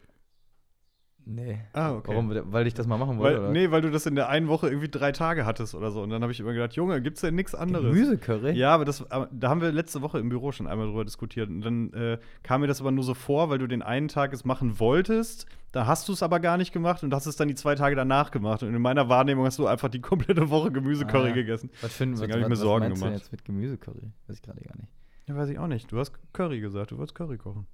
Nee. 1.26 1.60
Ah, 1.74 1.94
okay. 1.94 2.12
Warum? 2.12 2.32
Weil 2.52 2.68
ich 2.68 2.74
das 2.74 2.88
mal 2.88 2.98
machen 2.98 3.18
wollte? 3.20 3.38
Weil, 3.38 3.44
oder? 3.46 3.52
nee, 3.52 3.72
weil 3.72 3.82
du 3.82 3.92
das 3.92 4.06
in 4.06 4.16
der 4.16 4.30
einen 4.30 4.48
Woche 4.48 4.68
irgendwie 4.68 4.90
drei 4.90 5.12
Tage 5.12 5.46
hattest 5.46 5.76
oder 5.76 5.92
so. 5.92 6.02
Und 6.02 6.10
dann 6.10 6.22
habe 6.22 6.32
ich 6.32 6.40
immer 6.40 6.54
gedacht, 6.54 6.74
Junge, 6.74 7.02
gibt's 7.02 7.22
denn 7.22 7.36
nichts 7.36 7.56
anderes? 7.56 7.94
Gemüsecurry? 7.94 8.52
Ja, 8.52 8.74
aber 8.74 8.86
das, 8.86 9.10
aber 9.12 9.30
da 9.32 9.50
haben 9.50 9.62
wir 9.62 9.72
letzte 9.72 10.02
Woche 10.02 10.20
im 10.20 10.30
Büro 10.30 10.52
schon 10.52 10.68
einmal 10.68 10.88
drüber 10.88 11.06
diskutiert. 11.06 11.50
Und 11.50 11.62
dann 11.62 11.94
äh, 11.94 12.18
kam 12.44 12.62
mir 12.62 12.68
das 12.68 12.82
aber 12.82 12.92
nur 12.92 13.04
so 13.04 13.14
vor, 13.14 13.50
weil 13.50 13.58
du 13.60 13.68
den 13.68 13.82
einen 13.82 14.08
Tag 14.08 14.34
es 14.34 14.46
machen 14.46 14.80
wolltest. 14.80 15.46
Da 15.72 15.88
hast 15.88 16.08
du 16.10 16.14
es 16.14 16.22
aber 16.22 16.40
gar 16.42 16.58
nicht 16.58 16.74
gemacht 16.74 17.04
und 17.04 17.14
hast 17.14 17.26
es 17.28 17.38
dann 17.38 17.48
die 17.48 17.56
zwei 17.56 17.76
Tage 17.76 17.96
danach 17.96 18.32
gemacht. 18.32 18.62
Und 18.64 18.74
in 18.76 18.82
meiner 18.82 19.08
Wahrnehmung 19.08 19.46
hast 19.46 19.58
du 19.60 19.68
einfach 19.68 19.88
die 19.90 20.02
komplette 20.02 20.50
Woche 20.50 20.72
Gemüsecurry 20.72 21.30
Ah. 21.30 21.34
gegessen. 21.34 21.70
Was 21.82 21.94
finden 21.94 22.16
Deswegen 22.16 22.32
was, 22.34 22.36
hab 22.36 22.42
ich 22.44 22.48
mir 22.50 22.52
was, 22.54 22.60
Sorgen 22.60 22.92
was 22.92 23.00
meinst 23.00 23.04
du 23.16 23.22
jetzt 23.22 23.32
mit 23.32 23.46
Gemüsecurry? 23.46 24.12
Weiß 24.28 24.36
ich 24.38 24.42
gerade 24.42 24.60
gar 24.62 24.76
nicht. 24.76 24.90
Ja, 25.28 25.36
weiß 25.38 25.50
ich 25.50 25.60
auch 25.60 25.68
nicht. 25.68 25.92
Du 25.92 25.98
hast 25.98 26.12
Curry 26.34 26.60
gesagt, 26.60 26.92
du 26.92 26.98
wolltest 26.98 27.16
Curry 27.16 27.38
kochen. 27.38 27.68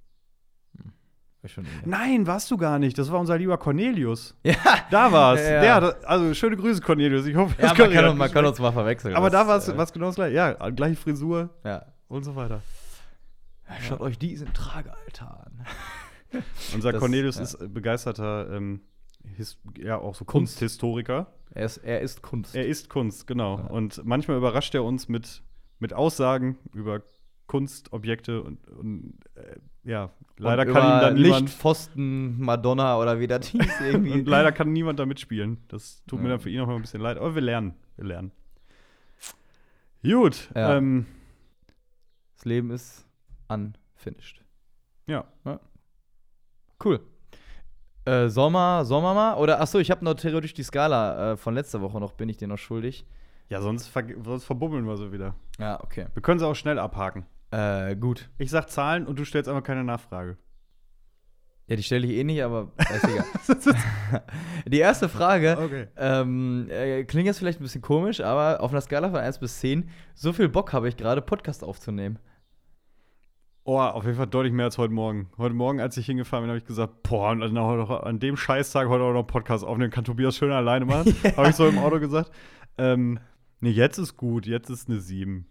Nein, 1.84 2.26
warst 2.26 2.50
du 2.50 2.56
gar 2.56 2.78
nicht. 2.78 2.98
Das 2.98 3.10
war 3.12 3.20
unser 3.20 3.38
lieber 3.38 3.56
Cornelius. 3.58 4.34
Ja, 4.42 4.54
Da 4.90 5.12
war's. 5.12 5.40
Ja, 5.44 5.62
ja. 5.64 5.80
Der, 5.80 5.96
also 6.08 6.34
schöne 6.34 6.56
Grüße, 6.56 6.80
Cornelius. 6.80 7.26
Ich 7.26 7.36
hoffe, 7.36 7.54
ja 7.62 7.68
das 7.68 7.78
man, 7.78 7.90
kann, 7.92 8.04
uns- 8.06 8.18
man 8.18 8.30
kann 8.32 8.44
uns 8.44 8.58
mal 8.58 8.72
verwechseln. 8.72 9.14
Aber 9.14 9.30
Das, 9.30 9.42
da 9.42 9.48
war 9.48 9.56
es 9.58 9.68
äh, 9.68 9.76
was 9.76 9.92
genau 9.92 10.06
das 10.06 10.16
gleiche. 10.16 10.34
Ja, 10.34 10.52
gleiche 10.70 10.96
Frisur 10.96 11.50
Ja. 11.64 11.86
und 12.08 12.24
so 12.24 12.34
weiter. 12.34 12.60
Schaut 13.86 14.00
euch 14.00 14.18
diesen 14.18 14.52
Tragealtar 14.52 15.46
an. 15.46 16.42
Unser 16.74 16.92
Das- 16.92 17.00
Cornelius 17.00 17.36
ist 17.38 17.72
begeisterter, 17.72 18.50
ähm, 18.52 18.80
his, 19.36 19.58
ja, 19.78 19.96
auch 19.98 20.14
so 20.14 20.24
Kunst. 20.24 20.54
Kunsthistoriker. 20.54 21.26
Er 21.54 21.64
ist, 21.66 21.78
er 21.78 22.00
ist 22.00 22.22
Kunst. 22.22 22.54
Er 22.56 22.66
ist 22.66 22.88
Kunst, 22.88 23.26
genau. 23.26 23.56
Und 23.68 24.02
manchmal 24.04 24.36
überrascht 24.38 24.74
er 24.74 24.84
uns 24.84 25.08
mit, 25.08 25.42
mit 25.78 25.92
Aussagen 25.94 26.58
über 26.72 27.02
Kunstobjekte 27.48 28.42
und, 28.42 28.64
und 28.68 29.18
äh, 29.34 29.56
ja, 29.82 30.10
leider 30.36 30.66
Und 30.66 30.72
kann 30.72 30.82
ihm 30.84 31.00
dann 31.00 31.14
niemand. 31.14 31.40
Licht, 31.48 31.54
Pfosten, 31.58 32.38
Madonna 32.40 32.98
oder 32.98 33.18
wie 33.18 33.26
das 33.26 33.46
hieß 33.48 33.80
irgendwie. 33.84 34.12
Und 34.12 34.28
leider 34.28 34.52
kann 34.52 34.72
niemand 34.72 35.00
da 35.00 35.06
mitspielen. 35.06 35.58
Das 35.68 36.04
tut 36.06 36.20
mir 36.20 36.26
Ja. 36.28 36.34
dann 36.34 36.40
für 36.40 36.50
ihn 36.50 36.60
auch 36.60 36.66
mal 36.66 36.76
ein 36.76 36.82
bisschen 36.82 37.00
leid. 37.00 37.16
Aber 37.16 37.34
wir 37.34 37.42
lernen. 37.42 37.74
Wir 37.96 38.04
lernen. 38.04 38.30
Gut. 40.02 40.50
Ja. 40.54 40.76
Ähm, 40.76 41.06
das 42.36 42.44
Leben 42.44 42.70
ist 42.70 43.04
unfinished. 43.48 44.44
ja. 45.06 45.24
Cool. 46.84 47.00
Äh, 48.04 48.28
Sommer, 48.28 48.84
Sommer 48.84 49.12
mal? 49.14 49.34
Oder 49.34 49.60
achso, 49.60 49.78
ich 49.80 49.90
habe 49.90 50.04
noch 50.04 50.14
theoretisch 50.14 50.54
die 50.54 50.62
Skala 50.62 51.32
äh, 51.32 51.36
von 51.36 51.54
letzter 51.54 51.80
Woche 51.80 51.98
noch, 51.98 52.12
bin 52.12 52.28
ich 52.28 52.36
dir 52.36 52.46
noch 52.46 52.56
schuldig. 52.56 53.04
Ja, 53.48 53.60
sonst, 53.60 53.88
ver 53.88 54.04
sonst 54.22 54.44
verbummeln 54.44 54.86
wir 54.86 54.96
so 54.96 55.10
wieder. 55.12 55.34
Ja, 55.58 55.82
okay. 55.82 56.06
Wir 56.14 56.22
können 56.22 56.38
sie 56.38 56.46
auch 56.46 56.54
schnell 56.54 56.78
abhaken. 56.78 57.26
Äh, 57.50 57.96
gut. 57.96 58.28
Ich 58.38 58.50
sag 58.50 58.68
Zahlen 58.70 59.06
und 59.06 59.18
du 59.18 59.24
stellst 59.24 59.48
einfach 59.48 59.62
keine 59.62 59.84
Nachfrage. 59.84 60.36
Ja, 61.66 61.76
die 61.76 61.82
stelle 61.82 62.06
ich 62.06 62.14
eh 62.14 62.24
nicht, 62.24 62.42
aber 62.42 62.72
ist 62.78 63.04
egal. 63.04 64.22
die 64.66 64.78
erste 64.78 65.08
Frage 65.08 65.58
Okay. 65.58 65.86
ähm, 65.96 66.66
äh, 66.70 67.04
klingt 67.04 67.26
jetzt 67.26 67.38
vielleicht 67.38 67.60
ein 67.60 67.62
bisschen 67.62 67.82
komisch, 67.82 68.20
aber 68.20 68.62
auf 68.62 68.70
einer 68.70 68.80
Skala 68.80 69.10
von 69.10 69.20
1 69.20 69.38
bis 69.38 69.60
10, 69.60 69.90
so 70.14 70.32
viel 70.32 70.48
Bock 70.48 70.72
habe 70.72 70.88
ich 70.88 70.96
gerade, 70.96 71.20
Podcast 71.20 71.62
aufzunehmen. 71.62 72.18
Oh, 73.64 73.78
auf 73.78 74.04
jeden 74.04 74.16
Fall 74.16 74.26
deutlich 74.26 74.54
mehr 74.54 74.64
als 74.64 74.78
heute 74.78 74.94
Morgen. 74.94 75.28
Heute 75.36 75.54
Morgen, 75.54 75.78
als 75.78 75.94
ich 75.98 76.06
hingefahren 76.06 76.44
bin, 76.44 76.48
habe 76.48 76.58
ich 76.58 76.64
gesagt, 76.64 77.02
boah, 77.02 77.34
noch, 77.34 78.02
an 78.02 78.18
dem 78.18 78.38
Scheißtag 78.38 78.88
heute 78.88 79.04
auch 79.04 79.12
noch 79.12 79.24
Podcast 79.24 79.62
aufnehmen, 79.62 79.90
kann 79.90 80.04
Tobias 80.04 80.36
schön 80.38 80.52
alleine 80.52 80.86
machen. 80.86 81.14
Habe 81.36 81.50
ich 81.50 81.54
so 81.54 81.68
im 81.68 81.76
Auto 81.76 82.00
gesagt. 82.00 82.30
Ähm, 82.78 83.20
nee, 83.60 83.68
jetzt 83.68 83.98
ist 83.98 84.16
gut, 84.16 84.46
jetzt 84.46 84.70
ist 84.70 84.88
eine 84.88 85.00
7. 85.00 85.44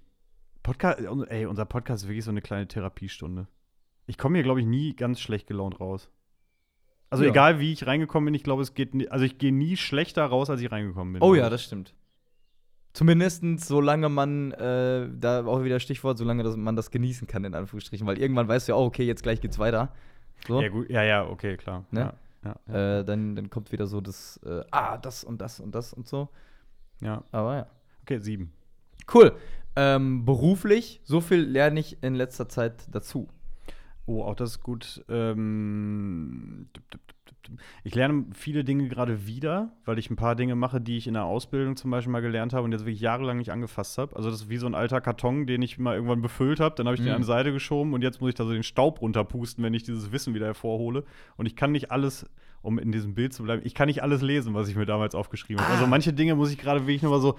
Podcast, 0.68 1.00
ey, 1.30 1.46
unser 1.46 1.64
Podcast 1.64 2.04
ist 2.04 2.10
wirklich 2.10 2.26
so 2.26 2.32
eine 2.32 2.42
kleine 2.42 2.68
Therapiestunde. 2.68 3.48
Ich 4.06 4.18
komme 4.18 4.36
hier, 4.36 4.44
glaube 4.44 4.60
ich, 4.60 4.66
nie 4.66 4.94
ganz 4.98 5.22
schlecht 5.22 5.48
gelaunt 5.48 5.80
raus. 5.80 6.12
Also 7.10 7.24
Ja. 7.24 7.30
egal, 7.30 7.60
wie 7.62 7.72
ich 7.72 7.88
reingekommen 7.88 8.26
bin, 8.26 8.34
ich 8.34 8.44
glaube, 8.44 8.64
es 8.64 8.74
geht, 8.74 8.94
nie, 8.94 9.08
also 9.08 9.24
ich 9.24 9.38
gehe 9.38 9.54
nie 9.54 9.78
schlechter 9.78 10.26
raus, 10.26 10.50
als 10.50 10.60
ich 10.60 10.70
reingekommen 10.70 11.14
bin. 11.14 11.22
Oh 11.22 11.36
ja, 11.36 11.50
das 11.50 11.64
stimmt. 11.64 11.96
Zumindest 12.92 13.44
solange 13.66 14.10
man, 14.10 14.52
äh, 14.52 15.08
da 15.18 15.46
auch 15.46 15.64
wieder 15.64 15.80
Stichwort, 15.80 16.18
solange 16.18 16.44
das, 16.44 16.58
man 16.58 16.76
das 16.76 16.92
genießen 16.92 17.28
kann, 17.28 17.46
in 17.46 17.54
Anführungsstrichen. 17.54 18.06
Weil 18.06 18.18
irgendwann 18.18 18.50
weißt 18.50 18.68
du 18.68 18.74
ja, 18.74 18.78
oh, 18.78 18.88
okay, 18.88 19.06
jetzt 19.06 19.24
gleich 19.24 19.40
geht's 19.40 19.60
weiter. 19.60 19.94
So. 20.48 20.62
Ja, 20.62 20.68
gut, 20.68 20.90
ja, 20.90 21.04
ja, 21.04 21.26
okay, 21.30 21.56
klar. 21.56 21.86
Ne? 21.92 22.14
Ja, 22.44 22.56
ja. 22.68 23.00
Äh, 23.00 23.06
dann, 23.06 23.38
dann 23.38 23.50
kommt 23.50 23.72
wieder 23.72 23.88
so 23.88 24.02
das, 24.02 24.38
äh, 24.46 24.66
ah, 24.72 24.98
das 24.98 25.24
und 25.24 25.40
das 25.40 25.62
und 25.62 25.74
das 25.74 25.94
und 25.94 26.08
so. 26.10 26.28
ja. 27.00 27.24
Aber 27.32 27.56
ja. 27.56 27.68
Okay, 28.02 28.20
7. 28.20 28.52
Cool. 29.12 29.36
Ähm, 29.76 30.26
beruflich, 30.26 31.02
so 31.04 31.22
viel 31.22 31.42
lerne 31.42 31.80
ich 31.80 32.02
in 32.02 32.16
letzter 32.16 32.50
Zeit 32.50 32.88
dazu. 32.92 33.28
Oh, 34.06 34.24
auch 34.24 34.36
das 34.36 34.52
ist 34.52 34.64
gut. 34.64 35.06
Ähm, 35.10 36.70
ich 37.84 37.96
lerne 37.96 38.26
viele 38.34 38.64
Dinge 38.64 38.88
gerade 38.88 39.26
wieder, 39.28 39.72
weil 39.86 39.98
ich 40.00 40.10
ein 40.10 40.16
paar 40.16 40.36
Dinge 40.36 40.56
mache, 40.56 40.80
die 40.82 40.98
ich 40.98 41.08
in 41.08 41.14
der 41.14 41.26
Ausbildung 41.26 41.76
zum 41.76 41.92
Beispiel 41.92 42.12
mal 42.12 42.22
gelernt 42.22 42.54
habe 42.54 42.64
und 42.66 42.72
jetzt 42.72 42.82
wirklich 42.86 43.02
jahrelang 43.02 43.38
nicht 43.38 43.52
angefasst 43.52 43.98
habe. 43.98 44.16
Also 44.16 44.30
das 44.30 44.42
ist 44.42 44.50
wie 44.50 44.58
so 44.58 44.68
ein 44.68 44.76
alter 44.76 45.02
Karton, 45.02 45.48
den 45.48 45.62
ich 45.62 45.78
mal 45.78 45.96
irgendwann 45.96 46.22
befüllt 46.22 46.60
habe, 46.60 46.76
dann 46.76 46.86
habe 46.88 46.96
ich 46.96 47.02
den 47.02 47.10
Mhm. 47.10 47.16
an 47.16 47.22
die 47.22 47.28
Seite 47.28 47.52
geschoben 47.52 47.94
und 47.94 48.02
jetzt 48.02 48.22
muss 48.22 48.30
ich 48.30 48.36
da 48.36 48.46
so 48.46 48.52
den 48.54 48.64
Staub 48.64 49.02
runterpusten, 49.02 49.64
wenn 49.64 49.74
ich 49.74 49.84
dieses 49.84 50.12
Wissen 50.12 50.34
wieder 50.34 50.46
hervorhole. 50.48 51.04
Und 51.38 51.46
ich 51.46 51.56
kann 51.56 51.72
nicht 51.72 51.92
alles, 51.92 52.30
um 52.62 52.80
in 52.80 52.92
diesem 52.92 53.14
Bild 53.16 53.34
zu 53.34 53.44
bleiben, 53.44 53.62
ich 53.66 53.74
kann 53.76 53.88
nicht 53.88 54.04
alles 54.04 54.22
lesen, 54.22 54.54
was 54.54 54.68
ich 54.70 54.76
mir 54.76 54.86
damals 54.86 55.16
aufgeschrieben 55.16 55.62
habe. 55.62 55.72
Ah. 55.72 55.76
Also 55.76 55.88
manche 55.88 56.14
Dinge 56.14 56.36
muss 56.36 56.52
ich 56.52 56.58
gerade 56.58 56.82
wirklich 56.82 57.04
nochmal 57.04 57.22
so, 57.22 57.36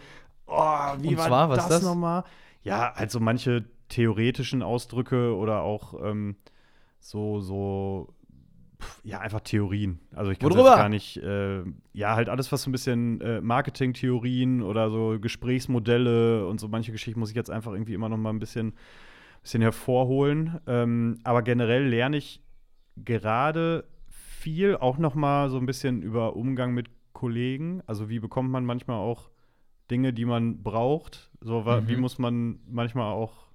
oh, 0.46 0.94
wie 1.00 1.08
Und 1.08 1.18
war 1.18 1.26
zwar, 1.26 1.48
das, 1.48 1.68
das? 1.68 1.82
nochmal? 1.82 2.24
Ja, 2.62 2.92
also 2.94 3.20
manche 3.20 3.64
theoretischen 3.88 4.62
Ausdrücke 4.62 5.34
oder 5.34 5.62
auch 5.62 5.94
ähm, 6.04 6.36
so, 7.00 7.40
so, 7.40 8.08
ja, 9.02 9.20
einfach 9.20 9.40
Theorien. 9.40 9.98
Also 10.14 10.30
ich 10.30 10.38
kann 10.38 10.48
jetzt 10.52 10.76
gar 10.76 10.88
nicht, 10.88 11.16
äh, 11.18 11.62
ja, 11.92 12.14
halt 12.14 12.28
alles, 12.28 12.52
was 12.52 12.62
so 12.62 12.68
ein 12.70 12.72
bisschen 12.72 13.20
äh, 13.20 13.40
Marketing-Theorien 13.40 14.62
oder 14.62 14.90
so 14.90 15.18
Gesprächsmodelle 15.20 16.46
und 16.46 16.60
so 16.60 16.68
manche 16.68 16.92
Geschichten 16.92 17.20
muss 17.20 17.30
ich 17.30 17.36
jetzt 17.36 17.50
einfach 17.50 17.72
irgendwie 17.72 17.94
immer 17.94 18.08
noch 18.08 18.16
mal 18.16 18.30
ein 18.30 18.38
bisschen, 18.38 18.74
bisschen 19.42 19.62
hervorholen. 19.62 20.58
Ähm, 20.66 21.18
aber 21.24 21.42
generell 21.42 21.86
lerne 21.88 22.16
ich 22.18 22.42
gerade 22.96 23.84
viel 24.08 24.76
auch 24.76 24.98
noch 24.98 25.14
mal 25.14 25.50
so 25.50 25.58
ein 25.58 25.66
bisschen 25.66 26.02
über 26.02 26.36
Umgang 26.36 26.72
mit 26.74 26.88
Kollegen. 27.12 27.82
Also 27.86 28.08
wie 28.08 28.20
bekommt 28.20 28.50
man 28.50 28.64
manchmal 28.64 28.98
auch 28.98 29.30
Dinge, 29.90 30.12
die 30.12 30.24
man 30.24 30.62
braucht. 30.62 31.30
So, 31.40 31.60
Mhm. 31.62 31.88
wie 31.88 31.96
muss 31.96 32.18
man 32.18 32.60
manchmal 32.68 33.12
auch 33.12 33.47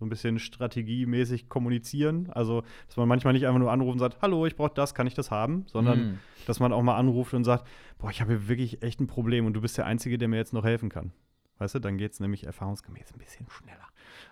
so 0.00 0.06
ein 0.06 0.08
bisschen 0.08 0.38
strategiemäßig 0.38 1.48
kommunizieren. 1.48 2.30
Also, 2.32 2.62
dass 2.88 2.96
man 2.96 3.06
manchmal 3.06 3.34
nicht 3.34 3.46
einfach 3.46 3.60
nur 3.60 3.70
anruft 3.70 3.92
und 3.92 3.98
sagt, 4.00 4.22
hallo, 4.22 4.46
ich 4.46 4.56
brauche 4.56 4.72
das, 4.74 4.94
kann 4.94 5.06
ich 5.06 5.14
das 5.14 5.30
haben? 5.30 5.64
Sondern, 5.66 5.98
Mhm. 6.00 6.18
dass 6.46 6.58
man 6.58 6.72
auch 6.72 6.82
mal 6.82 6.96
anruft 6.96 7.34
und 7.34 7.44
sagt, 7.44 7.68
boah, 7.98 8.10
ich 8.10 8.20
habe 8.22 8.32
hier 8.32 8.48
wirklich 8.48 8.82
echt 8.82 8.98
ein 9.00 9.06
Problem 9.06 9.46
und 9.46 9.52
du 9.52 9.60
bist 9.60 9.76
der 9.78 9.86
Einzige, 9.86 10.16
der 10.18 10.26
mir 10.26 10.36
jetzt 10.38 10.52
noch 10.54 10.64
helfen 10.64 10.88
kann. 10.88 11.12
Weißt 11.58 11.74
du, 11.74 11.78
dann 11.78 11.98
geht 11.98 12.12
es 12.12 12.20
nämlich 12.20 12.44
erfahrungsgemäß 12.46 13.12
ein 13.12 13.18
bisschen 13.18 13.46
schneller. 13.50 13.86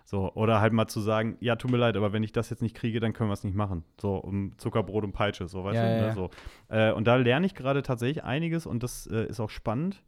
So, 0.07 0.33
oder 0.33 0.63
halt 0.63 0.73
mal 0.73 0.89
zu 0.89 1.01
sagen, 1.01 1.37
ja, 1.41 1.57
tut 1.57 1.71
mir 1.71 1.77
leid, 1.77 1.95
aber 1.99 2.15
wenn 2.15 2.23
ich 2.23 2.33
das 2.33 2.49
jetzt 2.49 2.63
nicht 2.63 2.75
kriege, 2.75 2.99
dann 3.01 3.13
können 3.13 3.29
wir 3.29 3.35
es 3.35 3.45
nicht 3.45 3.55
machen. 3.55 3.85
So, 4.01 4.17
um 4.17 4.57
Zuckerbrot 4.57 5.05
und 5.05 5.13
Peitsche, 5.13 5.47
so, 5.47 5.63
weißt 5.65 5.77
Ja, 5.77 5.83
du? 5.83 5.91
ja, 5.91 6.01
ne? 6.01 6.07
ja. 6.07 6.15
So. 6.15 6.31
Äh, 6.69 6.93
und 6.93 7.07
da 7.07 7.17
lerne 7.17 7.45
ich 7.45 7.55
gerade 7.55 7.83
tatsächlich 7.83 8.25
einiges 8.25 8.65
und 8.65 8.83
das 8.83 9.07
äh, 9.09 9.27
ist 9.27 9.39
auch 9.41 9.51
spannend 9.51 10.03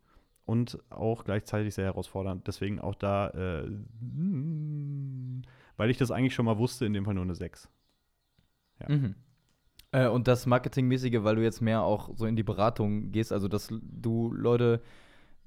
und 0.44 0.78
auch 0.90 1.24
gleichzeitig 1.24 1.74
sehr 1.74 1.84
herausfordernd. 1.84 2.46
Deswegen 2.46 2.80
auch 2.80 2.94
da, 2.94 3.28
äh, 3.30 3.70
weil 5.76 5.90
ich 5.90 5.98
das 5.98 6.10
eigentlich 6.10 6.34
schon 6.34 6.46
mal 6.46 6.58
wusste, 6.58 6.86
in 6.86 6.92
dem 6.92 7.04
Fall 7.04 7.14
nur 7.14 7.24
eine 7.24 7.34
6. 7.34 7.68
Ja. 8.80 8.94
Mhm. 8.94 9.14
Äh, 9.92 10.08
und 10.08 10.28
das 10.28 10.46
Marketingmäßige, 10.46 11.22
weil 11.22 11.36
du 11.36 11.42
jetzt 11.42 11.60
mehr 11.60 11.82
auch 11.82 12.10
so 12.16 12.26
in 12.26 12.36
die 12.36 12.42
Beratung 12.42 13.12
gehst, 13.12 13.32
also 13.32 13.48
dass 13.48 13.68
du 13.70 14.32
Leute 14.32 14.82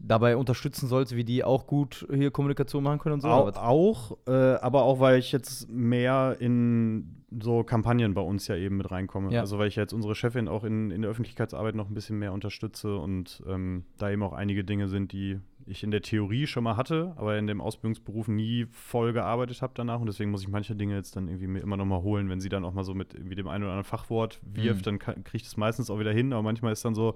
dabei 0.05 0.35
unterstützen 0.35 0.87
sollst, 0.87 1.15
wie 1.15 1.23
die 1.23 1.43
auch 1.43 1.65
gut 1.65 2.05
hier 2.13 2.29
Kommunikation 2.29 2.83
machen 2.83 2.99
können 2.99 3.13
und 3.13 3.21
so. 3.21 3.29
Au 3.29 3.43
oder 3.43 3.47
was? 3.47 3.57
auch, 3.57 4.17
äh, 4.27 4.31
aber 4.55 4.83
auch, 4.83 4.99
weil 4.99 5.17
ich 5.17 5.31
jetzt 5.31 5.69
mehr 5.71 6.35
in 6.39 7.23
so 7.41 7.63
Kampagnen 7.63 8.13
bei 8.13 8.21
uns 8.21 8.47
ja 8.47 8.55
eben 8.55 8.77
mit 8.77 8.91
reinkomme. 8.91 9.31
Ja. 9.31 9.39
Also, 9.39 9.57
weil 9.57 9.67
ich 9.69 9.75
jetzt 9.75 9.93
unsere 9.93 10.13
Chefin 10.13 10.47
auch 10.47 10.63
in, 10.65 10.91
in 10.91 11.01
der 11.01 11.09
Öffentlichkeitsarbeit 11.09 11.73
noch 11.73 11.89
ein 11.89 11.93
bisschen 11.93 12.19
mehr 12.19 12.33
unterstütze 12.33 12.97
und 12.97 13.41
ähm, 13.47 13.85
da 13.97 14.11
eben 14.11 14.21
auch 14.21 14.33
einige 14.33 14.63
Dinge 14.63 14.87
sind, 14.87 15.13
die 15.13 15.39
ich 15.65 15.81
in 15.83 15.91
der 15.91 16.01
Theorie 16.01 16.45
schon 16.45 16.65
mal 16.65 16.75
hatte, 16.75 17.13
aber 17.15 17.37
in 17.37 17.47
dem 17.47 17.61
Ausbildungsberuf 17.61 18.27
nie 18.27 18.67
voll 18.71 19.13
gearbeitet 19.13 19.61
habe 19.61 19.71
danach 19.73 20.01
und 20.01 20.07
deswegen 20.07 20.29
muss 20.29 20.41
ich 20.41 20.49
manche 20.49 20.75
Dinge 20.75 20.95
jetzt 20.95 21.15
dann 21.15 21.29
irgendwie 21.29 21.47
mir 21.47 21.61
immer 21.61 21.77
noch 21.77 21.85
mal 21.85 22.01
holen, 22.01 22.29
wenn 22.29 22.41
sie 22.41 22.49
dann 22.49 22.65
auch 22.65 22.73
mal 22.73 22.83
so 22.83 22.93
mit 22.93 23.13
irgendwie 23.13 23.35
dem 23.35 23.47
einen 23.47 23.63
oder 23.63 23.71
anderen 23.71 23.89
Fachwort 23.89 24.41
wirft, 24.43 24.81
Mhm. 24.81 24.83
dann 24.83 24.99
kriege 24.99 25.21
ich 25.37 25.43
das 25.43 25.55
meistens 25.55 25.89
auch 25.89 25.99
wieder 25.99 26.11
hin, 26.11 26.33
aber 26.33 26.43
manchmal 26.43 26.73
ist 26.73 26.83
dann 26.83 26.93
so, 26.93 27.15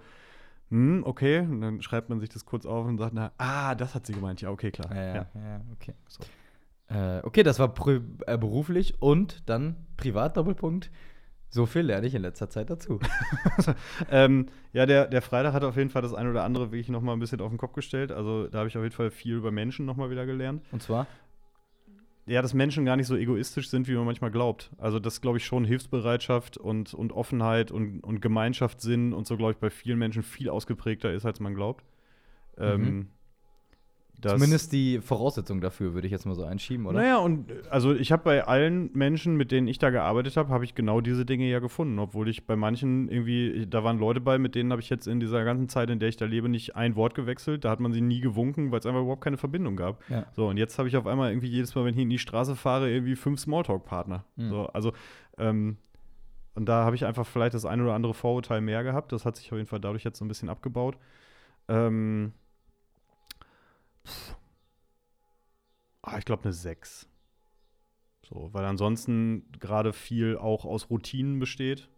hm, 0.70 1.04
okay, 1.06 1.40
und 1.40 1.62
dann 1.62 1.82
schreibt 1.82 2.10
man 2.10 2.20
sich 2.20 2.30
das 2.30 2.46
kurz 2.46 2.66
auf 2.66 2.86
und 2.86 2.98
sagt, 2.98 3.14
na, 3.14 3.32
ah, 3.38 3.76
das 3.76 3.96
hat 3.96 4.06
sie 4.06 4.14
gemeint, 4.14 4.42
ja, 4.42 4.50
okay, 4.50 4.72
klar. 4.72 4.94
Ja, 4.94 5.14
ja, 5.14 5.28
ja, 5.34 5.62
okay. 5.74 5.94
So. 6.08 6.24
Äh, 6.94 7.22
okay, 7.24 7.44
das 7.44 7.60
war 7.60 7.74
äh, 7.88 8.38
beruflich 8.38 9.02
und 9.02 9.50
dann 9.50 9.76
privat 9.98 10.38
Doppelpunkt. 10.38 10.90
So 11.50 11.66
viel 11.66 11.84
lerne 11.84 12.06
ich 12.06 12.14
in 12.14 12.22
letzter 12.22 12.50
Zeit 12.50 12.70
dazu. 12.70 13.00
ähm, 14.12 14.48
ja, 14.74 14.86
der, 14.86 15.08
der 15.08 15.22
Freitag 15.22 15.54
hat 15.54 15.64
auf 15.64 15.78
jeden 15.78 15.90
Fall 15.90 16.02
das 16.02 16.14
eine 16.14 16.30
oder 16.30 16.44
andere 16.44 16.72
wirklich 16.72 16.90
noch 16.90 17.02
mal 17.02 17.14
ein 17.14 17.20
bisschen 17.20 17.40
auf 17.40 17.50
den 17.50 17.58
Kopf 17.58 17.74
gestellt. 17.74 18.12
Also 18.12 18.48
da 18.48 18.60
habe 18.60 18.68
ich 18.68 18.78
auf 18.78 18.84
jeden 18.84 18.96
Fall 18.96 19.12
viel 19.12 19.36
über 19.36 19.52
Menschen 19.52 19.86
noch 19.86 19.96
mal 19.96 20.10
wieder 20.10 20.26
gelernt. 20.26 20.62
Und 20.72 20.84
zwar? 20.84 21.08
Ja, 22.28 22.42
dass 22.42 22.54
Menschen 22.54 22.84
gar 22.84 22.98
nicht 22.98 23.08
so 23.08 23.16
egoistisch 23.16 23.70
sind, 23.70 23.88
wie 23.88 23.94
man 23.96 24.06
manchmal 24.06 24.32
glaubt. 24.32 24.70
Also 24.78 25.00
das 25.00 25.22
glaube 25.22 25.38
ich 25.38 25.46
schon 25.46 25.64
Hilfsbereitschaft 25.64 26.58
und, 26.58 26.94
und 26.94 27.14
Offenheit 27.14 27.72
und, 27.72 28.02
und 28.02 28.22
Gemeinschaftssinn 28.22 29.14
und 29.14 29.26
so, 29.26 29.38
glaube 29.38 29.54
ich, 29.54 29.58
bei 29.60 29.70
vielen 29.70 29.98
Menschen 29.98 30.24
viel 30.24 30.50
ausgeprägter 30.50 31.14
ist, 31.14 31.26
als 31.26 31.40
man 31.40 31.56
glaubt. 31.56 31.86
Ähm, 32.58 32.84
dass- 32.84 33.08
Zumindest 34.20 34.74
die 34.74 35.00
Voraussetzung 35.00 35.62
dafür 35.62 35.94
würde 35.94 36.08
ich 36.08 36.12
jetzt 36.12 36.26
mal 36.26 36.34
so 36.34 36.44
einschieben, 36.44 36.88
oder? 36.88 37.00
Naja, 37.00 37.18
und 37.18 37.54
also 37.70 37.94
ich 37.94 38.12
habe 38.12 38.24
bei 38.24 38.44
allen 38.46 38.90
Menschen, 38.94 39.36
mit 39.36 39.52
denen 39.52 39.68
ich 39.68 39.78
da 39.78 39.92
gearbeitet 39.92 40.38
habe, 40.38 40.50
habe 40.50 40.64
ich 40.64 40.74
genau 40.74 41.02
diese 41.02 41.24
Dinge 41.24 41.48
ja 41.48 41.60
gefunden. 41.60 42.00
Obwohl 42.00 42.28
ich 42.28 42.48
bei 42.48 42.56
manchen 42.56 43.10
irgendwie, 43.10 43.68
da 43.68 43.84
waren 43.84 44.00
Leute 44.00 44.20
bei, 44.20 44.40
mit 44.40 44.56
denen 44.56 44.72
habe 44.72 44.82
ich 44.82 44.90
jetzt 44.90 45.08
in 45.08 45.20
dieser 45.20 45.44
ganzen 45.46 45.70
Zeit, 45.70 45.92
in 45.92 46.00
der 46.00 46.10
ich 46.10 46.18
da 46.18 46.26
lebe, 46.26 46.50
nicht 46.50 46.76
ein 46.76 46.96
Wort 46.96 47.14
gewechselt. 47.14 47.64
Da 47.64 47.70
hat 47.70 47.80
man 47.80 47.94
sie 47.94 48.02
nie 48.02 48.20
gewunken, 48.20 48.72
weil 48.72 48.80
es 48.80 48.88
einfach 48.88 49.02
überhaupt 49.02 49.24
keine 49.24 49.38
Verbindung 49.38 49.76
gab. 49.76 50.04
Ja. 50.10 50.26
So, 50.36 50.48
und 50.48 50.58
jetzt 50.58 50.80
habe 50.80 50.88
ich 50.88 50.98
auf 50.98 51.06
einmal 51.06 51.30
irgendwie 51.30 51.50
jedes 51.50 51.76
Mal, 51.76 51.86
wenn 51.86 51.94
ich 51.94 52.02
in 52.02 52.10
die 52.10 52.18
Straße 52.18 52.56
fahre, 52.56 52.90
irgendwie 52.90 53.16
fünf 53.16 53.40
Smalltalk-Partner. 53.40 54.26
Mhm. 54.36 54.50
So, 54.50 54.66
also, 54.68 54.94
ähm, 55.38 55.78
und 56.56 56.66
da 56.66 56.86
habe 56.86 56.96
ich 56.96 57.06
einfach 57.06 57.28
vielleicht 57.28 57.54
das 57.54 57.66
ein 57.66 57.82
oder 57.82 57.94
andere 57.94 58.16
Vorurteil 58.16 58.62
mehr 58.62 58.84
gehabt. 58.84 59.12
Das 59.12 59.26
hat 59.26 59.36
sich 59.36 59.52
auf 59.52 59.58
jeden 59.60 59.70
Fall 59.70 59.80
dadurch 59.80 60.04
jetzt 60.04 60.18
so 60.18 60.26
ein 60.26 60.28
bisschen 60.28 60.50
abgebaut. 60.50 60.98
Ähm. 61.68 62.34
Ah, 66.02 66.18
ich 66.18 66.26
glaube 66.26 66.44
eine 66.44 66.54
6. 66.54 67.08
So, 68.24 68.50
weil 68.54 68.66
ansonsten 68.66 69.52
gerade 69.60 69.94
viel 69.94 70.38
auch 70.38 70.66
aus 70.66 70.90
Routinen 70.90 71.40
besteht. 71.40 71.90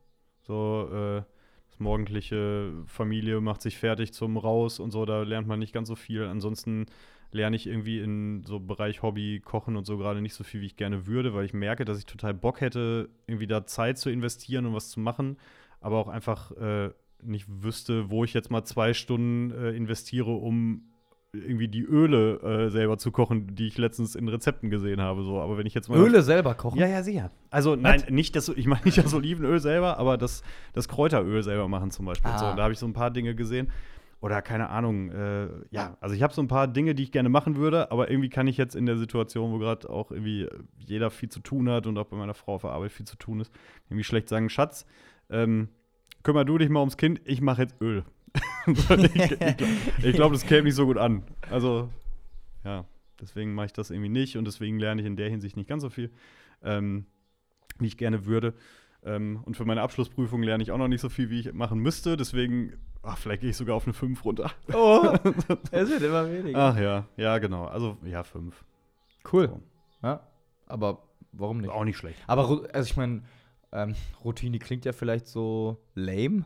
So, 0.42 0.90
äh, 0.92 1.24
das 1.70 1.80
morgendliche 1.80 2.74
Familie 2.86 3.42
macht 3.42 3.62
sich 3.62 3.78
fertig 3.78 4.14
zum 4.14 4.38
Raus 4.38 4.80
und 4.80 4.92
so, 4.92 5.06
da 5.06 5.24
lernt 5.24 5.48
man 5.48 5.60
nicht 5.60 5.74
ganz 5.74 5.88
so 5.88 5.96
viel. 5.96 6.24
Ansonsten 6.26 6.86
lerne 7.32 7.56
ich 7.56 7.68
irgendwie 7.68 8.00
in 8.00 8.44
so 8.44 8.60
Bereich 8.60 9.02
Hobby, 9.02 9.42
Kochen 9.44 9.76
und 9.76 9.86
so 9.86 9.98
gerade 9.98 10.22
nicht 10.22 10.34
so 10.34 10.44
viel, 10.44 10.62
wie 10.62 10.66
ich 10.66 10.76
gerne 10.76 11.06
würde, 11.06 11.34
weil 11.34 11.46
ich 11.46 11.54
merke, 11.54 11.86
dass 11.86 12.00
ich 12.00 12.06
total 12.06 12.34
Bock 12.34 12.62
hätte, 12.62 13.10
irgendwie 13.28 13.48
da 13.48 13.66
Zeit 13.66 13.98
zu 13.98 14.10
investieren 14.10 14.66
und 14.66 14.74
was 14.74 14.90
zu 14.90 15.00
machen, 15.00 15.38
aber 15.82 15.98
auch 15.98 16.08
einfach 16.08 16.52
äh, 16.58 16.92
nicht 17.22 17.46
wüsste, 17.48 18.10
wo 18.10 18.24
ich 18.24 18.34
jetzt 18.34 18.50
mal 18.50 18.64
zwei 18.64 18.94
Stunden 18.94 19.52
äh, 19.52 19.72
investiere, 19.72 20.32
um 20.32 20.89
irgendwie 21.32 21.68
die 21.68 21.84
Öle 21.84 22.40
äh, 22.42 22.70
selber 22.70 22.98
zu 22.98 23.12
kochen, 23.12 23.56
die 23.56 23.68
ich 23.68 23.78
letztens 23.78 24.16
in 24.16 24.28
Rezepten 24.28 24.70
gesehen 24.70 25.00
habe. 25.00 25.24
So. 25.24 25.40
Aber 25.40 25.58
wenn 25.58 25.68
ich 25.68 25.74
jetzt 25.74 25.90
mal 25.90 25.98
Öle 25.98 26.24
selber 26.24 26.56
kochen? 26.56 26.80
ja, 26.80 26.88
ja, 26.88 27.04
sicher. 27.04 27.32
Also, 27.52 27.76
nein, 27.76 28.04
nicht 28.10 28.36
das, 28.36 28.50
ich 28.50 28.66
meine 28.66 28.84
nicht 28.84 28.98
das 28.98 29.14
Olivenöl 29.14 29.60
selber, 29.60 29.98
aber 29.98 30.18
das, 30.18 30.42
das 30.74 30.88
Kräuteröl 30.88 31.44
selber 31.44 31.68
machen 31.68 31.92
zum 31.92 32.06
Beispiel. 32.06 32.32
Ah. 32.32 32.38
So, 32.38 32.56
da 32.56 32.64
habe 32.64 32.74
ich 32.74 32.80
so 32.80 32.88
ein 32.88 32.94
paar 32.94 33.12
Dinge 33.12 33.36
gesehen. 33.36 33.72
Oder 34.22 34.42
keine 34.42 34.70
Ahnung, 34.70 35.12
äh, 35.12 35.48
ja, 35.72 35.96
also 36.02 36.14
ich 36.14 36.22
habe 36.24 36.34
so 36.34 36.42
ein 36.42 36.50
paar 36.50 36.68
Dinge, 36.68 36.94
die 36.94 37.04
ich 37.04 37.12
gerne 37.14 37.30
machen 37.30 37.56
würde, 37.56 37.90
aber 37.90 38.12
irgendwie 38.12 38.28
kann 38.30 38.48
ich 38.48 38.58
jetzt 38.58 38.76
in 38.76 38.86
der 38.86 38.98
Situation, 38.98 39.54
wo 39.54 39.60
gerade 39.60 39.90
auch 39.90 40.12
irgendwie 40.12 40.48
jeder 40.78 41.10
viel 41.10 41.30
zu 41.30 41.40
tun 41.40 41.70
hat 41.70 41.88
und 41.88 41.98
auch 41.98 42.08
bei 42.08 42.18
meiner 42.18 42.34
Frau 42.34 42.56
auf 42.56 42.64
der 42.64 42.72
Arbeit 42.72 42.92
viel 42.92 43.06
zu 43.06 43.16
tun 43.16 43.40
ist, 43.40 43.54
irgendwie 43.88 44.04
schlecht 44.04 44.28
sagen, 44.28 44.50
Schatz, 44.50 44.86
ähm, 45.30 45.70
kümmer 46.24 46.44
du 46.44 46.58
dich 46.58 46.68
mal 46.68 46.82
ums 46.82 46.98
Kind, 46.98 47.22
ich 47.24 47.40
mache 47.40 47.62
jetzt 47.62 47.80
Öl. 47.80 48.04
ich 48.68 48.76
ich 48.76 49.38
glaube, 49.38 50.12
glaub, 50.14 50.32
das 50.34 50.46
käme 50.46 50.64
nicht 50.64 50.76
so 50.76 50.86
gut 50.86 50.98
an. 50.98 51.24
Also, 51.50 51.90
ja, 52.64 52.86
deswegen 53.20 53.54
mache 53.54 53.68
ich 53.68 53.74
das 53.74 53.90
irgendwie 53.90 54.10
nicht 54.10 54.38
und 54.38 54.46
deswegen 54.46 54.80
lerne 54.80 55.02
ich 55.02 55.08
in 55.08 55.16
der 55.16 55.30
Hinsicht 55.30 55.58
nicht 55.58 55.68
ganz 55.68 55.82
so 55.82 55.90
viel, 55.90 56.12
ähm, 56.64 57.06
wie 57.80 57.88
ich 57.88 57.98
gerne 57.98 58.26
würde. 58.26 58.54
Ähm, 59.04 59.42
und 59.46 59.56
für 59.56 59.66
meine 59.66 59.82
Abschlussprüfung 59.82 60.44
lerne 60.44 60.62
ich 60.62 60.72
auch 60.72 60.78
noch 60.78 60.88
nicht 60.88 61.02
so 61.02 61.10
viel, 61.10 61.30
wie 61.30 61.40
ich 61.40 61.54
machen 61.54 61.80
müsste. 61.80 62.18
Deswegen, 62.18 62.74
ach, 63.02 63.18
vielleicht 63.18 63.42
gehe 63.42 63.50
ich 63.50 63.58
sogar 63.58 63.76
auf 63.76 63.86
eine 63.86 63.94
5 63.94 64.24
runter. 64.26 64.52
Oh, 64.74 65.14
es 65.72 65.90
wird 65.90 66.02
immer 66.02 66.30
weniger. 66.30 66.60
Ach 66.60 66.78
ja, 66.78 67.06
ja, 67.16 67.38
genau. 67.38 67.66
Also, 67.66 67.98
ja, 68.04 68.24
5. 68.24 68.64
cool. 69.32 69.48
So. 69.48 69.62
Ja, 70.04 70.28
aber 70.68 71.04
warum 71.32 71.60
nicht? 71.60 71.70
Auch 71.70 71.86
nicht 71.86 71.98
schlecht. 71.98 72.20
Aber 72.28 72.68
also 72.74 72.90
ich 72.90 72.98
meine, 72.98 73.24
ähm, 73.72 73.96
Routine 74.24 74.60
klingt 74.60 74.86
ja 74.86 74.92
vielleicht 74.92 75.28
so 75.28 75.78
lame, 75.96 76.46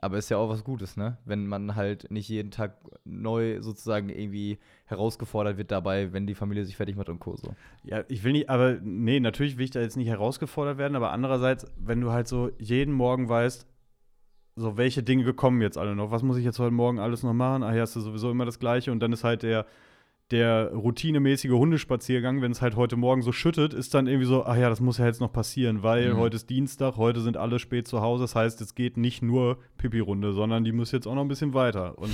aber 0.00 0.18
ist 0.18 0.30
ja 0.30 0.36
auch 0.38 0.48
was 0.48 0.64
Gutes, 0.64 0.96
ne? 0.96 1.18
Wenn 1.24 1.46
man 1.46 1.76
halt 1.76 2.10
nicht 2.10 2.28
jeden 2.28 2.50
Tag 2.50 2.76
neu 3.04 3.60
sozusagen 3.60 4.08
irgendwie 4.08 4.58
herausgefordert 4.86 5.58
wird 5.58 5.70
dabei, 5.70 6.12
wenn 6.12 6.26
die 6.26 6.34
Familie 6.34 6.64
sich 6.64 6.76
fertig 6.76 6.96
macht 6.96 7.08
und 7.08 7.18
Co. 7.18 7.36
So. 7.36 7.54
Ja, 7.84 8.04
ich 8.08 8.24
will 8.24 8.32
nicht, 8.32 8.48
aber 8.48 8.78
nee, 8.82 9.20
natürlich 9.20 9.58
will 9.58 9.64
ich 9.64 9.70
da 9.70 9.80
jetzt 9.80 9.96
nicht 9.96 10.08
herausgefordert 10.08 10.78
werden, 10.78 10.96
aber 10.96 11.12
andererseits, 11.12 11.66
wenn 11.76 12.00
du 12.00 12.12
halt 12.12 12.28
so 12.28 12.50
jeden 12.58 12.94
Morgen 12.94 13.28
weißt, 13.28 13.66
so 14.56 14.76
welche 14.76 15.02
Dinge 15.02 15.32
kommen 15.34 15.60
jetzt 15.60 15.78
alle 15.78 15.94
noch, 15.94 16.10
was 16.10 16.22
muss 16.22 16.36
ich 16.36 16.44
jetzt 16.44 16.58
heute 16.58 16.74
Morgen 16.74 16.98
alles 16.98 17.22
noch 17.22 17.32
machen? 17.32 17.62
Ach 17.62 17.74
ja, 17.74 17.84
ist 17.84 17.94
sowieso 17.94 18.30
immer 18.30 18.44
das 18.44 18.58
Gleiche 18.58 18.92
und 18.92 19.00
dann 19.00 19.12
ist 19.12 19.24
halt 19.24 19.42
der, 19.42 19.66
der 20.30 20.72
routinemäßige 20.72 21.50
Hundespaziergang, 21.50 22.40
wenn 22.40 22.52
es 22.52 22.62
halt 22.62 22.76
heute 22.76 22.96
Morgen 22.96 23.22
so 23.22 23.32
schüttet, 23.32 23.74
ist 23.74 23.94
dann 23.94 24.06
irgendwie 24.06 24.26
so, 24.26 24.44
ach 24.44 24.56
ja, 24.56 24.68
das 24.68 24.80
muss 24.80 24.98
ja 24.98 25.06
jetzt 25.06 25.20
noch 25.20 25.32
passieren, 25.32 25.82
weil 25.82 26.14
Mhm. 26.14 26.18
heute 26.18 26.36
ist 26.36 26.48
Dienstag, 26.50 26.96
heute 26.96 27.20
sind 27.20 27.36
alle 27.36 27.58
spät 27.58 27.88
zu 27.88 28.00
Hause, 28.00 28.24
das 28.24 28.36
heißt, 28.36 28.60
es 28.60 28.74
geht 28.74 28.96
nicht 28.96 29.22
nur 29.22 29.58
Pipi-Runde, 29.78 30.32
sondern 30.32 30.62
die 30.64 30.72
muss 30.72 30.92
jetzt 30.92 31.06
auch 31.08 31.14
noch 31.14 31.22
ein 31.22 31.28
bisschen 31.28 31.52
weiter 31.54 31.98
und 31.98 32.12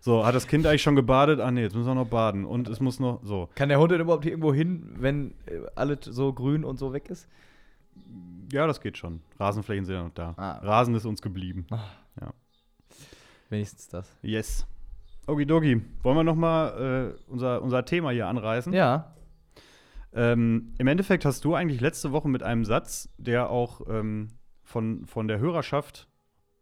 so, 0.00 0.24
hat 0.24 0.34
das 0.34 0.46
Kind 0.46 0.66
eigentlich 0.66 0.82
schon 0.82 0.96
gebadet? 0.96 1.40
Ah 1.40 1.50
nee, 1.50 1.60
jetzt 1.62 1.74
müssen 1.74 1.88
wir 1.88 1.94
noch 1.94 2.06
baden 2.08 2.44
und 2.46 2.68
es 2.68 2.80
muss 2.80 3.00
noch, 3.00 3.20
so. 3.24 3.48
Kann 3.54 3.68
der 3.68 3.78
Hund 3.80 3.92
denn 3.92 4.00
überhaupt 4.00 4.22
hier 4.24 4.32
irgendwo 4.32 4.54
hin, 4.54 4.94
wenn 4.98 5.32
äh, 5.46 5.60
alles 5.74 5.98
so 6.04 6.32
grün 6.32 6.64
und 6.64 6.78
so 6.78 6.92
weg 6.92 7.10
ist? 7.10 7.28
Ja, 8.50 8.66
das 8.66 8.80
geht 8.80 8.96
schon. 8.96 9.20
Rasenflächen 9.38 9.84
sind 9.84 9.94
ja 9.96 10.02
noch 10.04 10.14
da. 10.14 10.34
Ah. 10.38 10.52
Rasen 10.62 10.94
ist 10.94 11.04
uns 11.04 11.20
geblieben. 11.20 11.66
Wenigstens 13.50 13.88
das. 13.88 14.14
Yes. 14.22 14.66
Okidoki. 15.28 15.82
Wollen 16.02 16.16
wir 16.16 16.24
noch 16.24 16.34
mal 16.36 17.14
äh, 17.16 17.30
unser, 17.30 17.62
unser 17.62 17.84
Thema 17.84 18.10
hier 18.10 18.26
anreißen? 18.26 18.72
Ja. 18.72 19.14
Ähm, 20.12 20.74
Im 20.78 20.86
Endeffekt 20.86 21.24
hast 21.24 21.44
du 21.44 21.54
eigentlich 21.54 21.80
letzte 21.80 22.12
Woche 22.12 22.28
mit 22.28 22.42
einem 22.42 22.64
Satz, 22.64 23.10
der 23.18 23.50
auch 23.50 23.82
ähm, 23.88 24.28
von, 24.62 25.06
von 25.06 25.28
der 25.28 25.38
Hörerschaft 25.38 26.08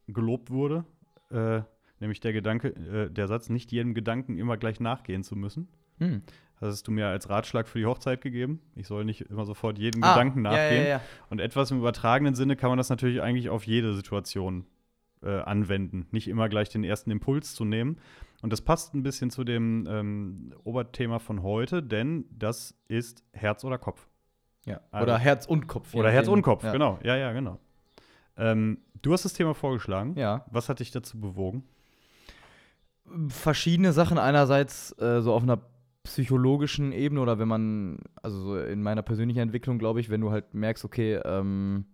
gelobt 0.09 0.51
wurde, 0.51 0.85
äh, 1.31 1.61
nämlich 2.01 2.21
der 2.21 2.33
Gedanke, 2.33 2.69
äh, 2.69 3.11
der 3.11 3.29
Satz, 3.29 3.49
nicht 3.49 3.71
jedem 3.73 3.95
Gedanken 3.95 4.37
immer 4.39 4.57
gleich 4.57 4.81
nachgehen 4.81 5.23
zu 5.23 5.37
müssen. 5.37 5.69
Hm. 5.99 6.23
Das 6.61 6.71
hast 6.73 6.89
du 6.89 6.91
mir 6.91 7.07
als 7.07 7.29
Ratschlag 7.29 7.69
für 7.69 7.79
die 7.79 7.87
Hochzeit 7.87 8.21
gegeben. 8.21 8.61
Ich 8.75 8.87
soll 8.87 9.05
nicht 9.05 9.23
immer 9.23 9.45
sofort 9.45 9.79
jedem 9.79 10.03
Ah, 10.03 10.15
Gedanken 10.15 10.45
ja, 10.45 10.51
nachgehen. 10.51 10.83
Ja, 10.85 10.89
ja, 10.89 11.01
Und 11.29 11.41
etwas 11.41 11.71
im 11.71 11.79
übertragenen 11.79 12.35
Sinne 12.35 12.57
kann 12.57 12.71
man 12.71 12.79
das 12.79 12.89
natürlich 12.89 13.21
eigentlich 13.21 13.51
auf 13.51 13.65
jede 13.67 13.95
Situation 13.95 14.65
äh, 15.23 15.41
anwenden. 15.41 16.07
Nicht 16.13 16.29
immer 16.29 16.49
gleich 16.49 16.69
den 16.69 16.83
ersten 16.83 17.11
Impuls 17.11 17.55
zu 17.55 17.65
nehmen. 17.65 17.99
Und 18.43 18.53
das 18.53 18.61
passt 18.61 18.95
ein 18.95 19.03
bisschen 19.03 19.31
zu 19.31 19.45
dem 19.45 19.87
ähm, 19.89 20.55
Oberthema 20.65 21.19
von 21.19 21.43
heute, 21.43 21.83
denn 21.83 22.27
das 22.31 22.75
ist 22.89 23.25
Herz 23.33 23.65
oder 23.65 23.79
Kopf. 23.79 24.07
Ja. 24.67 24.81
Also- 24.91 25.05
Oder 25.05 25.19
Herz 25.19 25.47
und 25.47 25.67
Kopf. 25.67 25.95
Oder 25.95 26.11
Herz 26.11 26.29
und 26.29 26.43
Kopf, 26.43 26.65
ja. 26.65 26.73
genau. 26.73 26.99
Ja, 27.03 27.17
ja, 27.17 27.33
genau. 27.33 27.59
Ähm, 28.37 28.79
du 29.03 29.13
hast 29.13 29.25
das 29.25 29.33
Thema 29.33 29.55
vorgeschlagen. 29.55 30.15
Ja. 30.17 30.45
Was 30.51 30.69
hat 30.69 30.81
dich 30.81 30.91
dazu 30.91 31.21
bewogen? 31.21 31.65
verschiedene 33.29 33.93
Sachen. 33.93 34.19
Einerseits 34.19 34.93
äh, 35.01 35.21
so 35.21 35.33
auf 35.33 35.43
einer 35.43 35.61
psychologischen 36.05 36.93
Ebene 36.93 37.21
oder 37.21 37.39
wenn 37.39 37.49
man, 37.49 37.99
also 38.23 38.39
so 38.39 38.59
in 38.59 38.83
meiner 38.83 39.03
persönlichen 39.03 39.41
Entwicklung, 39.41 39.79
glaube 39.79 40.01
ich, 40.01 40.09
wenn 40.09 40.21
du 40.21 40.31
halt 40.31 40.55
merkst, 40.55 40.85
okay, 40.85 41.21
ähm, 41.25 41.85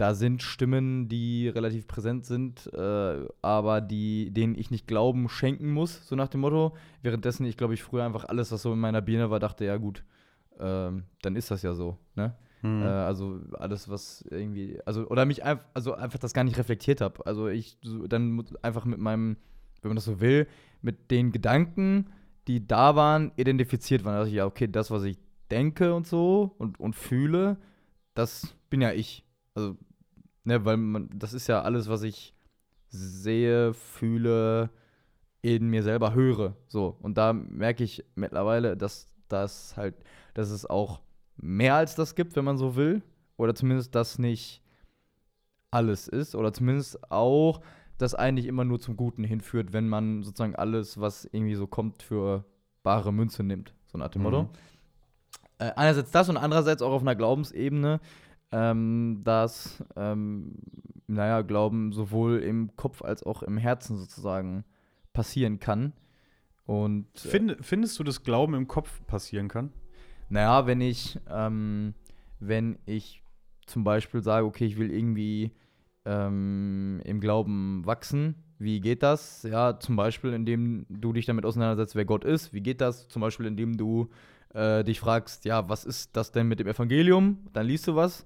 da 0.00 0.14
sind 0.14 0.42
Stimmen, 0.42 1.08
die 1.08 1.48
relativ 1.48 1.86
präsent 1.86 2.24
sind, 2.24 2.72
äh, 2.72 3.26
aber 3.42 3.82
die, 3.82 4.30
denen 4.30 4.56
ich 4.56 4.70
nicht 4.70 4.86
Glauben 4.86 5.28
schenken 5.28 5.70
muss, 5.70 6.08
so 6.08 6.16
nach 6.16 6.28
dem 6.28 6.40
Motto. 6.40 6.74
Währenddessen 7.02 7.44
ich, 7.44 7.58
glaube 7.58 7.74
ich, 7.74 7.82
früher 7.82 8.04
einfach 8.04 8.24
alles, 8.24 8.50
was 8.50 8.62
so 8.62 8.72
in 8.72 8.78
meiner 8.78 9.02
Birne 9.02 9.30
war, 9.30 9.40
dachte, 9.40 9.66
ja 9.66 9.76
gut, 9.76 10.02
ähm, 10.58 11.04
dann 11.20 11.36
ist 11.36 11.50
das 11.50 11.60
ja 11.60 11.74
so, 11.74 11.98
ne? 12.14 12.34
Mhm. 12.62 12.82
Äh, 12.82 12.86
also 12.86 13.40
alles, 13.58 13.90
was 13.90 14.22
irgendwie, 14.30 14.78
also 14.86 15.06
oder 15.06 15.26
mich 15.26 15.44
einfach, 15.44 15.66
also 15.74 15.94
einfach 15.94 16.18
das 16.18 16.32
gar 16.32 16.44
nicht 16.44 16.56
reflektiert 16.56 17.02
habe. 17.02 17.26
Also 17.26 17.48
ich 17.48 17.76
so, 17.82 18.06
dann 18.06 18.42
einfach 18.62 18.86
mit 18.86 18.98
meinem, 18.98 19.36
wenn 19.82 19.90
man 19.90 19.96
das 19.96 20.06
so 20.06 20.20
will, 20.20 20.46
mit 20.80 21.10
den 21.10 21.30
Gedanken, 21.30 22.06
die 22.48 22.66
da 22.66 22.96
waren, 22.96 23.32
identifiziert 23.36 24.04
waren. 24.04 24.14
Also 24.14 24.32
ja, 24.32 24.46
okay, 24.46 24.66
das, 24.66 24.90
was 24.90 25.02
ich 25.02 25.18
denke 25.50 25.94
und 25.94 26.06
so 26.06 26.54
und, 26.56 26.80
und 26.80 26.96
fühle, 26.96 27.58
das 28.14 28.54
bin 28.70 28.80
ja 28.80 28.92
ich. 28.92 29.26
Also, 29.54 29.76
ne, 30.50 30.64
weil 30.64 30.76
man, 30.76 31.08
das 31.14 31.32
ist 31.32 31.46
ja 31.46 31.62
alles, 31.62 31.88
was 31.88 32.02
ich 32.02 32.34
sehe, 32.88 33.72
fühle, 33.72 34.70
in 35.42 35.68
mir 35.68 35.82
selber 35.82 36.12
höre. 36.12 36.56
So. 36.66 36.96
Und 37.00 37.16
da 37.16 37.32
merke 37.32 37.84
ich 37.84 38.04
mittlerweile, 38.14 38.76
dass 38.76 39.06
das 39.28 39.76
halt, 39.76 39.94
dass 40.34 40.50
es 40.50 40.66
auch 40.66 41.00
mehr 41.36 41.76
als 41.76 41.94
das 41.94 42.14
gibt, 42.14 42.36
wenn 42.36 42.44
man 42.44 42.58
so 42.58 42.76
will. 42.76 43.02
Oder 43.36 43.54
zumindest 43.54 43.94
das 43.94 44.18
nicht 44.18 44.60
alles 45.70 46.08
ist. 46.08 46.34
Oder 46.34 46.52
zumindest 46.52 47.10
auch, 47.10 47.60
das 47.96 48.14
eigentlich 48.14 48.46
immer 48.46 48.64
nur 48.64 48.80
zum 48.80 48.96
Guten 48.96 49.24
hinführt, 49.24 49.72
wenn 49.72 49.88
man 49.88 50.22
sozusagen 50.22 50.56
alles, 50.56 51.00
was 51.00 51.26
irgendwie 51.26 51.54
so 51.54 51.66
kommt, 51.66 52.02
für 52.02 52.44
bare 52.82 53.12
Münze 53.12 53.42
nimmt. 53.42 53.74
So 53.86 53.98
nach 53.98 54.08
dem 54.08 54.22
Mhm. 54.22 54.30
Motto. 54.30 54.50
Äh, 55.58 55.72
einerseits 55.76 56.10
das 56.10 56.28
und 56.28 56.36
andererseits 56.36 56.82
auch 56.82 56.92
auf 56.92 57.02
einer 57.02 57.14
Glaubensebene, 57.14 58.00
ähm, 58.52 59.20
dass, 59.24 59.84
ähm, 59.96 60.56
naja, 61.06 61.42
Glauben 61.42 61.92
sowohl 61.92 62.38
im 62.38 62.76
Kopf 62.76 63.02
als 63.02 63.22
auch 63.22 63.42
im 63.42 63.56
Herzen 63.56 63.96
sozusagen 63.96 64.64
passieren 65.12 65.58
kann. 65.58 65.92
Und 66.66 67.06
äh, 67.24 67.28
Find, 67.28 67.56
findest 67.60 67.98
du, 67.98 68.04
dass 68.04 68.22
Glauben 68.22 68.54
im 68.54 68.68
Kopf 68.68 69.04
passieren 69.06 69.48
kann? 69.48 69.72
naja, 70.30 70.66
wenn 70.66 70.80
ich, 70.80 71.18
ähm, 71.28 71.94
wenn 72.38 72.78
ich 72.86 73.22
zum 73.66 73.84
Beispiel 73.84 74.22
sage, 74.22 74.46
okay, 74.46 74.64
ich 74.64 74.78
will 74.78 74.90
irgendwie 74.90 75.52
ähm, 76.04 77.00
im 77.04 77.20
Glauben 77.20 77.84
wachsen, 77.84 78.36
wie 78.58 78.80
geht 78.80 79.02
das? 79.02 79.42
Ja, 79.42 79.78
zum 79.78 79.96
Beispiel, 79.96 80.32
indem 80.32 80.86
du 80.88 81.12
dich 81.12 81.26
damit 81.26 81.44
auseinandersetzt, 81.44 81.96
wer 81.96 82.04
Gott 82.04 82.24
ist. 82.24 82.52
Wie 82.52 82.60
geht 82.60 82.80
das? 82.80 83.08
Zum 83.08 83.20
Beispiel, 83.20 83.46
indem 83.46 83.76
du 83.76 84.08
äh, 84.54 84.84
dich 84.84 85.00
fragst, 85.00 85.44
ja, 85.44 85.68
was 85.68 85.84
ist 85.84 86.16
das 86.16 86.30
denn 86.30 86.46
mit 86.46 86.60
dem 86.60 86.68
Evangelium? 86.68 87.38
Dann 87.52 87.66
liest 87.66 87.88
du 87.88 87.96
was 87.96 88.24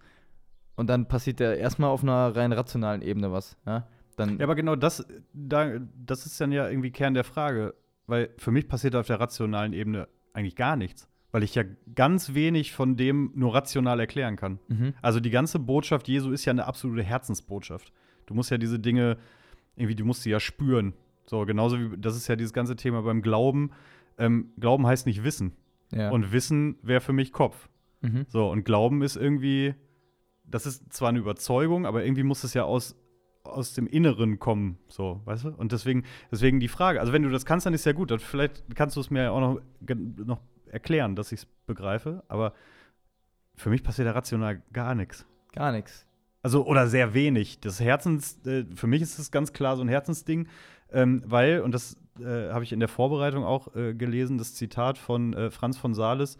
und 0.76 0.88
dann 0.88 1.06
passiert 1.06 1.40
ja 1.40 1.52
erstmal 1.52 1.90
auf 1.90 2.02
einer 2.02 2.34
rein 2.34 2.52
rationalen 2.52 3.02
Ebene 3.02 3.32
was. 3.32 3.56
Ja? 3.66 3.86
Dann, 4.16 4.38
Ja, 4.38 4.44
aber 4.44 4.54
genau 4.54 4.76
das, 4.76 5.06
da, 5.32 5.78
das 6.04 6.26
ist 6.26 6.40
dann 6.40 6.52
ja 6.52 6.68
irgendwie 6.68 6.90
Kern 6.90 7.14
der 7.14 7.24
Frage. 7.24 7.74
Weil 8.06 8.30
für 8.36 8.50
mich 8.50 8.68
passiert 8.68 8.94
auf 8.96 9.06
der 9.06 9.18
rationalen 9.18 9.72
Ebene 9.72 10.08
eigentlich 10.34 10.56
gar 10.56 10.76
nichts. 10.76 11.08
Weil 11.32 11.42
ich 11.42 11.54
ja 11.54 11.64
ganz 11.94 12.34
wenig 12.34 12.72
von 12.72 12.96
dem 12.96 13.32
nur 13.34 13.54
rational 13.54 13.98
erklären 13.98 14.36
kann. 14.36 14.58
mhm. 14.68 14.94
Also 15.00 15.20
die 15.20 15.30
ganze 15.30 15.58
Botschaft 15.58 16.06
Jesu 16.06 16.30
ist 16.30 16.44
ja 16.44 16.50
eine 16.50 16.66
absolute 16.66 17.02
Herzensbotschaft. 17.02 17.92
Du 18.26 18.34
musst 18.34 18.50
ja 18.50 18.58
diese 18.58 18.78
Dinge, 18.78 19.16
irgendwie, 19.76 19.96
du 19.96 20.04
musst 20.04 20.22
sie 20.22 20.30
ja 20.30 20.38
spüren. 20.38 20.92
So, 21.26 21.44
genauso 21.46 21.78
wie, 21.78 21.96
das 21.98 22.16
ist 22.16 22.28
ja 22.28 22.36
dieses 22.36 22.52
ganze 22.52 22.76
Thema 22.76 23.02
beim 23.02 23.22
Glauben. 23.22 23.70
Ähm, 24.18 24.52
Glauben 24.60 24.86
heißt 24.86 25.06
nicht 25.06 25.24
Wissen. 25.24 25.52
ja. 25.90 26.10
Und 26.10 26.30
Wissen 26.30 26.76
wäre 26.82 27.00
für 27.00 27.12
mich 27.12 27.32
Kopf. 27.32 27.68
mhm. 28.02 28.26
So, 28.28 28.50
und 28.50 28.64
Glauben 28.64 29.02
ist 29.02 29.16
irgendwie, 29.16 29.74
das 30.44 30.66
ist 30.66 30.92
zwar 30.92 31.08
eine 31.10 31.18
Überzeugung, 31.18 31.86
aber 31.86 32.04
irgendwie 32.04 32.22
muss 32.22 32.44
es 32.44 32.54
ja 32.54 32.64
aus, 32.64 32.96
aus 33.44 33.74
dem 33.74 33.86
Inneren 33.86 34.38
kommen, 34.38 34.78
so, 34.88 35.20
weißt 35.24 35.44
du? 35.44 35.48
Und 35.50 35.72
deswegen, 35.72 36.04
deswegen 36.30 36.60
die 36.60 36.68
Frage, 36.68 37.00
also 37.00 37.12
wenn 37.12 37.22
du 37.22 37.30
das 37.30 37.44
kannst, 37.44 37.66
dann 37.66 37.74
ist 37.74 37.84
ja 37.86 37.92
gut. 37.92 38.10
Dann 38.10 38.18
vielleicht 38.18 38.64
kannst 38.74 38.96
du 38.96 39.00
es 39.00 39.10
mir 39.10 39.24
ja 39.24 39.30
auch 39.30 39.40
noch, 39.40 39.60
noch 40.24 40.40
erklären, 40.66 41.14
dass 41.16 41.32
ich 41.32 41.40
es 41.40 41.46
begreife, 41.66 42.24
aber 42.28 42.52
für 43.54 43.70
mich 43.70 43.82
passiert 43.82 44.08
da 44.08 44.12
rational 44.12 44.62
gar 44.72 44.94
nichts. 44.94 45.26
Gar 45.52 45.72
nichts. 45.72 46.06
Also, 46.42 46.66
oder 46.66 46.88
sehr 46.88 47.14
wenig. 47.14 47.60
Das 47.60 47.80
Herzens, 47.80 48.44
äh, 48.46 48.64
für 48.74 48.86
mich 48.86 49.00
ist 49.00 49.18
das 49.18 49.30
ganz 49.30 49.52
klar 49.52 49.76
so 49.76 49.82
ein 49.82 49.88
Herzensding, 49.88 50.48
ähm, 50.92 51.22
weil, 51.26 51.60
und 51.60 51.72
das 51.72 51.96
äh, 52.20 52.50
habe 52.50 52.64
ich 52.64 52.72
in 52.72 52.80
der 52.80 52.88
Vorbereitung 52.88 53.44
auch 53.44 53.74
äh, 53.74 53.94
gelesen, 53.94 54.36
das 54.36 54.54
Zitat 54.54 54.98
von 54.98 55.32
äh, 55.32 55.50
Franz 55.50 55.78
von 55.78 55.94
Sales, 55.94 56.36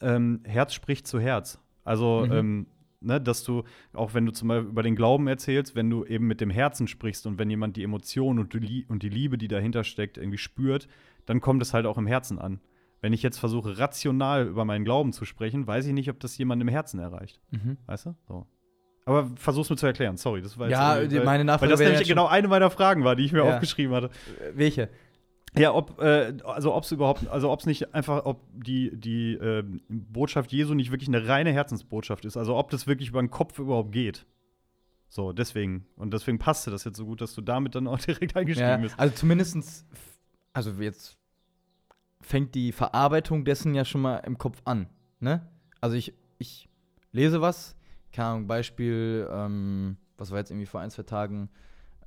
ähm, 0.00 0.40
Herz 0.44 0.74
spricht 0.74 1.06
zu 1.06 1.18
Herz. 1.18 1.58
Also, 1.84 2.24
Mhm. 2.26 2.32
ähm, 2.32 2.66
ne, 3.00 3.20
dass 3.20 3.44
du, 3.44 3.64
auch 3.92 4.14
wenn 4.14 4.26
du 4.26 4.32
zum 4.32 4.48
Beispiel 4.48 4.68
über 4.70 4.82
den 4.82 4.96
Glauben 4.96 5.28
erzählst, 5.28 5.74
wenn 5.74 5.90
du 5.90 6.04
eben 6.04 6.26
mit 6.26 6.40
dem 6.40 6.50
Herzen 6.50 6.88
sprichst 6.88 7.26
und 7.26 7.38
wenn 7.38 7.50
jemand 7.50 7.76
die 7.76 7.82
Emotion 7.82 8.38
und 8.38 8.52
die, 8.54 8.58
Lie- 8.58 8.86
und 8.88 9.02
die 9.02 9.08
Liebe, 9.08 9.38
die 9.38 9.48
dahinter 9.48 9.84
steckt, 9.84 10.18
irgendwie 10.18 10.38
spürt, 10.38 10.88
dann 11.26 11.40
kommt 11.40 11.62
es 11.62 11.74
halt 11.74 11.86
auch 11.86 11.98
im 11.98 12.06
Herzen 12.06 12.38
an. 12.38 12.60
Wenn 13.00 13.12
ich 13.12 13.22
jetzt 13.22 13.38
versuche, 13.38 13.78
rational 13.78 14.46
über 14.48 14.64
meinen 14.64 14.84
Glauben 14.84 15.12
zu 15.12 15.24
sprechen, 15.24 15.66
weiß 15.66 15.86
ich 15.86 15.92
nicht, 15.92 16.10
ob 16.10 16.18
das 16.18 16.36
jemand 16.36 16.60
im 16.62 16.68
Herzen 16.68 16.98
erreicht. 16.98 17.40
Mhm. 17.50 17.76
Weißt 17.86 18.06
du? 18.06 18.14
So. 18.26 18.46
Aber 19.04 19.30
versuch's 19.36 19.70
mir 19.70 19.76
zu 19.76 19.86
erklären, 19.86 20.16
sorry. 20.16 20.42
Das 20.42 20.58
war 20.58 20.68
Ja, 20.68 21.00
jetzt, 21.00 21.14
weil, 21.14 21.24
meine 21.24 21.44
Nachfrage 21.44 21.72
Weil 21.72 21.78
das 21.78 21.88
nämlich 21.88 22.08
genau 22.08 22.26
eine 22.26 22.48
meiner 22.48 22.70
Fragen 22.70 23.04
war, 23.04 23.16
die 23.16 23.24
ich 23.24 23.32
mir 23.32 23.38
Ja. 23.44 23.54
aufgeschrieben 23.54 23.94
hatte. 23.94 24.10
Welche? 24.54 24.90
Ja, 25.56 25.72
ob, 25.74 26.00
äh, 26.00 26.34
also 26.44 26.74
ob's 26.74 26.92
überhaupt, 26.92 27.26
also 27.28 27.50
ob's 27.50 27.66
nicht 27.66 27.94
einfach, 27.94 28.24
ob 28.26 28.42
die, 28.52 28.90
die 28.94 29.32
äh, 29.34 29.64
Botschaft 29.88 30.52
Jesu 30.52 30.74
nicht 30.74 30.90
wirklich 30.90 31.08
eine 31.08 31.26
reine 31.26 31.52
Herzensbotschaft 31.52 32.24
ist. 32.24 32.36
Also 32.36 32.56
ob 32.56 32.70
das 32.70 32.86
wirklich 32.86 33.08
über 33.08 33.22
den 33.22 33.30
Kopf 33.30 33.58
überhaupt 33.58 33.92
geht. 33.92 34.26
So, 35.08 35.32
deswegen. 35.32 35.86
Und 35.96 36.12
deswegen 36.12 36.38
passte 36.38 36.70
das 36.70 36.84
jetzt 36.84 36.98
so 36.98 37.06
gut, 37.06 37.20
dass 37.20 37.34
du 37.34 37.40
damit 37.40 37.74
dann 37.74 37.86
auch 37.86 37.98
direkt 38.06 38.36
eingestiegen 38.36 38.68
Ja, 38.68 38.76
bist. 38.76 38.98
also 38.98 39.14
zumindestens, 39.14 39.86
also 40.52 40.70
jetzt 40.82 41.16
fängt 42.20 42.54
die 42.54 42.72
Verarbeitung 42.72 43.44
dessen 43.44 43.74
ja 43.74 43.84
schon 43.84 44.02
mal 44.02 44.16
im 44.18 44.36
Kopf 44.38 44.60
an. 44.64 44.88
Ne? 45.20 45.48
Also 45.80 45.96
ich, 45.96 46.12
ich 46.38 46.68
lese 47.12 47.40
was, 47.40 47.74
keine 48.12 48.28
Ahnung, 48.28 48.46
Beispiel, 48.48 49.28
ähm, 49.32 49.96
was 50.18 50.30
war 50.30 50.38
jetzt 50.38 50.50
irgendwie 50.50 50.66
vor 50.66 50.80
ein, 50.80 50.90
zwei 50.90 51.04
Tagen, 51.04 51.48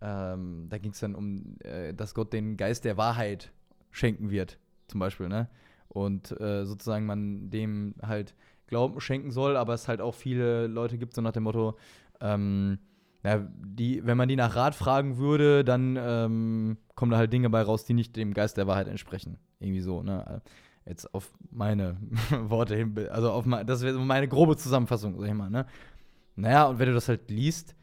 ähm, 0.02 0.68
da 0.70 0.78
ging 0.78 0.91
es 0.91 0.99
dann 0.99 1.16
um, 1.16 1.58
äh, 1.60 1.93
dass 1.93 2.16
Gott 2.16 2.34
den 2.34 2.58
Geist 2.58 2.86
der 2.86 2.97
Wahrheit 2.97 3.52
schenken 3.91 4.32
wird, 4.32 4.58
zum 4.88 4.99
Beispiel, 4.99 5.28
ne? 5.28 5.47
Und 5.88 6.39
äh, 6.39 6.66
sozusagen 6.66 7.06
man 7.06 7.49
dem 7.49 7.95
halt 8.02 8.34
Glauben 8.68 9.02
schenken 9.02 9.32
soll, 9.32 9.58
aber 9.58 9.74
es 9.74 9.88
halt 9.88 9.99
auch 9.99 10.16
viele 10.16 10.68
Leute 10.68 10.97
gibt, 10.97 11.14
so 11.14 11.22
nach 11.22 11.34
dem 11.34 11.43
Motto, 11.43 11.78
ähm, 12.22 12.80
ja, 13.24 13.45
die, 13.60 14.06
wenn 14.06 14.18
man 14.18 14.30
die 14.30 14.38
nach 14.38 14.56
Rat 14.56 14.74
fragen 14.74 15.18
würde, 15.18 15.64
dann 15.64 15.97
ähm, 16.02 16.78
kommen 16.95 17.12
da 17.12 17.18
halt 17.18 17.34
Dinge 17.34 17.49
bei 17.49 17.62
raus, 17.62 17.86
die 17.86 17.93
nicht 17.93 18.16
dem 18.16 18.34
Geist 18.34 18.58
der 18.58 18.68
Wahrheit 18.68 18.88
entsprechen. 18.88 19.38
Irgendwie 19.60 19.82
so, 19.82 20.02
ne? 20.02 20.41
Jetzt 20.86 21.14
auf 21.14 21.32
meine 21.52 21.97
Worte 22.32 22.76
hin, 22.76 22.97
also 23.12 23.32
auf 23.32 23.45
mein, 23.45 23.68
das 23.68 23.84
wäre 23.84 23.99
meine 23.99 24.28
grobe 24.28 24.58
Zusammenfassung, 24.58 25.20
sag 25.20 25.28
ich 25.28 25.34
mal, 25.36 25.49
ne? 25.49 25.68
Naja, 26.36 26.66
und 26.66 26.80
wenn 26.80 26.88
du 26.88 26.93
das 26.93 27.10
halt 27.10 27.30
liest, 27.30 27.76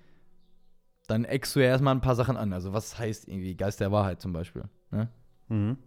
dann 1.09 1.25
eckst 1.25 1.57
du 1.57 1.61
ja 1.61 1.67
erstmal 1.67 1.95
ein 1.95 2.01
paar 2.01 2.15
Sachen 2.15 2.37
an. 2.37 2.53
Also, 2.53 2.73
was 2.73 2.99
heißt 2.99 3.27
irgendwie 3.27 3.57
Geist 3.57 3.81
der 3.81 3.91
Wahrheit 3.91 4.21
zum 4.21 4.33
Beispiel, 4.33 4.65
ne? 4.93 5.09
Mhm. 5.49 5.79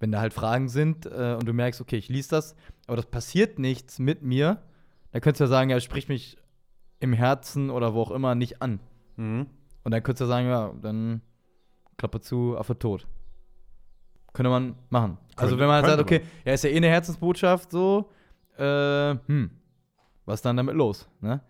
Wenn 0.00 0.12
da 0.12 0.20
halt 0.20 0.34
Fragen 0.34 0.68
sind 0.68 1.06
äh, 1.06 1.36
und 1.38 1.46
du 1.46 1.52
merkst, 1.52 1.80
okay, 1.80 1.96
ich 1.96 2.08
lies 2.08 2.28
das, 2.28 2.56
aber 2.86 2.96
das 2.96 3.06
passiert 3.06 3.58
nichts 3.58 3.98
mit 3.98 4.22
mir, 4.22 4.62
dann 5.12 5.20
könntest 5.22 5.40
du 5.40 5.44
ja 5.44 5.48
sagen, 5.48 5.70
ja, 5.70 5.76
es 5.76 5.84
spricht 5.84 6.08
mich 6.08 6.36
im 7.00 7.12
Herzen 7.12 7.70
oder 7.70 7.94
wo 7.94 8.02
auch 8.02 8.10
immer 8.10 8.34
nicht 8.34 8.60
an. 8.60 8.80
Mhm. 9.16 9.46
Und 9.84 9.90
dann 9.92 10.02
könntest 10.02 10.22
du 10.22 10.26
sagen, 10.26 10.48
ja, 10.48 10.72
dann 10.82 11.20
Klappe 11.96 12.20
zu, 12.20 12.58
Affe 12.58 12.78
tot. 12.78 13.06
Könnte 14.32 14.50
man 14.50 14.74
machen. 14.90 15.16
also 15.36 15.50
Könnte- 15.50 15.58
wenn 15.60 15.66
man 15.68 15.76
halt 15.76 15.86
sagt, 15.86 16.00
okay, 16.00 16.20
ja, 16.44 16.52
ist 16.52 16.64
ja 16.64 16.70
eh 16.70 16.76
eine 16.76 16.88
Herzensbotschaft, 16.88 17.70
so, 17.70 18.10
äh, 18.58 19.14
hm, 19.26 19.50
was 20.26 20.42
dann 20.42 20.56
damit 20.58 20.74
los, 20.74 21.08
ne? 21.20 21.40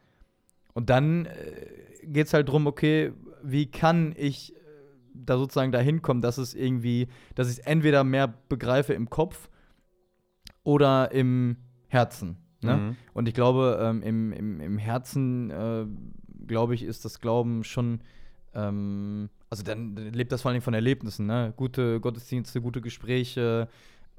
Und 0.76 0.90
dann 0.90 1.24
äh, 1.24 1.30
geht 2.02 2.26
es 2.26 2.34
halt 2.34 2.50
drum, 2.50 2.66
okay, 2.66 3.10
wie 3.42 3.64
kann 3.64 4.14
ich 4.14 4.54
äh, 4.54 4.58
da 5.14 5.38
sozusagen 5.38 5.72
dahin 5.72 6.02
kommen, 6.02 6.20
dass 6.20 6.36
es 6.36 6.52
irgendwie, 6.52 7.08
dass 7.34 7.50
ich 7.50 7.60
es 7.60 7.64
entweder 7.64 8.04
mehr 8.04 8.28
begreife 8.50 8.92
im 8.92 9.08
Kopf 9.08 9.48
oder 10.64 11.12
im 11.12 11.56
Herzen, 11.88 12.36
ne? 12.60 12.76
Mhm. 12.76 12.96
Und 13.14 13.26
ich 13.26 13.32
glaube, 13.32 13.78
ähm, 13.80 14.02
im, 14.02 14.32
im, 14.32 14.60
im 14.60 14.76
Herzen, 14.76 15.50
äh, 15.50 15.86
glaube 16.46 16.74
ich, 16.74 16.82
ist 16.82 17.06
das 17.06 17.22
Glauben 17.22 17.64
schon, 17.64 18.02
ähm, 18.52 19.30
also 19.48 19.62
dann 19.62 19.96
lebt 19.96 20.30
das 20.30 20.42
vor 20.42 20.50
allem 20.50 20.60
von 20.60 20.74
Erlebnissen, 20.74 21.24
ne? 21.24 21.54
Gute 21.56 22.00
Gottesdienste, 22.00 22.60
gute 22.60 22.82
Gespräche, 22.82 23.68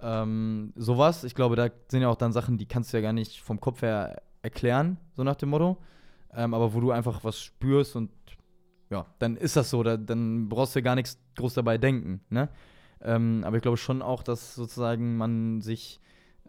ähm, 0.01 0.73
sowas. 0.75 1.23
Ich 1.23 1.35
glaube, 1.35 1.55
da 1.55 1.69
sind 1.87 2.01
ja 2.01 2.09
auch 2.09 2.15
dann 2.15 2.33
Sachen, 2.33 2.57
die 2.57 2.65
kannst 2.65 2.93
du 2.93 2.97
ja 2.97 3.01
gar 3.03 3.13
nicht 3.13 3.41
vom 3.41 3.59
Kopf 3.59 3.83
her 3.83 4.23
erklären, 4.41 4.97
so 5.13 5.23
nach 5.23 5.35
dem 5.35 5.49
Motto. 5.49 5.77
Ähm, 6.34 6.53
aber 6.53 6.73
wo 6.73 6.80
du 6.80 6.91
einfach 6.91 7.23
was 7.23 7.39
spürst 7.39 7.95
und 7.95 8.11
ja, 8.89 9.05
dann 9.19 9.36
ist 9.36 9.55
das 9.55 9.69
so, 9.69 9.84
da, 9.84 9.97
dann 9.97 10.49
brauchst 10.49 10.75
du 10.75 10.82
gar 10.82 10.95
nichts 10.95 11.19
groß 11.36 11.53
dabei 11.55 11.78
denken, 11.78 12.21
ne? 12.30 12.49
Ähm, 13.01 13.43
aber 13.45 13.57
ich 13.57 13.61
glaube 13.61 13.78
schon 13.78 14.01
auch, 14.01 14.23
dass 14.23 14.55
sozusagen 14.55 15.17
man 15.17 15.61
sich 15.61 15.99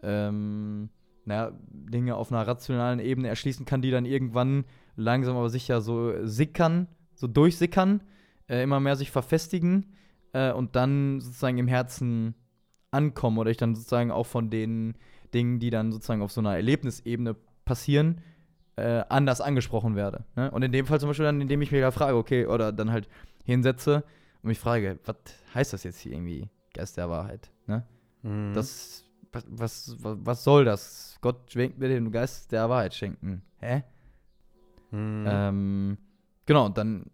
ähm, 0.01 0.89
naja, 1.25 1.51
Dinge 1.69 2.15
auf 2.15 2.31
einer 2.31 2.45
rationalen 2.47 2.99
Ebene 2.99 3.27
erschließen 3.27 3.65
kann, 3.65 3.81
die 3.81 3.91
dann 3.91 4.05
irgendwann 4.05 4.65
langsam 4.95 5.37
aber 5.37 5.49
sicher 5.49 5.81
so 5.81 6.25
sickern, 6.25 6.87
so 7.13 7.27
durchsickern, 7.27 8.01
äh, 8.47 8.63
immer 8.63 8.79
mehr 8.79 8.95
sich 8.95 9.11
verfestigen 9.11 9.93
äh, 10.33 10.51
und 10.51 10.75
dann 10.75 11.19
sozusagen 11.19 11.57
im 11.57 11.67
Herzen 11.67 12.35
ankommen 12.91 13.37
oder 13.37 13.51
ich 13.51 13.57
dann 13.57 13.75
sozusagen 13.75 14.11
auch 14.11 14.25
von 14.25 14.49
den 14.49 14.95
Dingen, 15.33 15.59
die 15.59 15.69
dann 15.69 15.91
sozusagen 15.91 16.23
auf 16.23 16.31
so 16.31 16.41
einer 16.41 16.55
Erlebnisebene 16.55 17.35
passieren, 17.63 18.21
äh, 18.79 19.03
anders 19.09 19.41
angesprochen 19.41 19.95
werde. 19.95 20.25
Ne? 20.35 20.49
Und 20.51 20.63
in 20.63 20.71
dem 20.71 20.85
Fall 20.85 20.99
zum 20.99 21.09
Beispiel 21.09 21.25
dann, 21.25 21.41
indem 21.41 21.61
ich 21.61 21.71
mir 21.71 21.81
da 21.81 21.91
frage, 21.91 22.17
okay, 22.17 22.45
oder 22.45 22.71
dann 22.71 22.91
halt 22.91 23.07
hinsetze 23.43 24.03
und 24.41 24.49
mich 24.49 24.59
frage, 24.59 24.99
was 25.05 25.15
heißt 25.53 25.73
das 25.73 25.83
jetzt 25.83 25.99
hier 25.99 26.13
irgendwie, 26.13 26.49
Geist 26.73 26.97
der 26.97 27.09
Wahrheit? 27.09 27.51
Ne? 27.67 27.85
Mhm. 28.23 28.53
Das, 28.53 29.03
was, 29.31 29.45
was, 29.49 29.95
was 29.99 30.43
soll 30.43 30.65
das? 30.65 31.17
Gott 31.21 31.51
schenkt 31.51 31.79
mir 31.79 31.89
den 31.89 32.11
Geist 32.11 32.51
der 32.51 32.69
Wahrheit 32.69 32.93
schenken. 32.93 33.41
Hä? 33.59 33.83
Mhm. 34.91 35.25
Ähm, 35.27 35.97
genau, 36.45 36.65
und 36.65 36.77
dann 36.77 37.05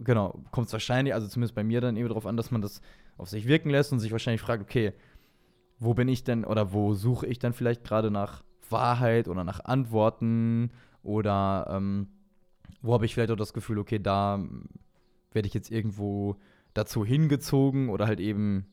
genau, 0.00 0.42
kommt 0.50 0.68
es 0.68 0.72
wahrscheinlich, 0.72 1.14
also 1.14 1.28
zumindest 1.28 1.54
bei 1.54 1.64
mir 1.64 1.80
dann 1.80 1.96
eben 1.96 2.08
darauf 2.08 2.26
an, 2.26 2.36
dass 2.36 2.50
man 2.50 2.62
das 2.62 2.80
auf 3.16 3.28
sich 3.28 3.46
wirken 3.46 3.70
lässt 3.70 3.92
und 3.92 4.00
sich 4.00 4.12
wahrscheinlich 4.12 4.40
fragt, 4.40 4.62
okay, 4.62 4.92
wo 5.78 5.94
bin 5.94 6.08
ich 6.08 6.24
denn 6.24 6.44
oder 6.44 6.72
wo 6.72 6.94
suche 6.94 7.26
ich 7.26 7.38
dann 7.38 7.52
vielleicht 7.52 7.84
gerade 7.84 8.10
nach 8.10 8.44
Wahrheit 8.74 9.28
oder 9.28 9.44
nach 9.44 9.60
Antworten 9.64 10.70
oder 11.02 11.66
ähm, 11.70 12.08
wo 12.82 12.92
habe 12.92 13.06
ich 13.06 13.14
vielleicht 13.14 13.30
auch 13.30 13.36
das 13.36 13.54
Gefühl, 13.54 13.78
okay, 13.78 13.98
da 13.98 14.44
werde 15.32 15.48
ich 15.48 15.54
jetzt 15.54 15.70
irgendwo 15.70 16.36
dazu 16.74 17.04
hingezogen 17.04 17.88
oder 17.88 18.06
halt 18.06 18.20
eben 18.20 18.66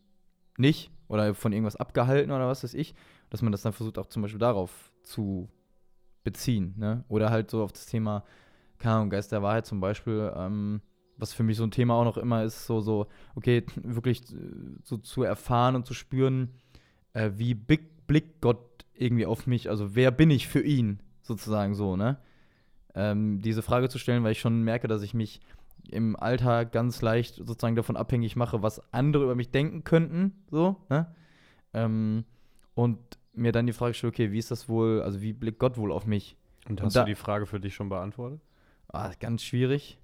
nicht 0.57 0.91
oder 1.07 1.33
von 1.33 1.53
irgendwas 1.53 1.77
abgehalten 1.77 2.31
oder 2.31 2.47
was 2.47 2.63
weiß 2.63 2.73
ich, 2.73 2.93
dass 3.29 3.41
man 3.41 3.53
das 3.53 3.61
dann 3.61 3.73
versucht 3.73 3.97
auch 3.97 4.07
zum 4.07 4.21
Beispiel 4.21 4.39
darauf 4.39 4.91
zu 5.03 5.49
beziehen, 6.23 6.73
ne? 6.77 7.03
Oder 7.07 7.29
halt 7.29 7.49
so 7.49 7.63
auf 7.63 7.71
das 7.71 7.85
Thema, 7.85 8.23
keine 8.77 8.95
Ahnung, 8.95 9.09
Geist 9.09 9.31
der 9.31 9.41
Wahrheit 9.41 9.65
zum 9.65 9.79
Beispiel, 9.79 10.31
ähm, 10.35 10.81
was 11.17 11.33
für 11.33 11.43
mich 11.43 11.57
so 11.57 11.63
ein 11.63 11.71
Thema 11.71 11.95
auch 11.95 12.03
noch 12.03 12.17
immer 12.17 12.43
ist, 12.43 12.65
so, 12.65 12.81
so, 12.81 13.07
okay, 13.35 13.63
wirklich 13.75 14.21
äh, 14.33 14.37
so 14.83 14.97
zu 14.97 15.23
erfahren 15.23 15.75
und 15.75 15.85
zu 15.85 15.93
spüren, 15.93 16.49
äh, 17.13 17.31
wie 17.35 17.53
big, 17.53 18.07
blickt 18.07 18.41
Gott 18.41 18.70
irgendwie 19.01 19.25
auf 19.25 19.47
mich, 19.47 19.69
also 19.69 19.95
wer 19.95 20.11
bin 20.11 20.29
ich 20.29 20.47
für 20.47 20.61
ihn, 20.61 20.99
sozusagen 21.21 21.75
so, 21.75 21.95
ne? 21.95 22.17
Ähm, 22.93 23.41
diese 23.41 23.61
Frage 23.61 23.89
zu 23.89 23.97
stellen, 23.97 24.23
weil 24.23 24.33
ich 24.33 24.39
schon 24.41 24.63
merke, 24.63 24.87
dass 24.87 25.01
ich 25.01 25.13
mich 25.13 25.39
im 25.89 26.15
Alltag 26.15 26.71
ganz 26.71 27.01
leicht 27.01 27.35
sozusagen 27.35 27.75
davon 27.75 27.97
abhängig 27.97 28.35
mache, 28.35 28.61
was 28.61 28.93
andere 28.93 29.23
über 29.23 29.35
mich 29.35 29.51
denken 29.51 29.83
könnten, 29.83 30.33
so, 30.49 30.77
ne? 30.89 31.13
Ähm, 31.73 32.25
und 32.75 32.99
mir 33.33 33.51
dann 33.51 33.65
die 33.65 33.73
Frage 33.73 33.93
stelle, 33.93 34.11
okay, 34.11 34.31
wie 34.31 34.37
ist 34.37 34.51
das 34.51 34.67
wohl, 34.69 35.01
also 35.01 35.21
wie 35.21 35.33
blickt 35.33 35.59
Gott 35.59 35.77
wohl 35.77 35.91
auf 35.91 36.05
mich? 36.05 36.35
Und 36.67 36.81
hast 36.81 36.87
und 36.87 36.95
da, 36.95 37.03
du 37.03 37.09
die 37.09 37.15
Frage 37.15 37.45
für 37.45 37.59
dich 37.59 37.73
schon 37.73 37.89
beantwortet? 37.89 38.41
Ah, 38.89 39.11
ganz 39.19 39.43
schwierig. 39.43 39.99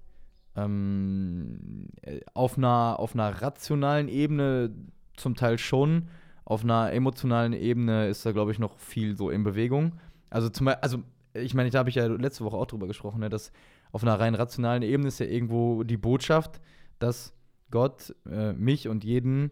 Ähm, 0.56 1.88
äh, 2.02 2.20
auf, 2.34 2.56
einer, 2.56 2.96
auf 2.98 3.14
einer 3.14 3.42
rationalen 3.42 4.08
Ebene 4.08 4.74
zum 5.16 5.36
Teil 5.36 5.58
schon. 5.58 6.08
Auf 6.48 6.64
einer 6.64 6.94
emotionalen 6.94 7.52
Ebene 7.52 8.08
ist 8.08 8.24
da, 8.24 8.32
glaube 8.32 8.52
ich, 8.52 8.58
noch 8.58 8.78
viel 8.78 9.18
so 9.18 9.28
in 9.28 9.44
Bewegung. 9.44 10.00
Also, 10.30 10.48
zum 10.48 10.64
Beispiel, 10.64 10.82
also 10.82 11.02
ich 11.34 11.52
meine, 11.52 11.68
da 11.68 11.80
habe 11.80 11.90
ich 11.90 11.96
ja 11.96 12.06
letzte 12.06 12.42
Woche 12.42 12.56
auch 12.56 12.64
drüber 12.64 12.86
gesprochen, 12.86 13.20
ne, 13.20 13.28
dass 13.28 13.52
auf 13.92 14.02
einer 14.02 14.18
rein 14.18 14.34
rationalen 14.34 14.82
Ebene 14.82 15.08
ist 15.08 15.20
ja 15.20 15.26
irgendwo 15.26 15.82
die 15.82 15.98
Botschaft, 15.98 16.58
dass 17.00 17.34
Gott 17.70 18.14
äh, 18.26 18.54
mich 18.54 18.88
und 18.88 19.04
jeden 19.04 19.50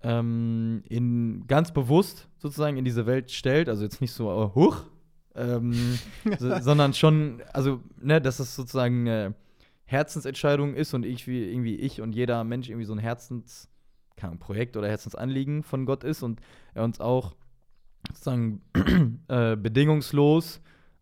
ähm, 0.00 0.82
in, 0.88 1.46
ganz 1.48 1.74
bewusst 1.74 2.30
sozusagen 2.38 2.78
in 2.78 2.86
diese 2.86 3.04
Welt 3.04 3.30
stellt. 3.30 3.68
Also 3.68 3.84
jetzt 3.84 4.00
nicht 4.00 4.12
so, 4.12 4.30
uh, 4.30 4.54
huch, 4.54 4.84
ähm, 5.34 5.98
so, 6.38 6.58
sondern 6.62 6.94
schon, 6.94 7.42
also, 7.52 7.82
ne, 8.00 8.22
dass 8.22 8.40
es 8.40 8.56
sozusagen 8.56 9.06
eine 9.06 9.34
Herzensentscheidung 9.84 10.74
ist 10.74 10.94
und 10.94 11.04
ich, 11.04 11.26
wie 11.26 11.44
irgendwie 11.44 11.76
ich 11.76 12.00
und 12.00 12.14
jeder 12.14 12.42
Mensch 12.42 12.70
irgendwie 12.70 12.86
so 12.86 12.94
ein 12.94 12.98
Herzens, 12.98 13.68
Projekt 14.38 14.76
oder 14.76 14.88
Herzensanliegen 14.88 15.62
von 15.62 15.86
Gott 15.86 16.04
ist 16.04 16.22
und 16.22 16.40
er 16.74 16.84
uns 16.84 17.00
auch 17.00 17.34
sozusagen 18.08 18.62
äh, 19.28 19.56
bedingungslos 19.56 20.60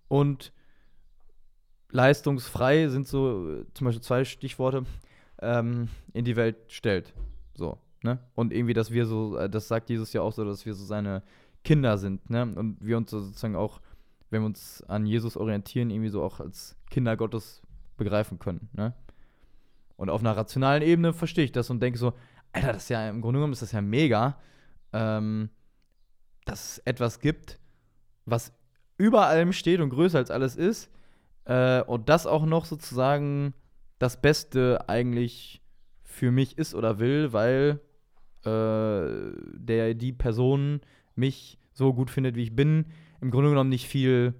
und 0.08 0.52
leistungsfrei 1.90 2.88
sind 2.88 3.06
so 3.06 3.50
äh, 3.50 3.64
zum 3.74 3.86
Beispiel 3.86 4.02
zwei 4.02 4.24
Stichworte 4.24 4.84
ähm, 5.40 5.88
in 6.12 6.24
die 6.24 6.36
Welt 6.36 6.56
stellt. 6.68 7.14
So. 7.54 7.78
Ne? 8.02 8.18
Und 8.34 8.52
irgendwie, 8.52 8.74
dass 8.74 8.90
wir 8.90 9.06
so, 9.06 9.36
äh, 9.36 9.48
das 9.48 9.68
sagt 9.68 9.90
Jesus 9.90 10.12
ja 10.12 10.22
auch 10.22 10.32
so, 10.32 10.44
dass 10.44 10.66
wir 10.66 10.74
so 10.74 10.84
seine 10.84 11.22
Kinder 11.64 11.98
sind, 11.98 12.30
ne? 12.30 12.42
Und 12.54 12.76
wir 12.80 12.96
uns 12.96 13.10
sozusagen 13.10 13.56
auch, 13.56 13.80
wenn 14.30 14.42
wir 14.42 14.46
uns 14.46 14.84
an 14.84 15.04
Jesus 15.04 15.36
orientieren, 15.36 15.90
irgendwie 15.90 16.10
so 16.10 16.22
auch 16.22 16.38
als 16.38 16.76
Kinder 16.90 17.16
Gottes 17.16 17.60
begreifen 17.96 18.38
können, 18.38 18.68
ne? 18.72 18.94
Und 19.96 20.10
auf 20.10 20.20
einer 20.20 20.36
rationalen 20.36 20.82
Ebene 20.82 21.12
verstehe 21.12 21.44
ich 21.44 21.52
das 21.52 21.70
und 21.70 21.80
denke 21.80 21.98
so, 21.98 22.12
Alter, 22.56 22.72
das 22.72 22.84
ist 22.84 22.88
ja 22.88 23.08
im 23.08 23.20
Grunde 23.20 23.38
genommen 23.38 23.52
ist 23.52 23.62
das 23.62 23.72
ja 23.72 23.82
mega, 23.82 24.38
ähm, 24.94 25.50
dass 26.46 26.72
es 26.72 26.78
etwas 26.86 27.20
gibt, 27.20 27.58
was 28.24 28.52
über 28.96 29.26
allem 29.26 29.52
steht 29.52 29.80
und 29.80 29.90
größer 29.90 30.16
als 30.16 30.30
alles 30.30 30.56
ist, 30.56 30.90
äh, 31.44 31.82
und 31.82 32.08
das 32.08 32.26
auch 32.26 32.46
noch 32.46 32.64
sozusagen 32.64 33.52
das 33.98 34.20
Beste 34.22 34.88
eigentlich 34.88 35.62
für 36.02 36.30
mich 36.30 36.56
ist 36.56 36.74
oder 36.74 36.98
will, 36.98 37.34
weil 37.34 37.80
äh, 38.44 39.32
der 39.52 39.94
die 39.94 40.14
Person 40.14 40.80
mich 41.14 41.58
so 41.74 41.92
gut 41.92 42.10
findet, 42.10 42.36
wie 42.36 42.42
ich 42.42 42.56
bin, 42.56 42.86
im 43.20 43.30
Grunde 43.30 43.50
genommen 43.50 43.68
nicht 43.68 43.86
viel 43.86 44.34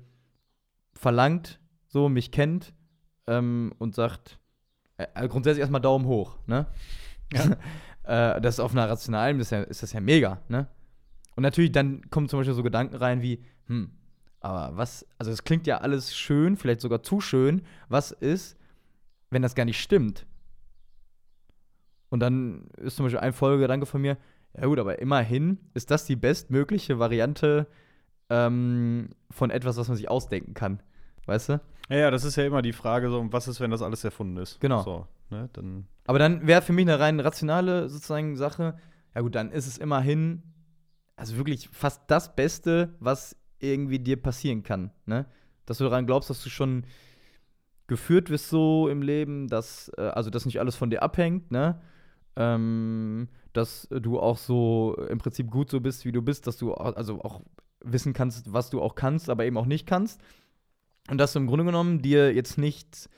verlangt, 0.94 1.60
so 1.86 2.08
mich 2.08 2.30
kennt 2.30 2.72
ähm, 3.26 3.74
und 3.78 3.94
sagt 3.94 4.38
äh, 4.96 5.28
grundsätzlich 5.28 5.60
erstmal 5.60 5.82
Daumen 5.82 6.06
hoch, 6.06 6.38
ne? 6.46 6.66
Ja. 7.32 7.44
äh, 8.06 8.40
das 8.40 8.54
ist 8.54 8.60
auf 8.60 8.72
einer 8.72 8.88
rationalen 8.88 9.40
ist, 9.40 9.50
ja, 9.50 9.62
ist 9.62 9.82
das 9.82 9.92
ja 9.92 10.00
mega, 10.00 10.40
ne? 10.48 10.68
Und 11.34 11.42
natürlich 11.42 11.72
dann 11.72 12.08
kommen 12.10 12.28
zum 12.28 12.40
Beispiel 12.40 12.54
so 12.54 12.62
Gedanken 12.62 12.96
rein 12.96 13.20
wie, 13.20 13.44
hm, 13.66 13.90
aber 14.40 14.76
was, 14.76 15.06
also 15.18 15.30
es 15.30 15.44
klingt 15.44 15.66
ja 15.66 15.78
alles 15.78 16.16
schön, 16.16 16.56
vielleicht 16.56 16.80
sogar 16.80 17.02
zu 17.02 17.20
schön, 17.20 17.62
was 17.88 18.10
ist, 18.10 18.56
wenn 19.30 19.42
das 19.42 19.54
gar 19.54 19.64
nicht 19.64 19.80
stimmt? 19.80 20.26
Und 22.08 22.20
dann 22.20 22.68
ist 22.76 22.96
zum 22.96 23.04
Beispiel 23.04 23.20
ein 23.20 23.32
Folgegedanke 23.32 23.86
von 23.86 24.00
mir, 24.00 24.16
ja 24.56 24.66
gut, 24.66 24.78
aber 24.78 25.00
immerhin 25.00 25.58
ist 25.74 25.90
das 25.90 26.06
die 26.06 26.16
bestmögliche 26.16 26.98
Variante 26.98 27.66
ähm, 28.30 29.10
von 29.30 29.50
etwas, 29.50 29.76
was 29.76 29.88
man 29.88 29.96
sich 29.96 30.08
ausdenken 30.08 30.54
kann. 30.54 30.80
Weißt 31.26 31.50
du? 31.50 31.60
Ja, 31.88 31.96
ja, 31.96 32.10
das 32.10 32.24
ist 32.24 32.36
ja 32.36 32.44
immer 32.44 32.62
die 32.62 32.72
Frage, 32.72 33.10
so, 33.10 33.26
was 33.32 33.48
ist, 33.48 33.60
wenn 33.60 33.70
das 33.70 33.82
alles 33.82 34.02
erfunden 34.04 34.38
ist? 34.38 34.60
Genau. 34.60 34.82
So, 34.82 35.06
ne, 35.30 35.50
dann 35.52 35.86
aber 36.06 36.18
dann 36.18 36.46
wäre 36.46 36.62
für 36.62 36.72
mich 36.72 36.86
eine 36.86 36.98
rein 36.98 37.20
rationale 37.20 37.88
sozusagen 37.88 38.36
Sache, 38.36 38.76
ja 39.14 39.20
gut, 39.20 39.34
dann 39.34 39.50
ist 39.50 39.66
es 39.66 39.78
immerhin, 39.78 40.42
also 41.16 41.36
wirklich 41.36 41.68
fast 41.68 42.02
das 42.08 42.36
Beste, 42.36 42.94
was 43.00 43.36
irgendwie 43.58 43.98
dir 43.98 44.20
passieren 44.20 44.62
kann. 44.62 44.90
Ne? 45.06 45.26
Dass 45.64 45.78
du 45.78 45.84
daran 45.84 46.06
glaubst, 46.06 46.30
dass 46.30 46.42
du 46.42 46.50
schon 46.50 46.84
geführt 47.86 48.30
wirst 48.30 48.50
so 48.50 48.88
im 48.88 49.02
Leben, 49.02 49.48
dass, 49.48 49.90
äh, 49.96 50.02
also 50.02 50.30
dass 50.30 50.44
nicht 50.44 50.60
alles 50.60 50.76
von 50.76 50.90
dir 50.90 51.02
abhängt, 51.02 51.50
ne? 51.50 51.80
ähm, 52.36 53.28
dass 53.52 53.88
du 53.90 54.20
auch 54.20 54.38
so 54.38 54.96
im 55.08 55.18
Prinzip 55.18 55.50
gut 55.50 55.70
so 55.70 55.80
bist, 55.80 56.04
wie 56.04 56.12
du 56.12 56.22
bist, 56.22 56.46
dass 56.46 56.58
du 56.58 56.74
also 56.74 57.22
auch 57.22 57.40
wissen 57.80 58.12
kannst, 58.12 58.52
was 58.52 58.70
du 58.70 58.82
auch 58.82 58.94
kannst, 58.94 59.30
aber 59.30 59.44
eben 59.44 59.56
auch 59.56 59.66
nicht 59.66 59.86
kannst. 59.86 60.20
Und 61.08 61.18
dass 61.18 61.32
du 61.32 61.38
im 61.38 61.46
Grunde 61.46 61.64
genommen 61.64 62.02
dir 62.02 62.34
jetzt 62.34 62.58
nicht 62.58 63.08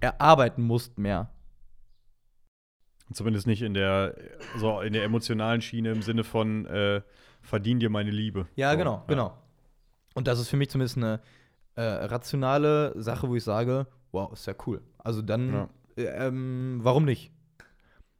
erarbeiten 0.00 0.62
musst 0.62 0.98
mehr. 0.98 1.30
Zumindest 3.12 3.46
nicht 3.46 3.62
in 3.62 3.74
der, 3.74 4.16
so 4.56 4.80
in 4.80 4.92
der 4.92 5.04
emotionalen 5.04 5.60
Schiene 5.60 5.92
im 5.92 6.02
Sinne 6.02 6.24
von 6.24 6.66
äh, 6.66 7.02
verdien 7.42 7.78
dir 7.78 7.90
meine 7.90 8.10
Liebe. 8.10 8.46
Ja, 8.56 8.72
so, 8.72 8.78
genau, 8.78 8.94
ja. 8.94 9.04
genau. 9.06 9.38
Und 10.14 10.26
das 10.26 10.38
ist 10.40 10.48
für 10.48 10.56
mich 10.56 10.70
zumindest 10.70 10.96
eine 10.96 11.20
äh, 11.74 11.82
rationale 11.82 12.94
Sache, 13.00 13.28
wo 13.28 13.36
ich 13.36 13.44
sage, 13.44 13.86
wow, 14.12 14.32
ist 14.32 14.46
ja 14.46 14.54
cool. 14.66 14.80
Also 14.98 15.22
dann, 15.22 15.52
ja. 15.52 15.68
äh, 15.96 16.28
ähm, 16.28 16.78
warum 16.82 17.04
nicht? 17.04 17.30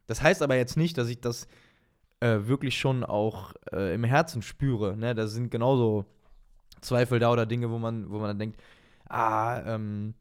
Das 0.07 0.21
heißt 0.21 0.43
aber 0.43 0.55
jetzt 0.55 0.77
nicht, 0.77 0.97
dass 0.97 1.09
ich 1.09 1.19
das 1.19 1.47
äh, 2.19 2.47
wirklich 2.47 2.77
schon 2.77 3.03
auch 3.03 3.53
äh, 3.71 3.93
im 3.95 4.03
Herzen 4.03 4.41
spüre. 4.41 4.95
Ne? 4.95 5.15
Da 5.15 5.27
sind 5.27 5.49
genauso 5.49 6.05
Zweifel 6.81 7.19
da 7.19 7.31
oder 7.31 7.45
Dinge, 7.45 7.71
wo 7.71 7.79
man, 7.79 8.09
wo 8.09 8.19
man 8.19 8.27
dann 8.27 8.39
denkt, 8.39 8.61
ah, 9.09 9.61
ähm, 9.65 10.13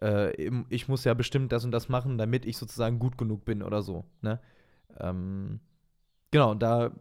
äh, 0.00 0.32
ich 0.68 0.88
muss 0.88 1.04
ja 1.04 1.14
bestimmt 1.14 1.52
das 1.52 1.64
und 1.64 1.72
das 1.72 1.88
machen, 1.88 2.18
damit 2.18 2.44
ich 2.44 2.56
sozusagen 2.56 2.98
gut 2.98 3.18
genug 3.18 3.44
bin 3.44 3.62
oder 3.62 3.82
so. 3.82 4.04
Ne? 4.22 4.40
Ähm, 4.98 5.60
genau, 6.30 6.54
da, 6.54 6.92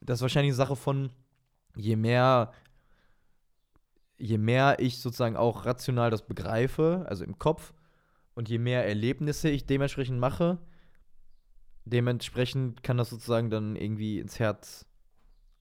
das 0.00 0.18
ist 0.18 0.22
wahrscheinlich 0.22 0.50
eine 0.50 0.56
Sache 0.56 0.76
von, 0.76 1.10
je 1.76 1.96
mehr 1.96 2.52
je 4.18 4.38
mehr 4.38 4.80
ich 4.80 4.98
sozusagen 4.98 5.36
auch 5.36 5.64
rational 5.64 6.10
das 6.10 6.26
begreife, 6.26 7.06
also 7.08 7.24
im 7.24 7.38
Kopf, 7.38 7.72
und 8.34 8.48
je 8.48 8.58
mehr 8.58 8.86
Erlebnisse 8.86 9.48
ich 9.48 9.66
dementsprechend 9.66 10.20
mache, 10.20 10.58
dementsprechend 11.84 12.82
kann 12.82 12.96
das 12.96 13.10
sozusagen 13.10 13.50
dann 13.50 13.74
irgendwie 13.76 14.18
ins 14.18 14.38
Herz 14.38 14.86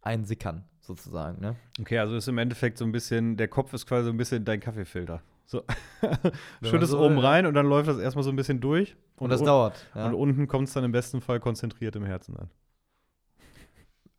einsickern, 0.02 0.64
sozusagen, 0.82 1.42
ne? 1.42 1.56
Okay, 1.80 1.98
also 2.00 2.16
ist 2.16 2.28
im 2.28 2.38
Endeffekt 2.38 2.78
so 2.78 2.86
ein 2.86 2.92
bisschen, 2.92 3.38
der 3.38 3.48
Kopf 3.48 3.74
ist 3.74 3.88
quasi 3.88 4.06
so 4.06 4.12
ein 4.12 4.18
bisschen 4.18 4.46
dein 4.46 4.60
Kaffeefilter. 4.60 5.22
So. 5.50 5.64
Schüttest 6.62 6.92
so 6.92 7.00
oben 7.00 7.16
will. 7.18 7.26
rein 7.26 7.46
und 7.46 7.54
dann 7.54 7.66
läuft 7.66 7.88
das 7.88 7.98
erstmal 8.00 8.24
so 8.24 8.30
ein 8.30 8.36
bisschen 8.36 8.60
durch. 8.60 8.96
Und, 9.16 9.30
das 9.30 9.40
un- 9.40 9.46
dauert. 9.48 9.86
Ja. 9.96 10.08
Und 10.08 10.14
unten 10.14 10.48
kommt 10.48 10.68
es 10.68 10.74
dann 10.74 10.84
im 10.84 10.92
besten 10.92 11.22
Fall 11.22 11.40
konzentriert 11.40 11.96
im 11.96 12.04
Herzen 12.06 12.36
an. 12.38 12.50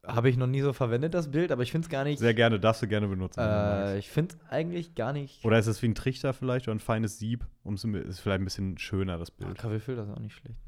Habe 0.07 0.31
ich 0.31 0.39
noch 0.39 0.47
nie 0.47 0.63
so 0.63 0.73
verwendet, 0.73 1.13
das 1.13 1.31
Bild, 1.31 1.53
aber 1.53 1.63
ich 1.63 1.71
finde 1.71 1.85
es 1.85 1.91
gar 1.91 2.03
nicht. 2.05 2.19
Sehr 2.19 2.33
gerne, 2.33 2.59
darfst 2.59 2.81
du 2.83 2.89
gerne 2.89 3.09
benutzen. 3.09 3.41
äh, 3.41 3.99
ich 3.99 4.09
finde 4.09 4.35
es 4.37 4.51
eigentlich 4.51 4.95
gar 4.95 5.13
nicht. 5.13 5.45
Oder 5.45 5.59
ist 5.59 5.67
es 5.67 5.83
wie 5.83 5.89
ein 5.89 5.95
Trichter 5.95 6.33
vielleicht 6.33 6.67
oder 6.67 6.75
ein 6.77 6.81
feines 6.81 7.19
Sieb? 7.19 7.47
Um's, 7.63 7.85
ist 7.85 8.21
vielleicht 8.21 8.41
ein 8.41 8.45
bisschen 8.45 8.79
schöner, 8.79 9.19
das 9.19 9.31
Ah, 9.33 9.35
Bild. 9.45 9.59
Kaffeefilter 9.59 10.05
ist 10.05 10.09
auch 10.11 10.19
nicht 10.21 10.35
schlecht. 10.35 10.59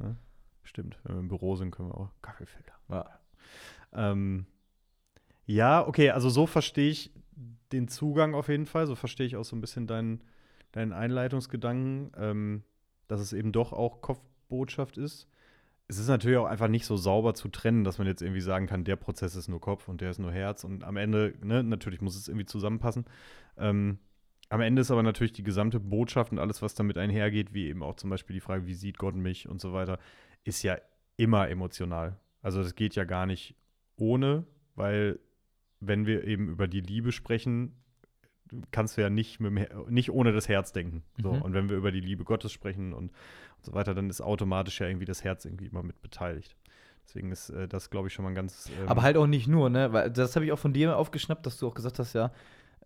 Stimmt, 0.62 0.98
wenn 1.04 1.14
wir 1.16 1.20
im 1.20 1.28
Büro 1.28 1.56
sind, 1.56 1.70
können 1.70 1.88
wir 1.88 1.96
auch 1.96 2.10
Kaffeefilter. 2.20 2.74
Ja. 2.90 3.06
Ähm, 3.94 4.46
ja, 5.46 5.86
okay, 5.86 6.10
also 6.10 6.28
so 6.28 6.46
verstehe 6.46 6.90
ich 6.90 7.10
den 7.72 7.88
Zugang 7.88 8.34
auf 8.34 8.48
jeden 8.48 8.66
Fall. 8.66 8.86
So 8.86 8.94
verstehe 8.94 9.26
ich 9.26 9.36
auch 9.36 9.44
so 9.44 9.56
ein 9.56 9.62
bisschen 9.62 9.86
deinen, 9.86 10.22
deinen 10.72 10.92
Einleitungsgedanken, 10.92 12.12
ähm, 12.16 12.62
dass 13.08 13.20
es 13.20 13.32
eben 13.32 13.52
doch 13.52 13.72
auch 13.72 14.00
Kopfbotschaft 14.00 14.98
ist. 14.98 15.28
Es 15.88 15.98
ist 15.98 16.08
natürlich 16.08 16.38
auch 16.38 16.46
einfach 16.46 16.68
nicht 16.68 16.86
so 16.86 16.96
sauber 16.96 17.34
zu 17.34 17.48
trennen, 17.48 17.82
dass 17.82 17.98
man 17.98 18.06
jetzt 18.06 18.22
irgendwie 18.22 18.40
sagen 18.40 18.66
kann, 18.66 18.84
der 18.84 18.96
Prozess 18.96 19.34
ist 19.34 19.48
nur 19.48 19.60
Kopf 19.60 19.88
und 19.88 20.00
der 20.00 20.10
ist 20.10 20.18
nur 20.18 20.30
Herz. 20.30 20.62
Und 20.62 20.84
am 20.84 20.96
Ende, 20.96 21.34
ne, 21.42 21.64
natürlich 21.64 22.00
muss 22.00 22.16
es 22.16 22.28
irgendwie 22.28 22.46
zusammenpassen. 22.46 23.06
Ähm, 23.56 23.98
am 24.50 24.60
Ende 24.60 24.82
ist 24.82 24.90
aber 24.90 25.02
natürlich 25.02 25.32
die 25.32 25.42
gesamte 25.42 25.80
Botschaft 25.80 26.32
und 26.32 26.38
alles, 26.38 26.62
was 26.62 26.74
damit 26.74 26.98
einhergeht, 26.98 27.54
wie 27.54 27.68
eben 27.68 27.82
auch 27.82 27.96
zum 27.96 28.10
Beispiel 28.10 28.34
die 28.34 28.40
Frage, 28.40 28.66
wie 28.66 28.74
sieht 28.74 28.98
Gott 28.98 29.16
mich 29.16 29.48
und 29.48 29.60
so 29.60 29.72
weiter, 29.72 29.98
ist 30.44 30.62
ja 30.62 30.78
immer 31.16 31.48
emotional. 31.48 32.18
Also 32.42 32.62
das 32.62 32.74
geht 32.74 32.94
ja 32.94 33.04
gar 33.04 33.26
nicht 33.26 33.54
ohne, 33.96 34.44
weil 34.74 35.20
wenn 35.80 36.06
wir 36.06 36.24
eben 36.24 36.48
über 36.48 36.68
die 36.68 36.80
Liebe 36.80 37.12
sprechen, 37.12 37.74
kannst 38.70 38.96
du 38.96 39.02
ja 39.02 39.10
nicht, 39.10 39.40
mit 39.40 39.70
nicht 39.90 40.10
ohne 40.10 40.32
das 40.32 40.48
Herz 40.48 40.72
denken. 40.72 41.02
So. 41.22 41.32
Mhm. 41.32 41.42
Und 41.42 41.54
wenn 41.54 41.68
wir 41.68 41.76
über 41.76 41.92
die 41.92 42.00
Liebe 42.00 42.24
Gottes 42.24 42.52
sprechen 42.52 42.92
und, 42.92 43.10
und 43.10 43.64
so 43.64 43.72
weiter, 43.72 43.94
dann 43.94 44.10
ist 44.10 44.20
automatisch 44.20 44.80
ja 44.80 44.86
irgendwie 44.86 45.06
das 45.06 45.24
Herz 45.24 45.44
irgendwie 45.44 45.66
immer 45.66 45.82
mit 45.82 46.00
beteiligt. 46.02 46.56
Deswegen 47.06 47.32
ist 47.32 47.50
äh, 47.50 47.66
das, 47.66 47.90
glaube 47.90 48.08
ich, 48.08 48.14
schon 48.14 48.24
mal 48.24 48.30
ein 48.30 48.34
ganz. 48.34 48.70
ähm, 48.80 48.88
Aber 48.88 49.02
halt 49.02 49.16
auch 49.16 49.26
nicht 49.26 49.48
nur, 49.48 49.68
ne? 49.68 49.92
Weil 49.92 50.10
das 50.10 50.36
habe 50.36 50.44
ich 50.44 50.52
auch 50.52 50.58
von 50.58 50.72
dir 50.72 50.96
aufgeschnappt, 50.96 51.44
dass 51.44 51.58
du 51.58 51.66
auch 51.66 51.74
gesagt 51.74 51.98
hast, 51.98 52.12
ja, 52.12 52.30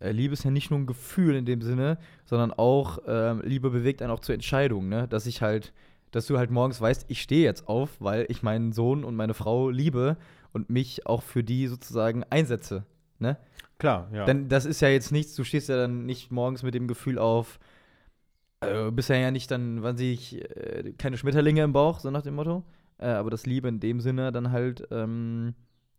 äh, 0.01 0.13
Liebe 0.13 0.33
ist 0.33 0.45
ja 0.45 0.51
nicht 0.51 0.71
nur 0.71 0.81
ein 0.81 0.87
Gefühl 0.87 1.35
in 1.35 1.45
dem 1.45 1.61
Sinne, 1.61 1.99
sondern 2.25 2.53
auch, 2.53 2.99
ähm, 3.07 3.43
Liebe 3.45 3.71
bewegt 3.71 4.03
einen 4.03 4.11
auch 4.11 4.21
zur 4.21 4.35
Entscheidung, 4.35 4.89
ne? 4.89 5.09
Dass 5.09 5.27
ich 5.27 5.43
halt, 5.43 5.73
dass 6.11 6.27
du 6.27 6.39
halt 6.39 6.51
morgens 6.51 6.81
weißt, 6.81 7.07
ich 7.09 7.21
stehe 7.21 7.45
jetzt 7.45 7.69
auf, 7.69 8.01
weil 8.01 8.27
ich 8.29 8.43
meinen 8.43 8.73
Sohn 8.73 9.05
und 9.05 9.15
meine 9.15 9.35
Frau 9.35 9.69
liebe 9.69 10.17
und 10.53 10.71
mich 10.71 11.07
auch 11.07 11.23
für 11.23 11.45
die 11.45 11.67
sozusagen 11.67 12.25
einsetze, 12.31 12.87
ne? 13.19 13.37
Klar, 13.79 14.09
ja. 14.13 14.25
Denn 14.25 14.49
das 14.49 14.65
ist 14.65 14.81
ja 14.81 14.89
jetzt 14.89 15.13
nichts, 15.13 15.35
du 15.35 15.45
stehst 15.45 15.69
ja 15.69 15.77
dann 15.77 16.07
nicht 16.07 16.31
morgens 16.31 16.63
mit 16.63 16.75
dem 16.75 16.89
Gefühl 16.89 17.19
auf, 17.19 17.59
äh, 18.61 18.91
bist 18.91 19.11
ja 19.11 19.17
ja 19.17 19.31
nicht 19.31 19.51
dann, 19.51 19.83
wann 19.83 19.99
ich, 19.99 20.41
äh, 20.57 20.93
keine 20.97 21.17
Schmetterlinge 21.17 21.63
im 21.63 21.73
Bauch, 21.73 22.01
so 22.01 22.11
nach 22.11 22.23
dem 22.23 22.35
Motto. 22.35 22.65
Äh, 22.99 23.09
aber 23.09 23.31
das 23.31 23.47
Liebe 23.47 23.69
in 23.69 23.81
dem 23.81 24.01
Sinne 24.01 24.31
dann 24.33 24.53
halt 24.53 24.87
ähm, 24.91 25.55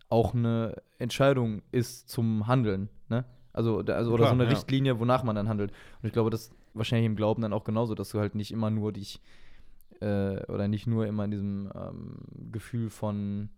auch 0.09 0.33
eine 0.33 0.81
Entscheidung 0.97 1.61
ist 1.71 2.09
zum 2.09 2.47
Handeln, 2.47 2.89
ne? 3.09 3.25
Also, 3.51 3.79
also 3.79 4.11
oder 4.11 4.23
Klar, 4.23 4.29
so 4.29 4.33
eine 4.33 4.43
ja. 4.43 4.49
Richtlinie, 4.49 4.99
wonach 4.99 5.23
man 5.23 5.35
dann 5.35 5.47
handelt. 5.47 5.71
Und 6.01 6.07
ich 6.07 6.13
glaube, 6.13 6.29
das 6.29 6.51
wahrscheinlich 6.73 7.05
im 7.05 7.15
Glauben 7.15 7.41
dann 7.41 7.53
auch 7.53 7.63
genauso, 7.63 7.95
dass 7.95 8.09
du 8.09 8.19
halt 8.19 8.35
nicht 8.35 8.51
immer 8.51 8.69
nur 8.69 8.91
dich 8.91 9.21
äh, 10.01 10.43
oder 10.47 10.67
nicht 10.67 10.87
nur 10.87 11.07
immer 11.07 11.23
in 11.23 11.31
diesem 11.31 11.71
ähm, 11.73 12.17
Gefühl 12.51 12.89
von 12.89 13.49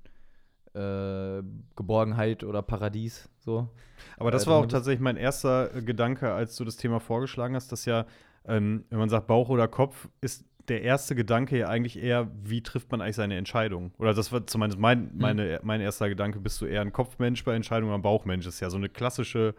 äh, 0.77 1.43
Geborgenheit 1.75 2.43
oder 2.43 2.61
Paradies 2.61 3.29
so. 3.39 3.69
Aber 4.17 4.31
das 4.31 4.45
äh, 4.45 4.47
war 4.47 4.57
auch 4.57 4.65
tatsächlich 4.67 5.01
mein 5.01 5.17
erster 5.17 5.75
äh, 5.75 5.81
Gedanke, 5.81 6.31
als 6.33 6.55
du 6.55 6.65
das 6.65 6.77
Thema 6.77 6.99
vorgeschlagen 6.99 7.55
hast, 7.55 7.71
dass 7.71 7.85
ja, 7.85 8.05
ähm, 8.45 8.85
wenn 8.89 8.99
man 8.99 9.09
sagt 9.09 9.27
Bauch 9.27 9.49
oder 9.49 9.67
Kopf, 9.67 10.07
ist 10.21 10.45
der 10.67 10.81
erste 10.81 11.15
Gedanke 11.15 11.57
ja 11.57 11.69
eigentlich 11.69 12.01
eher, 12.01 12.29
wie 12.43 12.61
trifft 12.61 12.91
man 12.91 13.01
eigentlich 13.01 13.15
seine 13.15 13.37
Entscheidung? 13.37 13.93
Oder 13.97 14.13
das 14.13 14.31
war 14.31 14.45
zumindest 14.45 14.79
mein, 14.79 15.11
meine, 15.15 15.59
mein 15.63 15.79
erster 15.81 16.09
Gedanke, 16.09 16.39
bist 16.39 16.59
du 16.61 16.65
eher 16.65 16.81
ein 16.81 16.91
Kopfmensch 16.91 17.43
bei 17.43 17.55
Entscheidungen 17.55 17.89
oder 17.89 17.99
ein 17.99 18.03
Bauchmensch? 18.03 18.45
Das 18.45 18.55
ist 18.55 18.59
ja 18.59 18.69
so 18.69 18.77
eine 18.77 18.89
klassische, 18.89 19.55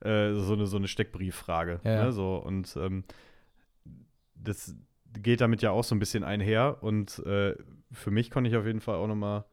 äh, 0.00 0.34
so, 0.34 0.54
eine, 0.54 0.66
so 0.66 0.76
eine 0.76 0.88
Steckbrieffrage. 0.88 1.80
Ja. 1.84 2.04
Ne? 2.04 2.12
So, 2.12 2.36
und 2.36 2.76
ähm, 2.76 3.04
das 4.34 4.74
geht 5.12 5.40
damit 5.40 5.62
ja 5.62 5.70
auch 5.70 5.84
so 5.84 5.94
ein 5.94 6.00
bisschen 6.00 6.24
einher. 6.24 6.78
Und 6.80 7.20
äh, 7.24 7.54
für 7.92 8.10
mich 8.10 8.30
konnte 8.30 8.50
ich 8.50 8.56
auf 8.56 8.66
jeden 8.66 8.80
Fall 8.80 8.96
auch 8.96 9.06
noch 9.06 9.14
mal 9.14 9.44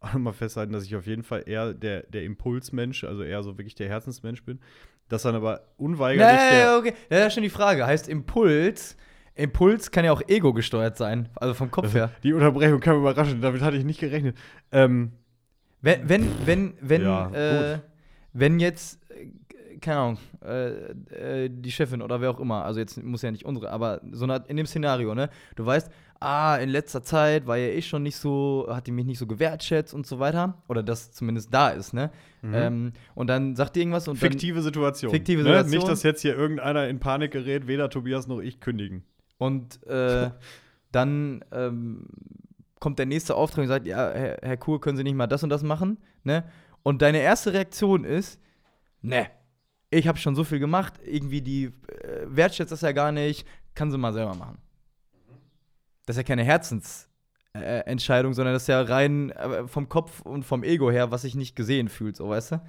auch 0.00 0.12
noch 0.12 0.20
mal 0.20 0.32
festhalten, 0.32 0.72
dass 0.72 0.84
ich 0.84 0.94
auf 0.96 1.06
jeden 1.06 1.22
Fall 1.22 1.44
eher 1.46 1.74
der, 1.74 2.02
der 2.04 2.22
Impulsmensch, 2.24 3.04
also 3.04 3.22
eher 3.22 3.42
so 3.42 3.58
wirklich 3.58 3.74
der 3.74 3.88
Herzensmensch 3.88 4.44
bin. 4.44 4.60
Das 5.08 5.22
dann 5.22 5.34
aber 5.34 5.62
unweigerlich 5.76 6.38
Ja, 6.40 6.48
der, 6.50 6.58
ja, 6.58 6.78
okay. 6.78 6.92
Ja, 7.10 7.18
das 7.18 7.28
ist 7.28 7.34
schon 7.34 7.42
die 7.42 7.48
Frage. 7.50 7.86
Heißt 7.86 8.08
Impuls, 8.08 8.96
Impuls 9.34 9.90
kann 9.90 10.04
ja 10.04 10.12
auch 10.12 10.22
ego 10.28 10.52
gesteuert 10.52 10.96
sein, 10.96 11.28
also 11.36 11.54
vom 11.54 11.70
Kopf 11.70 11.94
her. 11.94 12.10
Die 12.22 12.32
Unterbrechung 12.32 12.80
kam 12.80 12.98
überraschend, 12.98 13.42
damit 13.42 13.62
hatte 13.62 13.76
ich 13.76 13.84
nicht 13.84 14.00
gerechnet. 14.00 14.36
Ähm, 14.72 15.12
Wenn, 15.80 16.08
wenn, 16.08 16.28
wenn, 16.44 16.74
wenn, 16.80 17.02
Ja, 17.02 17.30
äh, 17.30 17.78
wenn 18.32 18.58
jetzt, 18.60 18.97
keine 19.80 19.98
Ahnung, 19.98 20.18
äh, 20.44 21.44
äh, 21.44 21.48
die 21.50 21.70
Chefin 21.70 22.02
oder 22.02 22.20
wer 22.20 22.30
auch 22.30 22.40
immer, 22.40 22.64
also 22.64 22.80
jetzt 22.80 23.02
muss 23.02 23.22
ja 23.22 23.30
nicht 23.30 23.44
unsere, 23.44 23.70
aber 23.70 24.00
so 24.12 24.24
eine, 24.24 24.42
in 24.48 24.56
dem 24.56 24.66
Szenario, 24.66 25.14
ne? 25.14 25.30
Du 25.56 25.64
weißt, 25.64 25.90
ah, 26.20 26.56
in 26.56 26.68
letzter 26.68 27.02
Zeit 27.02 27.46
war 27.46 27.56
ja 27.56 27.68
ich 27.68 27.86
schon 27.86 28.02
nicht 28.02 28.16
so, 28.16 28.66
hat 28.70 28.86
die 28.88 28.90
mich 28.92 29.06
nicht 29.06 29.18
so 29.18 29.26
gewertschätzt 29.26 29.94
und 29.94 30.06
so 30.06 30.18
weiter. 30.18 30.60
Oder 30.68 30.82
das 30.82 31.12
zumindest 31.12 31.54
da 31.54 31.68
ist, 31.68 31.92
ne? 31.94 32.10
Ähm, 32.42 32.92
und 33.14 33.28
dann 33.28 33.54
sagt 33.56 33.76
die 33.76 33.80
irgendwas 33.80 34.08
und 34.08 34.14
Mhm. 34.14 34.18
fiktive 34.26 34.62
Situation. 34.62 35.10
Fiktive 35.10 35.42
Ne? 35.42 35.48
Situation. 35.48 35.70
Nicht, 35.78 35.88
dass 35.88 36.02
jetzt 36.02 36.22
hier 36.22 36.36
irgendeiner 36.36 36.88
in 36.88 36.98
Panik 36.98 37.32
gerät, 37.32 37.66
weder 37.66 37.88
Tobias 37.90 38.26
noch 38.26 38.40
ich 38.40 38.60
kündigen. 38.60 39.04
Und 39.38 39.84
äh, 39.86 40.30
dann 40.92 41.44
ähm, 41.52 42.06
kommt 42.80 42.98
der 42.98 43.06
nächste 43.06 43.34
Auftrag 43.34 43.62
und 43.62 43.68
sagt, 43.68 43.86
ja, 43.86 44.10
Herr, 44.12 44.38
Herr 44.42 44.56
Kuhl, 44.56 44.80
können 44.80 44.96
Sie 44.96 45.04
nicht 45.04 45.14
mal 45.16 45.26
das 45.26 45.42
und 45.42 45.50
das 45.50 45.62
machen? 45.62 45.98
Ne? 46.24 46.44
Und 46.82 47.02
deine 47.02 47.18
erste 47.20 47.52
Reaktion 47.52 48.04
ist, 48.04 48.40
ne, 49.02 49.26
ich 49.90 50.06
habe 50.06 50.18
schon 50.18 50.34
so 50.34 50.44
viel 50.44 50.58
gemacht, 50.58 50.94
irgendwie 51.04 51.40
die 51.40 51.64
äh, 51.64 52.26
wertschätzt 52.26 52.72
das 52.72 52.82
ja 52.82 52.92
gar 52.92 53.12
nicht, 53.12 53.46
kann 53.74 53.90
sie 53.90 53.98
mal 53.98 54.12
selber 54.12 54.34
machen. 54.34 54.58
Das 56.06 56.16
ist 56.16 56.18
ja 56.18 56.24
keine 56.24 56.44
Herzensentscheidung, 56.44 58.32
äh, 58.32 58.34
sondern 58.34 58.54
das 58.54 58.62
ist 58.62 58.68
ja 58.68 58.80
rein 58.82 59.30
äh, 59.30 59.66
vom 59.66 59.88
Kopf 59.88 60.20
und 60.22 60.44
vom 60.44 60.62
Ego 60.62 60.90
her, 60.90 61.10
was 61.10 61.22
sich 61.22 61.34
nicht 61.34 61.56
gesehen 61.56 61.88
fühlt, 61.88 62.16
so 62.16 62.28
weißt 62.28 62.52
du? 62.52 62.62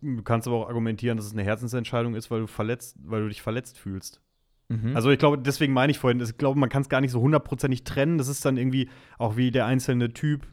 Du 0.00 0.22
kannst 0.22 0.46
aber 0.46 0.56
auch 0.56 0.68
argumentieren, 0.68 1.16
dass 1.16 1.26
es 1.26 1.32
eine 1.32 1.44
Herzensentscheidung 1.44 2.14
ist, 2.14 2.30
weil 2.30 2.40
du 2.40 2.46
verletzt, 2.46 2.96
weil 3.02 3.22
du 3.22 3.28
dich 3.28 3.42
verletzt 3.42 3.78
fühlst. 3.78 4.20
Mhm. 4.68 4.94
Also 4.94 5.10
ich 5.10 5.18
glaube, 5.18 5.38
deswegen 5.38 5.72
meine 5.72 5.90
ich 5.90 5.98
vorhin, 5.98 6.20
ich 6.20 6.36
glaube, 6.36 6.58
man 6.58 6.68
kann 6.68 6.82
es 6.82 6.88
gar 6.88 7.00
nicht 7.00 7.10
so 7.10 7.20
hundertprozentig 7.20 7.84
trennen. 7.84 8.18
Das 8.18 8.28
ist 8.28 8.44
dann 8.44 8.56
irgendwie 8.56 8.90
auch 9.18 9.36
wie 9.36 9.50
der 9.50 9.66
einzelne 9.66 10.12
Typ 10.12 10.46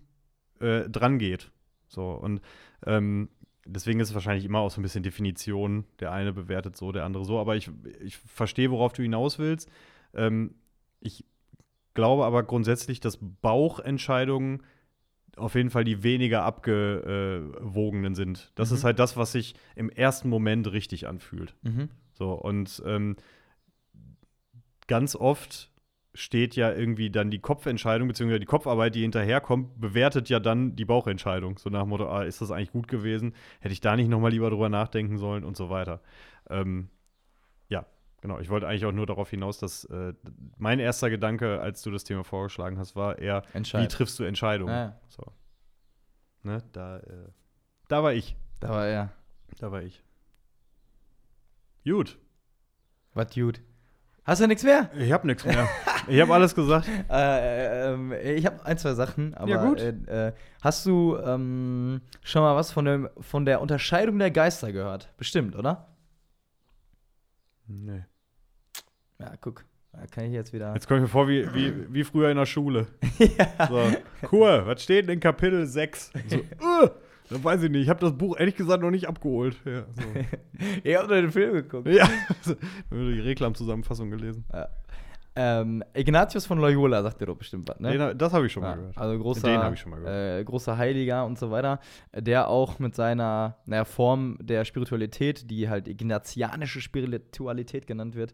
äh, 0.59 0.89
dran 0.89 1.19
geht. 1.19 1.51
So 1.87 2.11
und 2.11 2.41
ähm, 2.85 3.29
deswegen 3.65 3.99
ist 3.99 4.09
es 4.09 4.13
wahrscheinlich 4.13 4.45
immer 4.45 4.59
auch 4.59 4.71
so 4.71 4.79
ein 4.79 4.83
bisschen 4.83 5.03
Definition. 5.03 5.85
Der 5.99 6.11
eine 6.11 6.33
bewertet 6.33 6.77
so, 6.77 6.91
der 6.91 7.03
andere 7.05 7.25
so. 7.25 7.39
Aber 7.39 7.55
ich, 7.55 7.69
ich 7.99 8.17
verstehe, 8.17 8.71
worauf 8.71 8.93
du 8.93 9.01
hinaus 9.01 9.39
willst. 9.39 9.69
Ähm, 10.13 10.55
ich 11.01 11.25
glaube 11.93 12.25
aber 12.25 12.43
grundsätzlich, 12.43 12.99
dass 12.99 13.17
Bauchentscheidungen 13.41 14.63
auf 15.37 15.55
jeden 15.55 15.69
Fall 15.69 15.83
die 15.83 16.01
weniger 16.03 16.43
abgewogenen 16.43 18.15
sind. 18.15 18.51
Das 18.55 18.71
Mhm. 18.71 18.77
ist 18.77 18.83
halt 18.85 18.99
das, 18.99 19.17
was 19.17 19.33
sich 19.33 19.55
im 19.75 19.89
ersten 19.89 20.29
Moment 20.29 20.71
richtig 20.71 21.07
anfühlt. 21.07 21.55
Mhm. 21.63 21.89
So, 22.13 22.31
und 22.31 22.81
ähm, 22.85 23.17
ganz 24.87 25.15
oft 25.15 25.71
steht 26.15 26.55
ja 26.55 26.71
irgendwie 26.71 27.09
dann 27.11 27.29
die 27.29 27.39
Kopfentscheidung, 27.39 28.07
beziehungsweise 28.07 28.39
die 28.39 28.45
Kopfarbeit, 28.45 28.95
die 28.95 29.01
hinterherkommt, 29.01 29.79
bewertet 29.79 30.29
ja 30.29 30.39
dann 30.39 30.75
die 30.75 30.85
Bauchentscheidung. 30.85 31.57
So 31.57 31.69
nach 31.69 31.81
dem 31.81 31.89
Motto, 31.89 32.09
ah, 32.09 32.23
ist 32.23 32.41
das 32.41 32.51
eigentlich 32.51 32.71
gut 32.71 32.87
gewesen? 32.87 33.35
Hätte 33.59 33.73
ich 33.73 33.81
da 33.81 33.95
nicht 33.95 34.07
nochmal 34.07 34.31
lieber 34.31 34.49
drüber 34.49 34.69
nachdenken 34.69 35.17
sollen 35.17 35.43
und 35.43 35.57
so 35.57 35.69
weiter. 35.69 36.01
Ähm, 36.49 36.89
ja, 37.67 37.85
genau. 38.21 38.39
Ich 38.39 38.49
wollte 38.49 38.67
eigentlich 38.67 38.85
auch 38.85 38.93
nur 38.93 39.05
darauf 39.05 39.29
hinaus, 39.29 39.59
dass 39.59 39.83
äh, 39.85 40.13
mein 40.57 40.79
erster 40.79 41.09
Gedanke, 41.09 41.59
als 41.59 41.81
du 41.81 41.91
das 41.91 42.05
Thema 42.05 42.23
vorgeschlagen 42.23 42.79
hast, 42.79 42.95
war 42.95 43.19
eher, 43.19 43.43
wie 43.53 43.87
triffst 43.87 44.17
du 44.17 44.23
Entscheidungen? 44.23 44.73
Ah, 44.73 44.83
ja. 44.85 44.99
So. 45.09 45.23
Ne, 46.43 46.63
da, 46.71 46.99
äh, 46.99 47.29
da 47.89 48.03
war 48.03 48.13
ich. 48.13 48.37
Da 48.61 48.69
war 48.69 48.87
er. 48.87 49.11
Da 49.59 49.71
war 49.71 49.83
ich. 49.83 50.01
Gut. 51.83 52.17
Was 53.13 53.33
gut. 53.33 53.61
Hast 54.25 54.41
du 54.41 54.47
nichts 54.47 54.63
mehr? 54.63 54.89
Ich 54.97 55.11
habe 55.11 55.27
nichts 55.27 55.45
mehr. 55.45 55.69
ich 56.07 56.19
habe 56.19 56.33
alles 56.33 56.55
gesagt. 56.55 56.89
Äh, 57.09 57.93
ähm, 57.93 58.11
ich 58.11 58.45
habe 58.45 58.65
ein, 58.65 58.77
zwei 58.77 58.93
Sachen, 58.95 59.35
aber 59.35 59.49
Ja, 59.49 59.63
gut. 59.63 59.79
Äh, 59.79 60.29
äh, 60.29 60.33
hast 60.61 60.85
du 60.85 61.17
ähm, 61.17 62.01
schon 62.23 62.41
mal 62.41 62.55
was 62.55 62.71
von, 62.71 62.85
dem, 62.85 63.09
von 63.19 63.45
der 63.45 63.61
Unterscheidung 63.61 64.17
der 64.17 64.31
Geister 64.31 64.71
gehört? 64.71 65.13
Bestimmt, 65.17 65.55
oder? 65.55 65.87
Nee. 67.67 68.03
Ja, 69.19 69.33
guck. 69.39 69.63
Da 69.93 70.07
kann 70.07 70.25
ich 70.25 70.33
jetzt 70.33 70.51
wieder. 70.51 70.73
Jetzt 70.73 70.87
komme 70.87 70.99
ich 70.99 71.03
mir 71.03 71.09
vor 71.09 71.27
wie, 71.27 71.53
wie, 71.53 71.93
wie 71.93 72.03
früher 72.03 72.29
in 72.31 72.37
der 72.37 72.45
Schule. 72.45 72.87
ja. 73.19 73.67
So, 73.67 74.27
Kur, 74.27 74.65
was 74.65 74.83
steht 74.83 75.07
in 75.07 75.19
Kapitel 75.19 75.65
6? 75.65 76.11
So, 76.27 76.37
uh, 76.37 76.89
das 77.29 77.43
weiß 77.43 77.63
ich 77.63 77.71
nicht. 77.71 77.83
Ich 77.83 77.89
habe 77.89 77.99
das 77.99 78.17
Buch 78.17 78.37
ehrlich 78.37 78.55
gesagt 78.55 78.81
noch 78.81 78.91
nicht 78.91 79.07
abgeholt. 79.07 79.57
Ja, 79.65 79.81
so. 79.81 80.03
ich 80.83 80.95
habe 80.95 81.07
nur 81.07 81.21
den 81.21 81.31
Film 81.31 81.53
geguckt. 81.53 81.87
ja. 81.87 82.07
die 82.91 83.19
Reklamzusammenfassung 83.19 84.09
gelesen. 84.09 84.45
Ja. 84.53 84.67
Ähm, 85.37 85.83
Ignatius 85.93 86.45
von 86.45 86.59
Loyola 86.59 87.03
sagt 87.03 87.19
dir 87.19 87.25
doch 87.25 87.35
bestimmt 87.35 87.67
was, 87.67 87.77
ne? 87.81 87.97
Den, 87.97 88.17
das 88.17 88.31
habe 88.31 88.45
ich 88.45 88.53
schon 88.53 88.63
mal 88.63 88.69
Ja, 88.69 88.75
gehört. 88.75 88.97
Also 88.97 89.19
großer, 89.19 89.47
Den 89.47 89.59
hab 89.59 89.73
ich 89.73 89.79
schon 89.81 89.91
mal 89.91 89.99
gehört. 89.99 90.39
Äh, 90.39 90.43
großer 90.45 90.77
Heiliger 90.77 91.25
und 91.25 91.37
so 91.37 91.51
weiter, 91.51 91.81
der 92.13 92.47
auch 92.47 92.79
mit 92.79 92.95
seiner 92.95 93.57
naja, 93.65 93.83
Form 93.83 94.37
der 94.39 94.63
Spiritualität, 94.63 95.51
die 95.51 95.67
halt 95.67 95.89
ignatianische 95.89 96.79
Spiritualität 96.79 97.85
genannt 97.85 98.15
wird, 98.15 98.33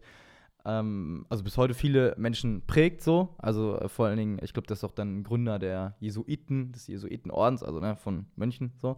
ähm, 0.64 1.26
also 1.28 1.44
bis 1.44 1.56
heute 1.56 1.74
viele 1.74 2.14
Menschen 2.16 2.62
prägt 2.66 3.02
so. 3.02 3.34
Also 3.38 3.78
äh, 3.78 3.88
vor 3.88 4.06
allen 4.06 4.16
Dingen, 4.16 4.38
ich 4.42 4.52
glaube, 4.52 4.66
das 4.66 4.78
ist 4.78 4.84
auch 4.84 4.92
dann 4.92 5.22
Gründer 5.24 5.58
der 5.58 5.96
Jesuiten, 6.00 6.72
des 6.72 6.86
Jesuitenordens, 6.86 7.62
also 7.62 7.80
ne, 7.80 7.96
von 7.96 8.26
Mönchen 8.36 8.72
so. 8.78 8.96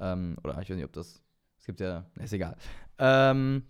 Ähm, 0.00 0.36
oder 0.42 0.60
ich 0.60 0.70
weiß 0.70 0.76
nicht, 0.76 0.84
ob 0.84 0.92
das, 0.92 1.22
es 1.58 1.66
gibt 1.66 1.80
ja, 1.80 2.06
ist 2.20 2.32
egal. 2.32 2.56
Ähm, 2.98 3.64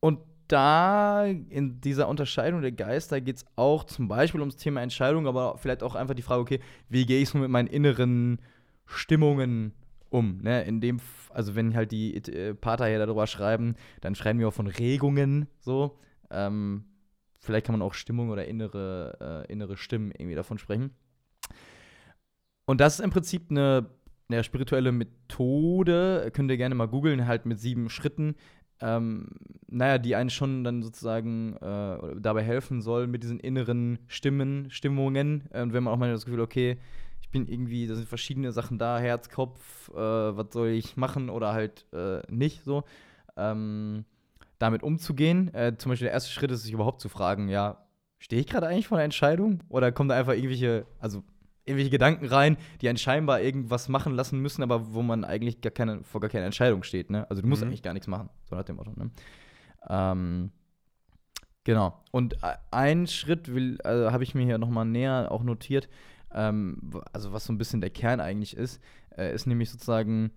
und 0.00 0.20
da 0.48 1.24
in 1.26 1.80
dieser 1.80 2.08
Unterscheidung 2.08 2.62
der 2.62 2.72
Geister 2.72 3.20
geht 3.20 3.36
es 3.36 3.44
auch 3.56 3.84
zum 3.84 4.08
Beispiel 4.08 4.40
ums 4.40 4.56
Thema 4.56 4.82
Entscheidung, 4.82 5.26
aber 5.26 5.58
vielleicht 5.58 5.82
auch 5.82 5.94
einfach 5.94 6.14
die 6.14 6.22
Frage, 6.22 6.40
okay, 6.40 6.60
wie 6.88 7.06
gehe 7.06 7.20
ich 7.20 7.28
so 7.28 7.38
mit 7.38 7.50
meinen 7.50 7.68
inneren 7.68 8.40
Stimmungen 8.86 9.72
um? 10.08 10.40
Ne? 10.42 10.64
In 10.64 10.80
dem, 10.80 11.00
also 11.32 11.54
wenn 11.54 11.76
halt 11.76 11.92
die 11.92 12.16
äh, 12.16 12.54
Pater 12.54 12.86
hier 12.86 12.98
darüber 12.98 13.26
schreiben, 13.26 13.76
dann 14.00 14.14
schreiben 14.14 14.40
wir 14.40 14.48
auch 14.48 14.54
von 14.54 14.66
Regungen 14.66 15.46
so. 15.60 15.98
Ähm, 16.30 16.84
vielleicht 17.38 17.66
kann 17.66 17.74
man 17.74 17.82
auch 17.82 17.94
Stimmung 17.94 18.30
oder 18.30 18.46
innere, 18.46 19.46
äh, 19.48 19.52
innere 19.52 19.76
Stimmen 19.76 20.12
irgendwie 20.12 20.34
davon 20.36 20.58
sprechen. 20.58 20.90
Und 22.66 22.80
das 22.80 22.94
ist 22.94 23.04
im 23.04 23.10
Prinzip 23.10 23.50
eine, 23.50 23.90
eine 24.28 24.44
spirituelle 24.44 24.92
Methode, 24.92 26.30
könnt 26.32 26.50
ihr 26.50 26.56
gerne 26.56 26.74
mal 26.74 26.86
googeln, 26.86 27.26
halt 27.26 27.46
mit 27.46 27.58
sieben 27.58 27.88
Schritten, 27.88 28.36
ähm, 28.80 29.28
naja, 29.68 29.98
die 29.98 30.16
einen 30.16 30.30
schon 30.30 30.64
dann 30.64 30.82
sozusagen 30.82 31.56
äh, 31.56 31.98
dabei 32.18 32.42
helfen 32.42 32.80
soll 32.80 33.06
mit 33.06 33.22
diesen 33.22 33.38
inneren 33.38 33.98
Stimmen, 34.06 34.70
Stimmungen. 34.70 35.44
Äh, 35.52 35.62
Und 35.62 35.72
wenn 35.72 35.84
man 35.84 35.92
auch 35.92 35.98
mal 35.98 36.10
das 36.10 36.24
Gefühl, 36.24 36.40
okay, 36.40 36.78
ich 37.20 37.30
bin 37.30 37.46
irgendwie, 37.46 37.86
da 37.86 37.94
sind 37.94 38.08
verschiedene 38.08 38.52
Sachen 38.52 38.78
da, 38.78 38.98
Herz, 38.98 39.28
Kopf, 39.28 39.90
äh, 39.90 39.94
was 39.94 40.52
soll 40.52 40.68
ich 40.68 40.96
machen 40.96 41.28
oder 41.28 41.52
halt 41.52 41.86
äh, 41.92 42.22
nicht 42.32 42.64
so, 42.64 42.84
ähm, 43.36 44.04
damit 44.60 44.84
umzugehen. 44.84 45.52
Äh, 45.54 45.74
zum 45.76 45.90
Beispiel 45.90 46.04
der 46.06 46.12
erste 46.12 46.30
Schritt 46.30 46.52
ist, 46.52 46.62
sich 46.62 46.72
überhaupt 46.72 47.00
zu 47.00 47.08
fragen, 47.08 47.48
ja, 47.48 47.84
stehe 48.18 48.40
ich 48.40 48.46
gerade 48.46 48.68
eigentlich 48.68 48.86
vor 48.86 48.98
einer 48.98 49.04
Entscheidung? 49.06 49.60
Oder 49.68 49.90
kommen 49.90 50.08
da 50.08 50.16
einfach 50.16 50.34
irgendwelche, 50.34 50.86
also 51.00 51.24
irgendwelche 51.64 51.90
Gedanken 51.90 52.26
rein, 52.26 52.56
die 52.80 52.88
einen 52.88 52.98
scheinbar 52.98 53.40
irgendwas 53.40 53.88
machen 53.88 54.14
lassen 54.14 54.38
müssen, 54.40 54.62
aber 54.62 54.92
wo 54.92 55.02
man 55.02 55.24
eigentlich 55.24 55.60
gar 55.60 55.70
keine, 55.70 56.04
vor 56.04 56.20
gar 56.20 56.30
keine 56.30 56.44
Entscheidung 56.44 56.82
steht, 56.82 57.10
ne? 57.10 57.28
Also 57.30 57.42
du 57.42 57.48
musst 57.48 57.62
Mhm. 57.62 57.68
eigentlich 57.68 57.82
gar 57.82 57.94
nichts 57.94 58.06
machen, 58.06 58.28
so 58.48 58.54
nach 58.56 58.64
dem 58.64 58.76
Motto, 58.76 58.92
ne? 58.96 59.10
Ähm, 59.88 60.50
genau. 61.64 62.02
Und 62.10 62.34
e- 62.34 62.56
ein 62.70 63.06
Schritt 63.06 63.54
will, 63.54 63.80
also 63.82 64.12
habe 64.12 64.24
ich 64.24 64.34
mir 64.34 64.44
hier 64.44 64.58
nochmal 64.58 64.84
näher 64.84 65.28
auch 65.30 65.42
notiert, 65.42 65.88
ähm, 66.32 66.92
also 67.12 67.32
was 67.32 67.44
so 67.44 67.52
ein 67.52 67.58
bisschen 67.58 67.80
der 67.80 67.90
Kern 67.90 68.20
eigentlich 68.20 68.56
ist, 68.56 68.80
äh, 69.16 69.34
ist 69.34 69.46
nämlich 69.46 69.70
sozusagen 69.70 70.32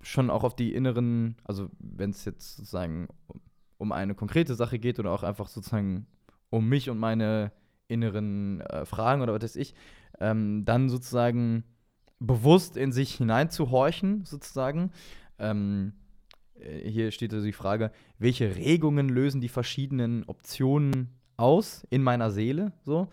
schon 0.00 0.30
auch 0.30 0.44
auf 0.44 0.54
die 0.56 0.74
inneren, 0.74 1.36
also 1.44 1.70
wenn 1.78 2.10
es 2.10 2.24
jetzt 2.24 2.56
sozusagen 2.56 3.08
um- 3.78 3.92
eine 3.92 4.14
konkrete 4.14 4.54
Sache 4.54 4.78
geht 4.78 4.98
oder 4.98 5.12
auch 5.12 5.22
einfach 5.22 5.48
sozusagen 5.48 6.06
um 6.50 6.68
mich 6.68 6.90
und 6.90 6.98
meine 6.98 7.52
inneren 7.88 8.60
äh, 8.60 8.84
Fragen 8.84 9.22
oder 9.22 9.32
was 9.34 9.42
weiß 9.42 9.56
ich, 9.56 9.74
ähm, 10.20 10.64
dann 10.64 10.88
sozusagen 10.88 11.64
bewusst 12.20 12.76
in 12.76 12.92
sich 12.92 13.14
hineinzuhorchen, 13.14 14.24
sozusagen. 14.24 14.90
Ähm, 15.38 15.92
äh, 16.60 16.88
hier 16.88 17.10
steht 17.10 17.32
also 17.32 17.46
die 17.46 17.52
Frage, 17.52 17.90
welche 18.18 18.56
Regungen 18.56 19.08
lösen 19.08 19.40
die 19.40 19.48
verschiedenen 19.48 20.24
Optionen 20.24 21.08
aus 21.36 21.86
in 21.90 22.02
meiner 22.02 22.30
Seele, 22.30 22.72
so. 22.84 23.08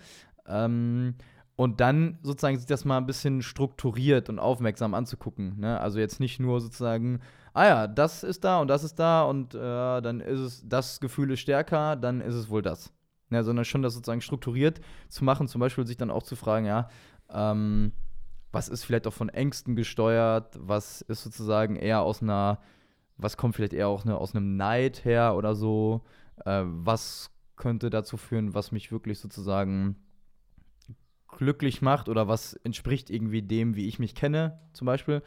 Ähm, 0.47 1.15
und 1.55 1.79
dann 1.79 2.19
sozusagen 2.21 2.57
sich 2.57 2.65
das 2.65 2.83
mal 2.83 2.97
ein 2.97 3.05
bisschen 3.05 3.41
strukturiert 3.41 4.27
und 4.27 4.39
aufmerksam 4.39 4.93
anzugucken. 4.93 5.57
Ne? 5.59 5.79
Also 5.79 5.99
jetzt 5.99 6.19
nicht 6.19 6.39
nur 6.39 6.59
sozusagen, 6.59 7.21
ah 7.55 7.65
ja, 7.65 7.87
das 7.87 8.23
ist 8.23 8.43
da 8.43 8.59
und 8.59 8.67
das 8.67 8.83
ist 8.83 8.99
da 8.99 9.23
und 9.23 9.55
äh, 9.55 10.01
dann 10.01 10.19
ist 10.19 10.39
es, 10.39 10.67
das 10.67 10.99
Gefühl 10.99 11.31
ist 11.31 11.39
stärker, 11.39 11.95
dann 11.95 12.19
ist 12.19 12.35
es 12.35 12.49
wohl 12.49 12.61
das. 12.61 12.91
Ja, 13.31 13.43
sondern 13.43 13.65
schon 13.65 13.81
das 13.81 13.93
sozusagen 13.93 14.21
strukturiert 14.21 14.81
zu 15.09 15.23
machen, 15.23 15.47
zum 15.47 15.59
Beispiel 15.61 15.87
sich 15.87 15.97
dann 15.97 16.11
auch 16.11 16.23
zu 16.23 16.35
fragen, 16.35 16.65
ja, 16.65 16.89
ähm, 17.29 17.93
was 18.51 18.67
ist 18.67 18.83
vielleicht 18.83 19.07
auch 19.07 19.13
von 19.13 19.29
Ängsten 19.29 19.75
gesteuert, 19.75 20.55
was 20.59 21.01
ist 21.01 21.23
sozusagen 21.23 21.77
eher 21.77 22.01
aus 22.01 22.21
einer, 22.21 22.59
was 23.17 23.37
kommt 23.37 23.55
vielleicht 23.55 23.73
eher 23.73 23.87
auch 23.87 24.03
ne, 24.03 24.17
aus 24.17 24.35
einem 24.35 24.57
Neid 24.57 25.05
her 25.05 25.35
oder 25.35 25.55
so, 25.55 26.03
äh, 26.45 26.63
was 26.65 27.31
könnte 27.55 27.89
dazu 27.89 28.17
führen, 28.17 28.53
was 28.53 28.73
mich 28.73 28.91
wirklich 28.91 29.19
sozusagen 29.19 29.95
glücklich 31.29 31.81
macht 31.81 32.09
oder 32.09 32.27
was 32.27 32.53
entspricht 32.53 33.09
irgendwie 33.09 33.41
dem, 33.41 33.75
wie 33.75 33.87
ich 33.87 33.97
mich 33.97 34.13
kenne, 34.13 34.59
zum 34.73 34.85
Beispiel. 34.85 35.23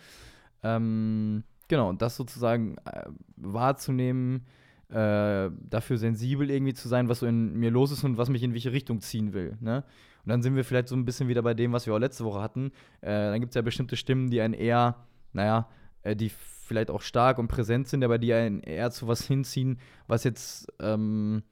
Ähm, 0.62 1.44
genau, 1.68 1.88
und 1.88 2.02
das 2.02 2.16
sozusagen 2.16 2.76
äh, 2.84 3.04
wahrzunehmen, 3.36 4.46
äh, 4.90 5.50
dafür 5.68 5.98
sensibel 5.98 6.50
irgendwie 6.50 6.74
zu 6.74 6.88
sein, 6.88 7.08
was 7.08 7.20
so 7.20 7.26
in 7.26 7.54
mir 7.54 7.70
los 7.70 7.92
ist 7.92 8.04
und 8.04 8.16
was 8.16 8.30
mich 8.30 8.42
in 8.42 8.54
welche 8.54 8.72
Richtung 8.72 9.00
ziehen 9.00 9.32
will. 9.34 9.56
Ne? 9.60 9.84
Und 10.24 10.30
dann 10.30 10.42
sind 10.42 10.56
wir 10.56 10.64
vielleicht 10.64 10.88
so 10.88 10.96
ein 10.96 11.04
bisschen 11.04 11.28
wieder 11.28 11.42
bei 11.42 11.54
dem, 11.54 11.72
was 11.72 11.86
wir 11.86 11.94
auch 11.94 11.98
letzte 11.98 12.24
Woche 12.24 12.40
hatten. 12.40 12.72
Äh, 13.00 13.30
dann 13.30 13.40
gibt 13.40 13.50
es 13.50 13.54
ja 13.54 13.62
bestimmte 13.62 13.96
Stimmen, 13.96 14.30
die 14.30 14.40
einen 14.40 14.54
eher, 14.54 14.96
naja, 15.32 15.68
äh, 16.02 16.16
die 16.16 16.30
vielleicht 16.30 16.90
auch 16.90 17.02
stark 17.02 17.38
und 17.38 17.48
präsent 17.48 17.88
sind, 17.88 18.04
aber 18.04 18.18
die 18.18 18.32
einen 18.32 18.60
eher 18.60 18.90
zu 18.90 19.08
was 19.08 19.26
hinziehen, 19.26 19.78
was 20.06 20.24
jetzt 20.24 20.72
ähm, 20.80 21.42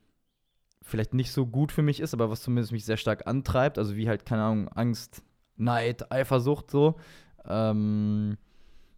vielleicht 0.83 1.15
nicht 1.15 1.33
so 1.33 1.47
gut 1.47 1.73
für 1.73 1.83
mich 1.83 2.01
ist, 2.01 2.15
aber 2.15 2.31
was 2.31 2.43
zumindest 2.43 2.73
mich 2.73 2.85
sehr 2.85 2.97
stark 2.97 3.27
antreibt. 3.27 3.79
Also 3.79 3.97
wie 3.97 4.09
halt, 4.09 4.25
keine 4.25 4.43
Ahnung, 4.43 4.69
Angst, 4.69 5.23
Neid, 5.57 6.13
Eifersucht 6.13 6.71
so. 6.71 6.97
Ähm, 7.47 8.37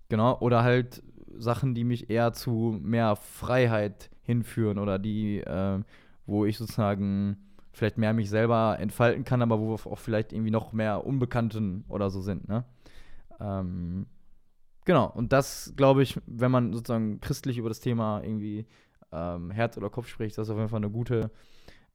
genau. 0.09 0.38
Oder 0.40 0.62
halt 0.62 1.02
Sachen, 1.36 1.74
die 1.74 1.84
mich 1.84 2.11
eher 2.11 2.32
zu 2.32 2.78
mehr 2.82 3.16
Freiheit 3.16 4.11
hinführen 4.22 4.78
oder 4.78 4.98
die, 4.98 5.38
äh, 5.38 5.80
wo 6.26 6.44
ich 6.44 6.59
sozusagen 6.59 7.38
vielleicht 7.72 7.96
mehr 7.96 8.12
mich 8.12 8.28
selber 8.28 8.76
entfalten 8.78 9.24
kann, 9.24 9.40
aber 9.40 9.59
wo 9.59 9.74
auch 9.74 9.98
vielleicht 9.98 10.32
irgendwie 10.32 10.50
noch 10.50 10.72
mehr 10.72 11.06
Unbekannten 11.06 11.84
oder 11.88 12.11
so 12.11 12.20
sind, 12.20 12.48
ne? 12.48 12.64
Ähm, 13.40 14.06
genau, 14.84 15.11
und 15.14 15.32
das 15.32 15.72
glaube 15.76 16.02
ich, 16.02 16.20
wenn 16.26 16.50
man 16.50 16.72
sozusagen 16.72 17.20
christlich 17.20 17.56
über 17.56 17.68
das 17.68 17.80
Thema 17.80 18.20
irgendwie 18.22 18.66
ähm, 19.12 19.50
Herz 19.50 19.76
oder 19.76 19.90
Kopf 19.90 20.09
spricht, 20.09 20.36
das 20.36 20.48
ist 20.48 20.50
auf 20.50 20.59
jeden 20.59 20.68
Fall 20.68 20.78
eine 20.78 20.90
gute 20.90 21.30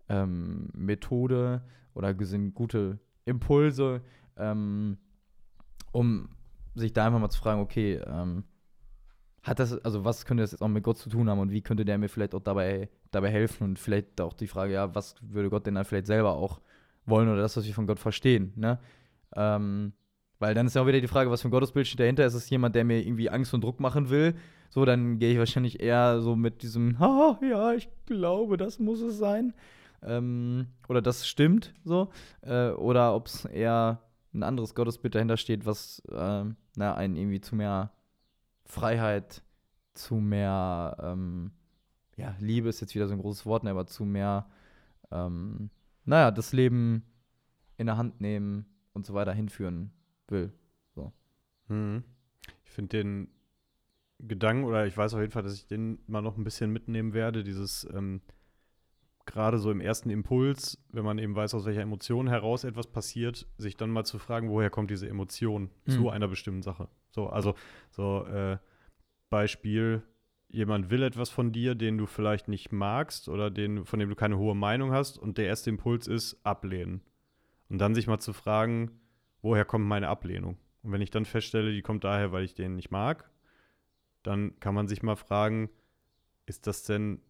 ähm, 0.09 0.69
Methode 0.73 1.63
oder 1.93 2.15
sind 2.25 2.53
gute 2.53 2.99
Impulse, 3.25 4.01
ähm, 4.37 4.97
um 5.91 6.29
sich 6.75 6.93
da 6.93 7.05
einfach 7.05 7.19
mal 7.19 7.29
zu 7.29 7.39
fragen, 7.39 7.61
okay, 7.61 8.01
ähm, 8.05 8.43
hat 9.43 9.59
das, 9.59 9.77
also 9.83 10.05
was 10.05 10.25
könnte 10.25 10.43
das 10.43 10.51
jetzt 10.51 10.61
auch 10.61 10.69
mit 10.69 10.83
Gott 10.83 10.97
zu 10.97 11.09
tun 11.09 11.29
haben 11.29 11.39
und 11.39 11.51
wie 11.51 11.61
könnte 11.61 11.85
der 11.85 11.97
mir 11.97 12.07
vielleicht 12.07 12.33
auch 12.33 12.41
dabei, 12.41 12.89
dabei 13.11 13.29
helfen 13.29 13.65
und 13.65 13.79
vielleicht 13.79 14.21
auch 14.21 14.33
die 14.33 14.47
Frage, 14.47 14.73
ja, 14.73 14.95
was 14.95 15.15
würde 15.21 15.49
Gott 15.49 15.65
denn 15.65 15.75
dann 15.75 15.85
vielleicht 15.85 16.07
selber 16.07 16.33
auch 16.33 16.61
wollen 17.05 17.27
oder 17.27 17.41
das, 17.41 17.57
was 17.57 17.65
wir 17.65 17.73
von 17.73 17.87
Gott 17.87 17.99
verstehen, 17.99 18.53
ne? 18.55 18.79
Ähm, 19.35 19.93
weil 20.39 20.53
dann 20.53 20.67
ist 20.67 20.75
ja 20.75 20.81
auch 20.81 20.87
wieder 20.87 20.99
die 20.99 21.07
Frage, 21.07 21.31
was 21.31 21.41
für 21.41 21.47
ein 21.47 21.51
Gottesbild 21.51 21.87
steht 21.87 22.01
dahinter. 22.01 22.25
Ist 22.25 22.33
es 22.33 22.49
jemand, 22.49 22.75
der 22.75 22.83
mir 22.83 22.99
irgendwie 22.99 23.29
Angst 23.29 23.53
und 23.53 23.63
Druck 23.63 23.79
machen 23.79 24.09
will? 24.09 24.35
So, 24.69 24.83
dann 24.83 25.17
gehe 25.17 25.31
ich 25.31 25.37
wahrscheinlich 25.37 25.79
eher 25.79 26.19
so 26.19 26.35
mit 26.35 26.63
diesem, 26.63 26.99
ha, 26.99 27.39
ja, 27.41 27.73
ich 27.73 27.87
glaube, 28.05 28.57
das 28.57 28.79
muss 28.79 28.99
es 28.99 29.17
sein. 29.17 29.53
Ähm, 30.01 30.67
oder 30.89 31.01
das 31.01 31.27
stimmt 31.27 31.73
so. 31.85 32.09
Äh, 32.41 32.71
oder 32.71 33.15
ob 33.15 33.27
es 33.27 33.45
eher 33.45 34.01
ein 34.33 34.43
anderes 34.43 34.75
Gottesbild 34.75 35.15
dahinter 35.15 35.37
steht, 35.37 35.65
was 35.65 36.01
ähm, 36.11 36.57
na, 36.75 36.95
einen 36.95 37.15
irgendwie 37.15 37.41
zu 37.41 37.55
mehr 37.55 37.91
Freiheit, 38.65 39.43
zu 39.93 40.15
mehr, 40.15 40.97
ähm, 41.01 41.51
ja, 42.15 42.35
Liebe 42.39 42.69
ist 42.69 42.81
jetzt 42.81 42.95
wieder 42.95 43.07
so 43.07 43.13
ein 43.13 43.21
großes 43.21 43.45
Wort, 43.45 43.63
ne, 43.63 43.71
aber 43.71 43.85
zu 43.85 44.05
mehr, 44.05 44.47
ähm, 45.11 45.69
naja, 46.05 46.31
das 46.31 46.53
Leben 46.53 47.03
in 47.77 47.87
der 47.87 47.97
Hand 47.97 48.21
nehmen 48.21 48.65
und 48.93 49.05
so 49.05 49.13
weiter 49.13 49.33
hinführen 49.33 49.91
will. 50.27 50.53
Mhm. 51.67 52.03
Ich 52.65 52.71
finde 52.71 52.97
den 52.97 53.27
Gedanken, 54.19 54.63
oder 54.65 54.85
ich 54.85 54.95
weiß 54.95 55.13
auf 55.13 55.19
jeden 55.19 55.31
Fall, 55.31 55.43
dass 55.43 55.55
ich 55.55 55.67
den 55.67 55.99
mal 56.07 56.21
noch 56.21 56.37
ein 56.37 56.43
bisschen 56.43 56.71
mitnehmen 56.71 57.13
werde, 57.13 57.43
dieses 57.43 57.87
ähm, 57.93 58.21
gerade 59.25 59.57
so 59.57 59.71
im 59.71 59.79
ersten 59.81 60.09
Impuls, 60.09 60.77
wenn 60.89 61.05
man 61.05 61.17
eben 61.17 61.35
weiß, 61.35 61.53
aus 61.53 61.65
welcher 61.65 61.81
Emotion 61.81 62.27
heraus 62.27 62.63
etwas 62.63 62.87
passiert, 62.87 63.47
sich 63.57 63.77
dann 63.77 63.89
mal 63.89 64.03
zu 64.03 64.19
fragen, 64.19 64.49
woher 64.49 64.69
kommt 64.69 64.91
diese 64.91 65.07
Emotion 65.07 65.69
Mhm. 65.85 65.91
zu 65.91 66.09
einer 66.09 66.27
bestimmten 66.27 66.61
Sache. 66.61 66.89
So, 67.11 67.27
also 67.27 67.55
so 67.89 68.25
äh, 68.25 68.57
Beispiel, 69.29 70.03
jemand 70.49 70.89
will 70.89 71.03
etwas 71.03 71.29
von 71.29 71.51
dir, 71.51 71.73
den 71.75 71.97
du 71.97 72.05
vielleicht 72.05 72.47
nicht 72.47 72.71
magst 72.71 73.29
oder 73.29 73.49
den, 73.49 73.85
von 73.85 73.99
dem 73.99 74.09
du 74.09 74.15
keine 74.15 74.37
hohe 74.37 74.55
Meinung 74.55 74.91
hast 74.91 75.17
und 75.17 75.37
der 75.37 75.47
erste 75.47 75.69
Impuls 75.69 76.07
ist 76.07 76.37
ablehnen. 76.45 77.01
Und 77.69 77.79
dann 77.79 77.95
sich 77.95 78.07
mal 78.07 78.19
zu 78.19 78.33
fragen, 78.33 78.91
woher 79.41 79.65
kommt 79.65 79.85
meine 79.85 80.09
Ablehnung? 80.09 80.57
Und 80.83 80.91
wenn 80.91 81.01
ich 81.01 81.09
dann 81.11 81.25
feststelle, 81.25 81.71
die 81.71 81.81
kommt 81.81 82.03
daher, 82.03 82.31
weil 82.31 82.43
ich 82.43 82.53
den 82.53 82.75
nicht 82.75 82.91
mag, 82.91 83.29
dann 84.21 84.59
kann 84.59 84.75
man 84.75 84.87
sich 84.87 85.01
mal 85.01 85.15
fragen, 85.15 85.69
ist 86.45 86.67
das 86.67 86.83
denn 86.83 87.21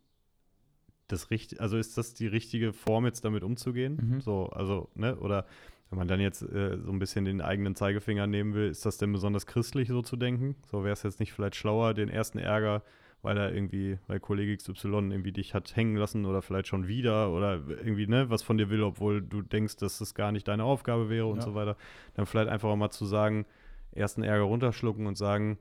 das 1.13 1.31
richtige, 1.31 1.61
also 1.61 1.77
ist 1.77 1.97
das 1.97 2.13
die 2.13 2.27
richtige 2.27 2.73
Form, 2.73 3.05
jetzt 3.05 3.23
damit 3.23 3.43
umzugehen? 3.43 3.97
Mhm. 4.15 4.21
So, 4.21 4.47
also, 4.47 4.89
ne, 4.95 5.15
oder 5.17 5.45
wenn 5.89 5.99
man 5.99 6.07
dann 6.07 6.19
jetzt 6.19 6.41
äh, 6.41 6.79
so 6.79 6.91
ein 6.91 6.99
bisschen 6.99 7.23
den 7.25 7.39
eigenen 7.41 7.75
Zeigefinger 7.75 8.27
nehmen 8.27 8.53
will, 8.53 8.69
ist 8.69 8.85
das 8.85 8.97
denn 8.97 9.11
besonders 9.11 9.45
christlich 9.45 9.89
so 9.89 10.01
zu 10.01 10.15
denken? 10.17 10.55
So 10.69 10.83
wäre 10.83 10.93
es 10.93 11.03
jetzt 11.03 11.19
nicht 11.19 11.33
vielleicht 11.33 11.55
schlauer, 11.55 11.93
den 11.93 12.09
ersten 12.09 12.39
Ärger, 12.39 12.81
weil 13.21 13.37
er 13.37 13.53
irgendwie, 13.53 13.99
weil 14.07 14.19
Kollege 14.19 14.57
XY 14.57 14.87
irgendwie 15.11 15.31
dich 15.31 15.53
hat 15.53 15.75
hängen 15.75 15.95
lassen 15.95 16.25
oder 16.25 16.41
vielleicht 16.41 16.67
schon 16.67 16.87
wieder 16.87 17.31
oder 17.31 17.61
irgendwie, 17.67 18.07
ne, 18.07 18.29
was 18.29 18.41
von 18.41 18.57
dir 18.57 18.69
will, 18.69 18.81
obwohl 18.83 19.21
du 19.21 19.41
denkst, 19.41 19.77
dass 19.77 19.99
das 19.99 20.15
gar 20.15 20.31
nicht 20.31 20.47
deine 20.47 20.63
Aufgabe 20.63 21.09
wäre 21.09 21.27
und 21.27 21.37
Ja. 21.37 21.43
so 21.43 21.55
weiter. 21.55 21.77
Dann 22.15 22.25
vielleicht 22.25 22.49
einfach 22.49 22.75
mal 22.75 22.89
zu 22.89 23.05
sagen, 23.05 23.45
ersten 23.91 24.23
Ärger 24.23 24.43
runterschlucken 24.43 25.05
und 25.05 25.17
sagen, 25.17 25.57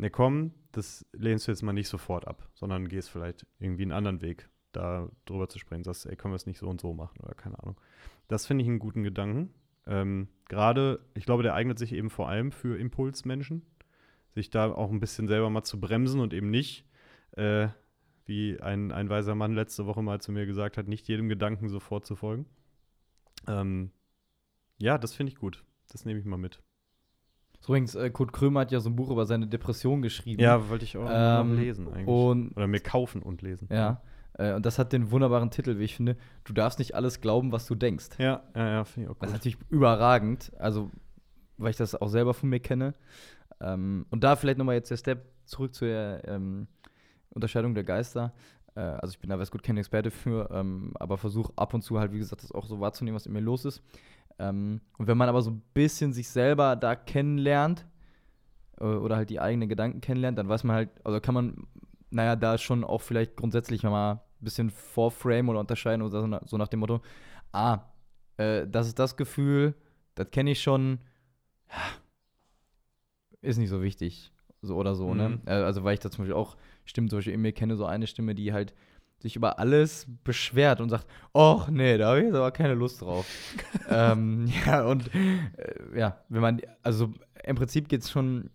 ne 0.00 0.10
komm, 0.10 0.52
das 0.72 1.04
lehnst 1.12 1.46
du 1.46 1.52
jetzt 1.52 1.62
mal 1.62 1.72
nicht 1.72 1.88
sofort 1.88 2.26
ab, 2.26 2.48
sondern 2.54 2.88
gehst 2.88 3.10
vielleicht 3.10 3.46
irgendwie 3.58 3.82
einen 3.82 3.92
anderen 3.92 4.22
Weg, 4.22 4.48
da 4.72 5.08
drüber 5.26 5.48
zu 5.48 5.58
sprechen. 5.58 5.84
Sagst, 5.84 6.06
ey, 6.06 6.16
können 6.16 6.32
wir 6.32 6.36
es 6.36 6.46
nicht 6.46 6.58
so 6.58 6.68
und 6.68 6.80
so 6.80 6.94
machen 6.94 7.18
oder 7.22 7.34
keine 7.34 7.58
Ahnung. 7.60 7.76
Das 8.28 8.46
finde 8.46 8.62
ich 8.62 8.68
einen 8.68 8.78
guten 8.78 9.02
Gedanken. 9.02 9.52
Ähm, 9.86 10.28
Gerade, 10.48 11.00
ich 11.14 11.26
glaube, 11.26 11.42
der 11.42 11.54
eignet 11.54 11.78
sich 11.78 11.92
eben 11.92 12.10
vor 12.10 12.28
allem 12.28 12.50
für 12.50 12.78
Impulsmenschen, 12.78 13.62
sich 14.34 14.50
da 14.50 14.72
auch 14.72 14.90
ein 14.90 15.00
bisschen 15.00 15.28
selber 15.28 15.50
mal 15.50 15.64
zu 15.64 15.80
bremsen 15.80 16.20
und 16.20 16.32
eben 16.32 16.50
nicht, 16.50 16.86
äh, 17.32 17.68
wie 18.24 18.60
ein, 18.60 18.92
ein 18.92 19.08
weiser 19.08 19.34
Mann 19.34 19.54
letzte 19.54 19.86
Woche 19.86 20.02
mal 20.02 20.20
zu 20.20 20.32
mir 20.32 20.46
gesagt 20.46 20.76
hat, 20.76 20.88
nicht 20.88 21.08
jedem 21.08 21.28
Gedanken 21.28 21.68
sofort 21.68 22.06
zu 22.06 22.16
folgen. 22.16 22.46
Ähm, 23.46 23.90
ja, 24.78 24.98
das 24.98 25.14
finde 25.14 25.32
ich 25.32 25.38
gut. 25.38 25.64
Das 25.88 26.04
nehme 26.04 26.20
ich 26.20 26.24
mal 26.24 26.36
mit. 26.36 26.62
Übrigens, 27.64 27.94
äh, 27.94 28.10
Kurt 28.10 28.32
Krömer 28.32 28.60
hat 28.60 28.72
ja 28.72 28.80
so 28.80 28.90
ein 28.90 28.96
Buch 28.96 29.10
über 29.10 29.26
seine 29.26 29.46
Depression 29.46 30.02
geschrieben. 30.02 30.42
Ja, 30.42 30.68
wollte 30.68 30.84
ich 30.84 30.96
auch 30.96 31.06
Ähm, 31.08 31.56
lesen 31.56 31.86
eigentlich. 31.88 32.06
Und 32.08 32.56
Oder 32.56 32.66
mir 32.66 32.80
kaufen 32.80 33.22
und 33.22 33.42
lesen. 33.42 33.68
ja, 33.70 34.02
äh, 34.38 34.54
und 34.54 34.66
das 34.66 34.78
hat 34.78 34.92
den 34.92 35.10
wunderbaren 35.10 35.50
Titel, 35.50 35.78
wie 35.78 35.84
ich 35.84 35.94
finde. 35.94 36.16
Du 36.44 36.52
darfst 36.52 36.78
nicht 36.78 36.94
alles 36.94 37.20
glauben, 37.20 37.52
was 37.52 37.66
du 37.66 37.74
denkst. 37.76 38.08
Ja, 38.18 38.42
ja, 38.56 38.68
ja 38.70 38.84
finde 38.84 39.08
ich 39.08 39.10
auch 39.14 39.18
Das 39.20 39.28
ist 39.28 39.34
gut. 39.34 39.38
natürlich 39.44 39.58
überragend, 39.70 40.50
also 40.58 40.90
weil 41.58 41.70
ich 41.70 41.76
das 41.76 41.94
auch 41.94 42.08
selber 42.08 42.34
von 42.34 42.48
mir 42.48 42.60
kenne. 42.60 42.94
Ähm, 43.60 44.06
und 44.10 44.24
da 44.24 44.34
vielleicht 44.36 44.58
nochmal 44.58 44.74
jetzt 44.76 44.90
der 44.90 44.96
Step 44.96 45.26
zurück 45.44 45.74
zu 45.74 45.84
der 45.84 46.22
ähm, 46.26 46.66
Unterscheidung 47.28 47.74
der 47.74 47.84
Geister. 47.84 48.32
Äh, 48.74 48.80
also 48.80 49.12
ich 49.12 49.18
bin 49.20 49.30
da 49.30 49.38
weiß 49.38 49.50
gut 49.50 49.62
kein 49.62 49.76
Experte 49.76 50.10
für, 50.10 50.48
ähm, 50.52 50.92
aber 50.98 51.18
versuche 51.18 51.52
ab 51.56 51.74
und 51.74 51.82
zu 51.82 51.98
halt, 52.00 52.12
wie 52.12 52.18
gesagt, 52.18 52.42
das 52.42 52.52
auch 52.52 52.66
so 52.66 52.80
wahrzunehmen, 52.80 53.14
was 53.16 53.26
in 53.26 53.32
mir 53.32 53.40
los 53.40 53.64
ist. 53.64 53.82
Ähm, 54.40 54.80
und 54.96 55.06
wenn 55.06 55.18
man 55.18 55.28
aber 55.28 55.42
so 55.42 55.50
ein 55.50 55.62
bisschen 55.74 56.12
sich 56.14 56.28
selber 56.30 56.74
da 56.74 56.96
kennenlernt 56.96 57.86
äh, 58.80 58.84
oder 58.84 59.16
halt 59.16 59.28
die 59.28 59.38
eigenen 59.38 59.68
Gedanken 59.68 60.00
kennenlernt, 60.00 60.38
dann 60.38 60.48
weiß 60.48 60.64
man 60.64 60.76
halt, 60.76 60.90
also 61.04 61.20
kann 61.20 61.34
man, 61.34 61.66
naja, 62.10 62.36
da 62.36 62.56
schon 62.56 62.82
auch 62.82 63.02
vielleicht 63.02 63.36
grundsätzlich 63.36 63.82
mal 63.82 64.12
ein 64.14 64.20
bisschen 64.44 64.70
vorframe 64.70 65.50
oder 65.50 65.60
unterscheiden 65.60 66.02
oder 66.02 66.20
so, 66.22 66.26
na- 66.26 66.40
so 66.46 66.56
nach 66.56 66.68
dem 66.68 66.80
Motto, 66.80 67.02
ah, 67.52 67.80
äh, 68.38 68.66
das 68.66 68.86
ist 68.86 68.98
das 68.98 69.16
Gefühl, 69.16 69.74
das 70.14 70.30
kenne 70.30 70.52
ich 70.52 70.62
schon, 70.62 71.00
ist 73.42 73.58
nicht 73.58 73.68
so 73.70 73.82
wichtig, 73.82 74.32
so 74.62 74.76
oder 74.76 74.94
so, 74.94 75.14
ne? 75.14 75.28
Mhm. 75.30 75.40
Äh, 75.46 75.50
also 75.52 75.84
weil 75.84 75.94
ich 75.94 76.00
da 76.00 76.10
zum 76.10 76.24
Beispiel 76.24 76.34
auch 76.36 76.56
Stimmen 76.86 77.10
zum 77.10 77.18
Beispiel 77.18 77.34
in 77.34 77.42
mir 77.42 77.52
kenne, 77.52 77.76
so 77.76 77.84
eine 77.84 78.06
Stimme, 78.06 78.34
die 78.34 78.52
halt 78.54 78.74
sich 79.20 79.36
über 79.36 79.58
alles 79.58 80.06
beschwert 80.24 80.80
und 80.80 80.88
sagt, 80.88 81.06
ach 81.34 81.68
nee, 81.68 81.98
da 81.98 82.08
habe 82.08 82.20
ich 82.20 82.26
jetzt 82.26 82.34
aber 82.34 82.50
keine 82.50 82.74
Lust 82.74 83.02
drauf. 83.02 83.26
ähm, 83.88 84.50
ja, 84.66 84.84
und 84.84 85.14
äh, 85.14 85.98
ja, 85.98 86.18
wenn 86.28 86.40
man, 86.40 86.60
also 86.82 87.12
im 87.44 87.56
Prinzip 87.56 87.88
geht 87.88 88.02
es 88.02 88.10
schon, 88.10 88.50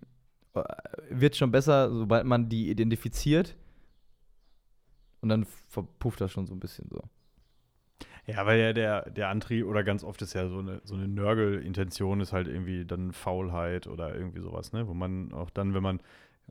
äh, 0.56 0.64
wird 1.10 1.36
schon 1.36 1.52
besser, 1.52 1.92
sobald 1.92 2.26
man 2.26 2.50
die 2.50 2.70
identifiziert 2.70 3.56
und 5.22 5.30
dann 5.30 5.46
verpufft 5.70 6.22
das 6.22 6.32
schon 6.32 6.48
so 6.48 6.54
ein 6.54 6.60
bisschen 6.60 6.90
so. 6.90 7.02
Ja, 8.28 8.46
weil 8.46 8.60
ja 8.60 8.74
der, 8.74 9.10
der 9.12 9.30
Antrieb 9.30 9.68
oder 9.68 9.84
ganz 9.84 10.04
oft 10.04 10.22
ist 10.22 10.34
ja 10.34 10.48
so 10.48 10.58
eine, 10.60 10.82
so 10.84 10.96
eine 10.96 11.08
Nörgel-Intention 11.08 12.22
ist 12.22 12.34
halt 12.34 12.48
irgendwie 12.48 12.86
dann 12.86 13.12
Faulheit 13.12 13.86
oder 13.86 14.16
irgendwie 14.16 14.40
sowas, 14.40 14.74
ne? 14.74 14.88
Wo 14.88 14.96
man 14.96 15.32
auch 15.32 15.52
dann, 15.52 15.76
wenn 15.76 15.84
man, 15.84 16.00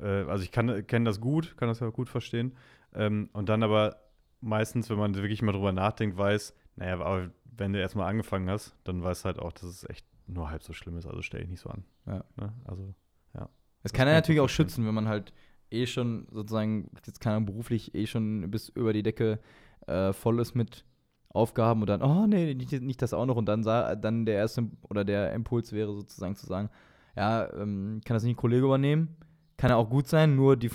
äh, 0.00 0.24
also 0.24 0.44
ich 0.44 0.52
kann 0.52 0.86
kenne 0.86 1.04
das 1.04 1.20
gut, 1.20 1.56
kann 1.56 1.68
das 1.68 1.80
ja 1.80 1.88
gut 1.88 2.08
verstehen. 2.08 2.52
Ähm, 2.94 3.28
und 3.32 3.48
dann 3.48 3.64
aber 3.64 3.96
meistens, 4.44 4.90
wenn 4.90 4.98
man 4.98 5.14
wirklich 5.14 5.42
mal 5.42 5.52
drüber 5.52 5.72
nachdenkt, 5.72 6.16
weiß, 6.16 6.54
naja, 6.76 6.94
aber 6.94 7.30
wenn 7.56 7.72
du 7.72 7.80
erstmal 7.80 8.08
angefangen 8.08 8.50
hast, 8.50 8.76
dann 8.84 9.02
weißt 9.02 9.24
du 9.24 9.26
halt 9.26 9.38
auch, 9.38 9.52
dass 9.52 9.64
es 9.64 9.88
echt 9.88 10.06
nur 10.26 10.50
halb 10.50 10.62
so 10.62 10.72
schlimm 10.72 10.96
ist. 10.98 11.06
Also 11.06 11.22
stell 11.22 11.40
dich 11.40 11.50
nicht 11.50 11.60
so 11.60 11.70
an. 11.70 11.84
Ja. 12.06 12.24
Ne? 12.36 12.52
Also, 12.64 12.94
Es 13.34 13.42
Das 13.82 13.92
kann 13.92 14.08
ja 14.08 14.14
ich 14.14 14.18
natürlich 14.18 14.40
auch 14.40 14.48
schützen, 14.48 14.86
wenn 14.86 14.94
man 14.94 15.08
halt 15.08 15.32
eh 15.70 15.86
schon 15.86 16.26
sozusagen, 16.30 16.90
jetzt 17.06 17.20
keine 17.20 17.36
Ahnung, 17.36 17.46
beruflich 17.46 17.94
eh 17.94 18.06
schon 18.06 18.50
bis 18.50 18.68
über 18.70 18.92
die 18.92 19.02
Decke 19.02 19.38
äh, 19.86 20.12
voll 20.12 20.40
ist 20.40 20.54
mit 20.54 20.84
Aufgaben 21.28 21.80
und 21.80 21.88
dann, 21.88 22.02
oh 22.02 22.26
nee, 22.26 22.54
nicht, 22.54 22.72
nicht 22.80 23.02
das 23.02 23.12
auch 23.12 23.26
noch 23.26 23.36
und 23.36 23.46
dann, 23.46 23.62
sa- 23.64 23.96
dann 23.96 24.24
der 24.24 24.36
erste 24.36 24.68
oder 24.88 25.04
der 25.04 25.32
Impuls 25.32 25.72
wäre 25.72 25.92
sozusagen 25.92 26.36
zu 26.36 26.46
sagen, 26.46 26.70
ja, 27.16 27.52
ähm, 27.54 28.00
kann 28.04 28.14
das 28.14 28.22
nicht 28.22 28.34
ein 28.34 28.40
Kollege 28.40 28.64
übernehmen? 28.64 29.16
Kann 29.56 29.70
ja 29.70 29.76
auch 29.76 29.90
gut 29.90 30.06
sein, 30.06 30.36
nur 30.36 30.56
die, 30.56 30.70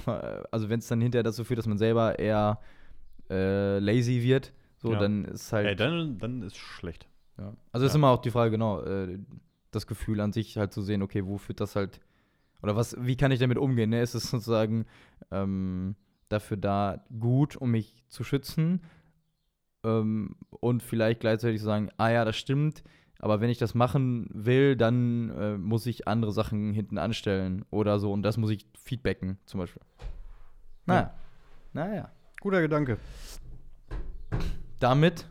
also 0.52 0.70
wenn 0.70 0.80
es 0.80 0.88
dann 0.88 1.02
hinterher 1.02 1.24
dazu 1.24 1.44
führt, 1.44 1.58
dass 1.60 1.68
man 1.68 1.78
selber 1.78 2.20
eher 2.20 2.60
äh, 3.30 3.80
lazy 3.80 4.22
wird, 4.24 4.54
so, 4.78 4.94
Ja. 4.94 5.00
dann 5.00 5.26
ist 5.26 5.52
halt. 5.54 5.68
ey, 5.68 5.76
dann, 5.76 6.18
dann 6.18 6.42
ist 6.42 6.58
schlecht. 6.58 7.08
Ja. 7.38 7.54
Also 7.72 7.86
ist 7.86 7.94
Ja. 7.94 7.98
immer 7.98 8.10
auch 8.10 8.22
die 8.22 8.32
Frage, 8.32 8.52
genau, 8.52 8.82
äh, 8.82 9.18
das 9.72 9.88
Gefühl 9.88 10.20
an 10.22 10.34
sich 10.34 10.58
halt 10.58 10.74
zu 10.74 10.82
sehen, 10.82 11.02
okay, 11.02 11.26
wo 11.26 11.38
führt 11.38 11.60
das 11.60 11.76
halt, 11.76 12.00
oder 12.64 12.76
was, 12.76 12.96
wie 13.00 13.16
kann 13.16 13.32
ich 13.32 13.40
damit 13.40 13.58
umgehen? 13.58 13.92
Ne? 13.92 14.02
Ist 14.02 14.16
es 14.16 14.30
sozusagen 14.32 14.86
ähm, 15.32 15.96
dafür 16.28 16.58
da 16.58 17.04
gut, 17.20 17.56
um 17.56 17.72
mich 17.72 18.04
zu 18.10 18.24
schützen 18.24 18.82
ähm, 19.84 20.36
und 20.50 20.84
vielleicht 20.84 21.20
gleichzeitig 21.22 21.62
sagen, 21.62 21.90
ah 21.98 22.10
ja, 22.10 22.26
das 22.26 22.36
stimmt, 22.36 22.84
aber 23.20 23.42
wenn 23.42 23.50
ich 23.50 23.58
das 23.58 23.76
machen 23.76 24.30
will, 24.34 24.76
dann 24.76 25.30
äh, 25.30 25.58
muss 25.58 25.86
ich 25.86 26.08
andere 26.08 26.32
Sachen 26.32 26.74
hinten 26.74 26.98
anstellen 26.98 27.66
oder 27.70 28.00
so 28.00 28.12
und 28.12 28.24
das 28.24 28.38
muss 28.38 28.50
ich 28.50 28.66
feedbacken 28.78 29.38
zum 29.46 29.60
Beispiel. 29.60 29.82
Naja, 30.86 31.14
naja. 31.74 32.12
Guter 32.42 32.62
Gedanke. 32.62 32.98
Damit, 34.80 35.28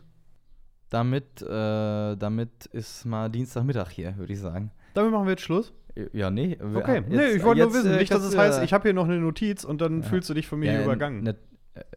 damit, 0.89 1.41
äh, 1.41 2.15
damit 2.15 2.65
ist 2.67 3.05
mal 3.05 3.29
Dienstagmittag 3.29 3.89
hier, 3.89 4.15
würde 4.17 4.33
ich 4.33 4.39
sagen. 4.39 4.71
Damit 4.93 5.11
machen 5.11 5.25
wir 5.25 5.31
jetzt 5.31 5.41
Schluss. 5.41 5.73
Ja, 6.13 6.29
nee. 6.29 6.57
Okay, 6.61 6.97
jetzt- 6.97 7.09
nee, 7.09 7.25
ich 7.31 7.43
wollte 7.43 7.61
nur 7.61 7.73
wissen, 7.73 7.91
äh, 7.93 7.97
nicht, 7.97 8.11
dass 8.13 8.23
es 8.23 8.31
du 8.31 8.37
heißt, 8.37 8.59
ja- 8.59 8.63
ich 8.63 8.73
habe 8.73 8.83
hier 8.83 8.93
noch 8.93 9.05
eine 9.05 9.19
Notiz 9.19 9.63
und 9.63 9.81
dann 9.81 10.01
Ja. 10.01 10.07
fühlst 10.07 10.29
du 10.29 10.33
dich 10.33 10.47
von 10.47 10.59
mir 10.59 10.71
ja, 10.73 10.83
übergangen. 10.83 11.23
ne- 11.23 11.35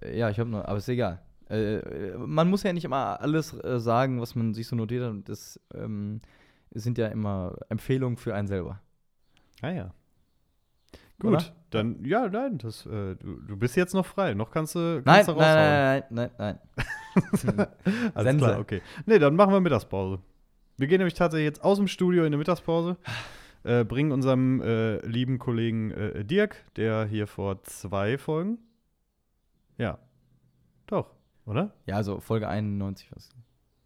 äh, 0.01 0.19
ja, 0.19 0.31
ich 0.31 0.39
habe 0.41 0.49
nur, 0.51 0.67
aber 0.67 0.79
ist 0.79 0.89
egal. 0.89 1.21
Äh, 1.51 1.77
äh, 1.77 2.17
man 2.19 2.49
muss 2.49 2.63
ja 2.63 2.73
nicht 2.73 2.85
immer 2.85 3.21
alles 3.21 3.53
äh, 3.53 3.79
sagen, 3.79 4.21
was 4.21 4.35
man 4.35 4.55
sich 4.55 4.67
so 4.67 4.75
notiert 4.77 5.05
hat. 5.05 5.29
Das 5.29 5.61
ähm, 5.75 6.23
sind 6.73 6.97
ja 6.97 7.09
immer 7.09 7.55
Empfehlungen 7.69 8.17
für 8.17 8.35
einen 8.35 8.49
selber. 8.49 8.81
Ah 9.61 9.71
ja. 9.71 9.95
Gut, 11.23 11.35
Oder? 11.35 11.45
dann, 11.71 12.05
ja, 12.05 12.27
nein, 12.29 12.59
das, 12.59 12.85
äh, 12.85 13.15
du, 13.15 13.41
du 13.47 13.57
bist 13.57 13.77
jetzt 13.77 13.95
noch 13.95 14.05
frei. 14.05 14.35
Noch 14.35 14.51
kannst 14.51 14.75
du, 14.75 15.01
Nein, 15.05 15.25
kannst 15.25 15.29
du 15.29 15.35
nein, 15.35 16.03
nein, 16.11 16.11
nein, 16.11 16.31
nein, 16.37 16.59
nein. 17.57 17.69
Alles 18.15 18.31
Sense. 18.31 18.45
klar, 18.45 18.59
okay. 18.59 18.83
Nee, 19.07 19.21
dann 19.21 19.37
machen 19.37 19.53
wir 19.53 19.61
Mittagspause. 19.61 20.19
Wir 20.79 20.89
gehen 20.89 20.99
nämlich 20.99 21.15
tatsächlich 21.15 21.45
jetzt 21.45 21.63
aus 21.63 21.79
dem 21.79 21.87
Studio 21.87 22.23
in 22.23 22.27
eine 22.27 22.39
Mittagspause, 22.39 22.97
äh, 23.63 23.85
bringen 23.85 24.11
unserem 24.11 24.61
äh, 24.63 24.97
lieben 25.07 25.39
Kollegen 25.39 25.93
äh, 25.93 26.25
Dirk, 26.25 26.57
der 26.75 27.05
hier 27.05 27.29
vor 27.29 27.63
zwei 27.63 28.19
Folgen, 28.19 28.59
ja, 29.79 29.99
doch, 30.89 31.15
oder? 31.47 31.73
Ja, 31.87 31.95
also 31.95 32.19
Folge 32.19 32.49
91 32.49 33.13
was. 33.15 33.31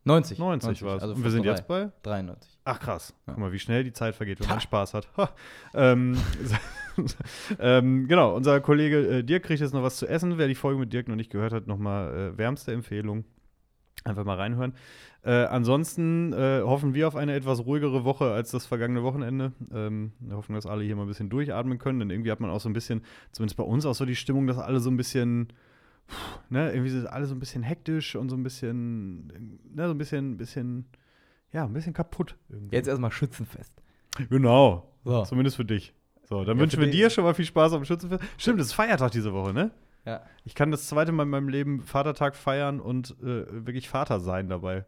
90. 0.07 0.39
90 0.39 0.83
war 0.83 0.97
es. 0.97 1.03
Also 1.03 1.15
Und 1.15 1.25
wir 1.25 1.31
sind 1.31 1.45
jetzt 1.45 1.67
bei 1.67 1.91
93. 2.03 2.59
Ach 2.65 2.79
krass, 2.81 3.13
Ja. 3.27 3.33
guck 3.35 3.39
mal, 3.39 3.53
wie 3.53 3.59
schnell 3.59 3.85
die 3.85 3.93
Zeit 3.93 4.15
vergeht, 4.15 4.41
wenn 4.41 4.49
man 4.49 4.61
Spaß 4.61 4.95
hat. 4.95 5.09
Ha. 5.17 5.31
Ähm, 5.75 6.17
ähm, 7.59 8.07
genau, 8.09 8.35
unser 8.35 8.61
Kollege 8.61 9.19
äh, 9.19 9.23
Dirk 9.23 9.45
kriegt 9.45 9.61
jetzt 9.61 9.75
noch 9.75 9.83
was 9.83 9.97
zu 9.97 10.07
essen. 10.07 10.39
Wer 10.39 10.49
die 10.49 10.55
Folge 10.55 10.79
mit 10.81 10.93
Dirk 10.93 11.09
noch 11.09 11.17
nicht 11.17 11.31
gehört 11.31 11.53
hat, 11.53 11.67
nochmal 11.67 12.33
äh, 12.35 12.39
wärmste 12.39 12.73
Empfehlung. 12.73 13.25
Einfach 14.05 14.25
mal 14.25 14.37
reinhören. 14.37 14.75
Äh, 15.25 15.47
ansonsten 15.47 16.33
äh, 16.33 16.61
hoffen 16.63 16.95
wir 16.95 17.09
auf 17.09 17.17
eine 17.17 17.35
etwas 17.35 17.67
ruhigere 17.67 18.05
Woche 18.05 18.31
als 18.31 18.53
das 18.53 18.65
vergangene 18.65 19.03
Wochenende. 19.03 19.53
Ähm, 19.75 20.13
wir 20.21 20.37
hoffen, 20.37 20.55
dass 20.55 20.67
alle 20.67 20.85
hier 20.85 20.95
mal 20.95 21.03
ein 21.03 21.09
bisschen 21.09 21.29
durchatmen 21.29 21.79
können, 21.79 21.99
denn 21.99 22.11
irgendwie 22.11 22.31
hat 22.31 22.39
man 22.39 22.51
auch 22.51 22.61
so 22.61 22.69
ein 22.69 22.73
bisschen, 22.73 23.03
zumindest 23.33 23.57
bei 23.57 23.65
uns, 23.65 23.85
auch 23.87 23.95
so 23.97 24.05
die 24.05 24.15
Stimmung, 24.15 24.47
dass 24.47 24.59
alle 24.59 24.79
so 24.79 24.89
ein 24.89 24.97
bisschen, 24.97 25.49
pff, 26.09 26.41
ne, 26.51 26.71
irgendwie 26.73 26.91
sind 26.91 27.07
alle 27.07 27.27
so 27.27 27.35
ein 27.35 27.41
bisschen 27.41 27.63
hektisch 27.63 28.17
und 28.17 28.29
so 28.29 28.37
ein 28.37 28.43
bisschen, 28.43 29.27
ne, 29.75 29.87
so 29.87 29.91
ein 29.91 29.99
bisschen, 29.99 30.37
bisschen, 30.37 30.87
ja, 31.53 31.65
ein 31.65 31.73
bisschen 31.73 31.93
kaputt. 31.93 32.37
Irgendwie. 32.49 32.77
Jetzt 32.77 32.89
erstmal 32.89 33.13
Schützenfest. 33.13 33.73
Genau. 34.31 34.93
So. 35.05 35.23
Zumindest 35.25 35.57
für 35.57 35.65
dich. 35.65 35.95
So, 36.25 36.45
dann 36.45 36.57
Ja, 36.57 36.63
wünschen 36.63 36.81
wir 36.81 36.91
dir 36.91 37.11
schon 37.11 37.25
mal 37.25 37.35
viel 37.35 37.45
Spaß 37.45 37.73
am 37.75 37.85
Schützenfest. 37.85 38.23
Stimmt, 38.39 38.61
es 38.61 38.69
ist 38.69 38.73
Feiertag 38.73 39.13
diese 39.13 39.33
Woche, 39.33 39.53
ne? 39.53 39.71
Ja. 40.05 40.23
Ich 40.45 40.55
kann 40.55 40.71
das 40.71 40.89
zweite 40.89 41.13
Mal 41.13 41.25
in 41.25 41.29
meinem 41.31 41.49
Leben 41.49 41.83
Vatertag 41.83 42.37
feiern 42.37 42.81
und 42.81 43.17
äh, 43.21 43.67
wirklich 43.67 43.89
Vater 43.89 44.21
sein 44.21 44.49
dabei. 44.49 44.85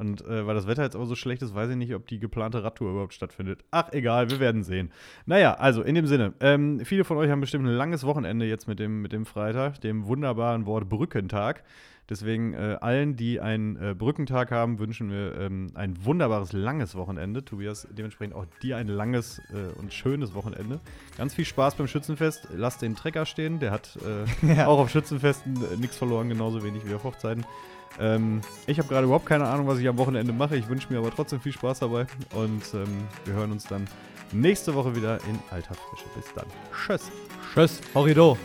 Und 0.00 0.24
äh, 0.26 0.46
weil 0.46 0.54
das 0.54 0.66
Wetter 0.66 0.82
jetzt 0.82 0.96
aber 0.96 1.04
so 1.04 1.14
schlecht 1.14 1.42
ist, 1.42 1.54
weiß 1.54 1.68
ich 1.70 1.76
nicht, 1.76 1.94
ob 1.94 2.06
die 2.06 2.18
geplante 2.18 2.64
Radtour 2.64 2.90
überhaupt 2.90 3.12
stattfindet. 3.12 3.62
Ach, 3.70 3.92
egal, 3.92 4.30
wir 4.30 4.40
werden 4.40 4.62
sehen. 4.64 4.90
Naja, 5.26 5.54
also 5.54 5.82
in 5.82 5.94
dem 5.94 6.06
Sinne, 6.06 6.32
ähm, 6.40 6.80
viele 6.86 7.04
von 7.04 7.18
euch 7.18 7.30
haben 7.30 7.42
bestimmt 7.42 7.66
ein 7.66 7.74
langes 7.74 8.04
Wochenende 8.04 8.46
jetzt 8.46 8.66
mit 8.66 8.78
dem, 8.78 9.02
mit 9.02 9.12
dem 9.12 9.26
Freitag, 9.26 9.82
dem 9.82 10.06
wunderbaren 10.06 10.64
Wort 10.64 10.88
Brückentag. 10.88 11.64
Deswegen 12.08 12.54
äh, 12.54 12.78
allen, 12.80 13.14
die 13.14 13.40
einen 13.40 13.76
äh, 13.76 13.94
Brückentag 13.94 14.50
haben, 14.50 14.78
wünschen 14.80 15.10
wir 15.10 15.38
ähm, 15.38 15.70
ein 15.74 16.04
wunderbares, 16.04 16.52
langes 16.52 16.96
Wochenende. 16.96 17.44
Tobias, 17.44 17.86
dementsprechend 17.90 18.34
auch 18.34 18.46
dir 18.62 18.78
ein 18.78 18.88
langes 18.88 19.38
äh, 19.50 19.78
und 19.78 19.92
schönes 19.92 20.34
Wochenende. 20.34 20.80
Ganz 21.18 21.34
viel 21.34 21.44
Spaß 21.44 21.76
beim 21.76 21.86
Schützenfest. 21.86 22.48
Lass 22.56 22.78
den 22.78 22.96
Trecker 22.96 23.26
stehen, 23.26 23.60
der 23.60 23.70
hat 23.70 23.96
äh, 24.42 24.54
Ja. 24.56 24.66
auch 24.66 24.80
auf 24.80 24.90
Schützenfesten 24.90 25.54
äh, 25.56 25.76
nichts 25.76 25.98
verloren, 25.98 26.28
genauso 26.28 26.64
wenig 26.64 26.84
wie 26.88 26.94
auf 26.94 27.04
Hochzeiten. 27.04 27.44
Ähm, 27.98 28.40
ich 28.66 28.78
habe 28.78 28.88
gerade 28.88 29.04
überhaupt 29.04 29.26
keine 29.26 29.46
Ahnung, 29.46 29.66
was 29.66 29.78
ich 29.78 29.88
am 29.88 29.98
Wochenende 29.98 30.32
mache. 30.32 30.56
Ich 30.56 30.68
wünsche 30.68 30.92
mir 30.92 30.98
aber 30.98 31.10
trotzdem 31.10 31.40
viel 31.40 31.52
Spaß 31.52 31.80
dabei. 31.80 32.06
Und 32.34 32.62
ähm, 32.74 33.08
wir 33.24 33.34
hören 33.34 33.52
uns 33.52 33.64
dann 33.64 33.86
nächste 34.32 34.74
Woche 34.74 34.94
wieder 34.94 35.16
in 35.28 35.38
alter 35.50 35.74
Frische. 35.74 36.06
Bis 36.14 36.32
dann. 36.34 36.46
Tschüss. 36.72 37.10
Tschüss. 37.52 37.80
Horrido. 37.94 38.36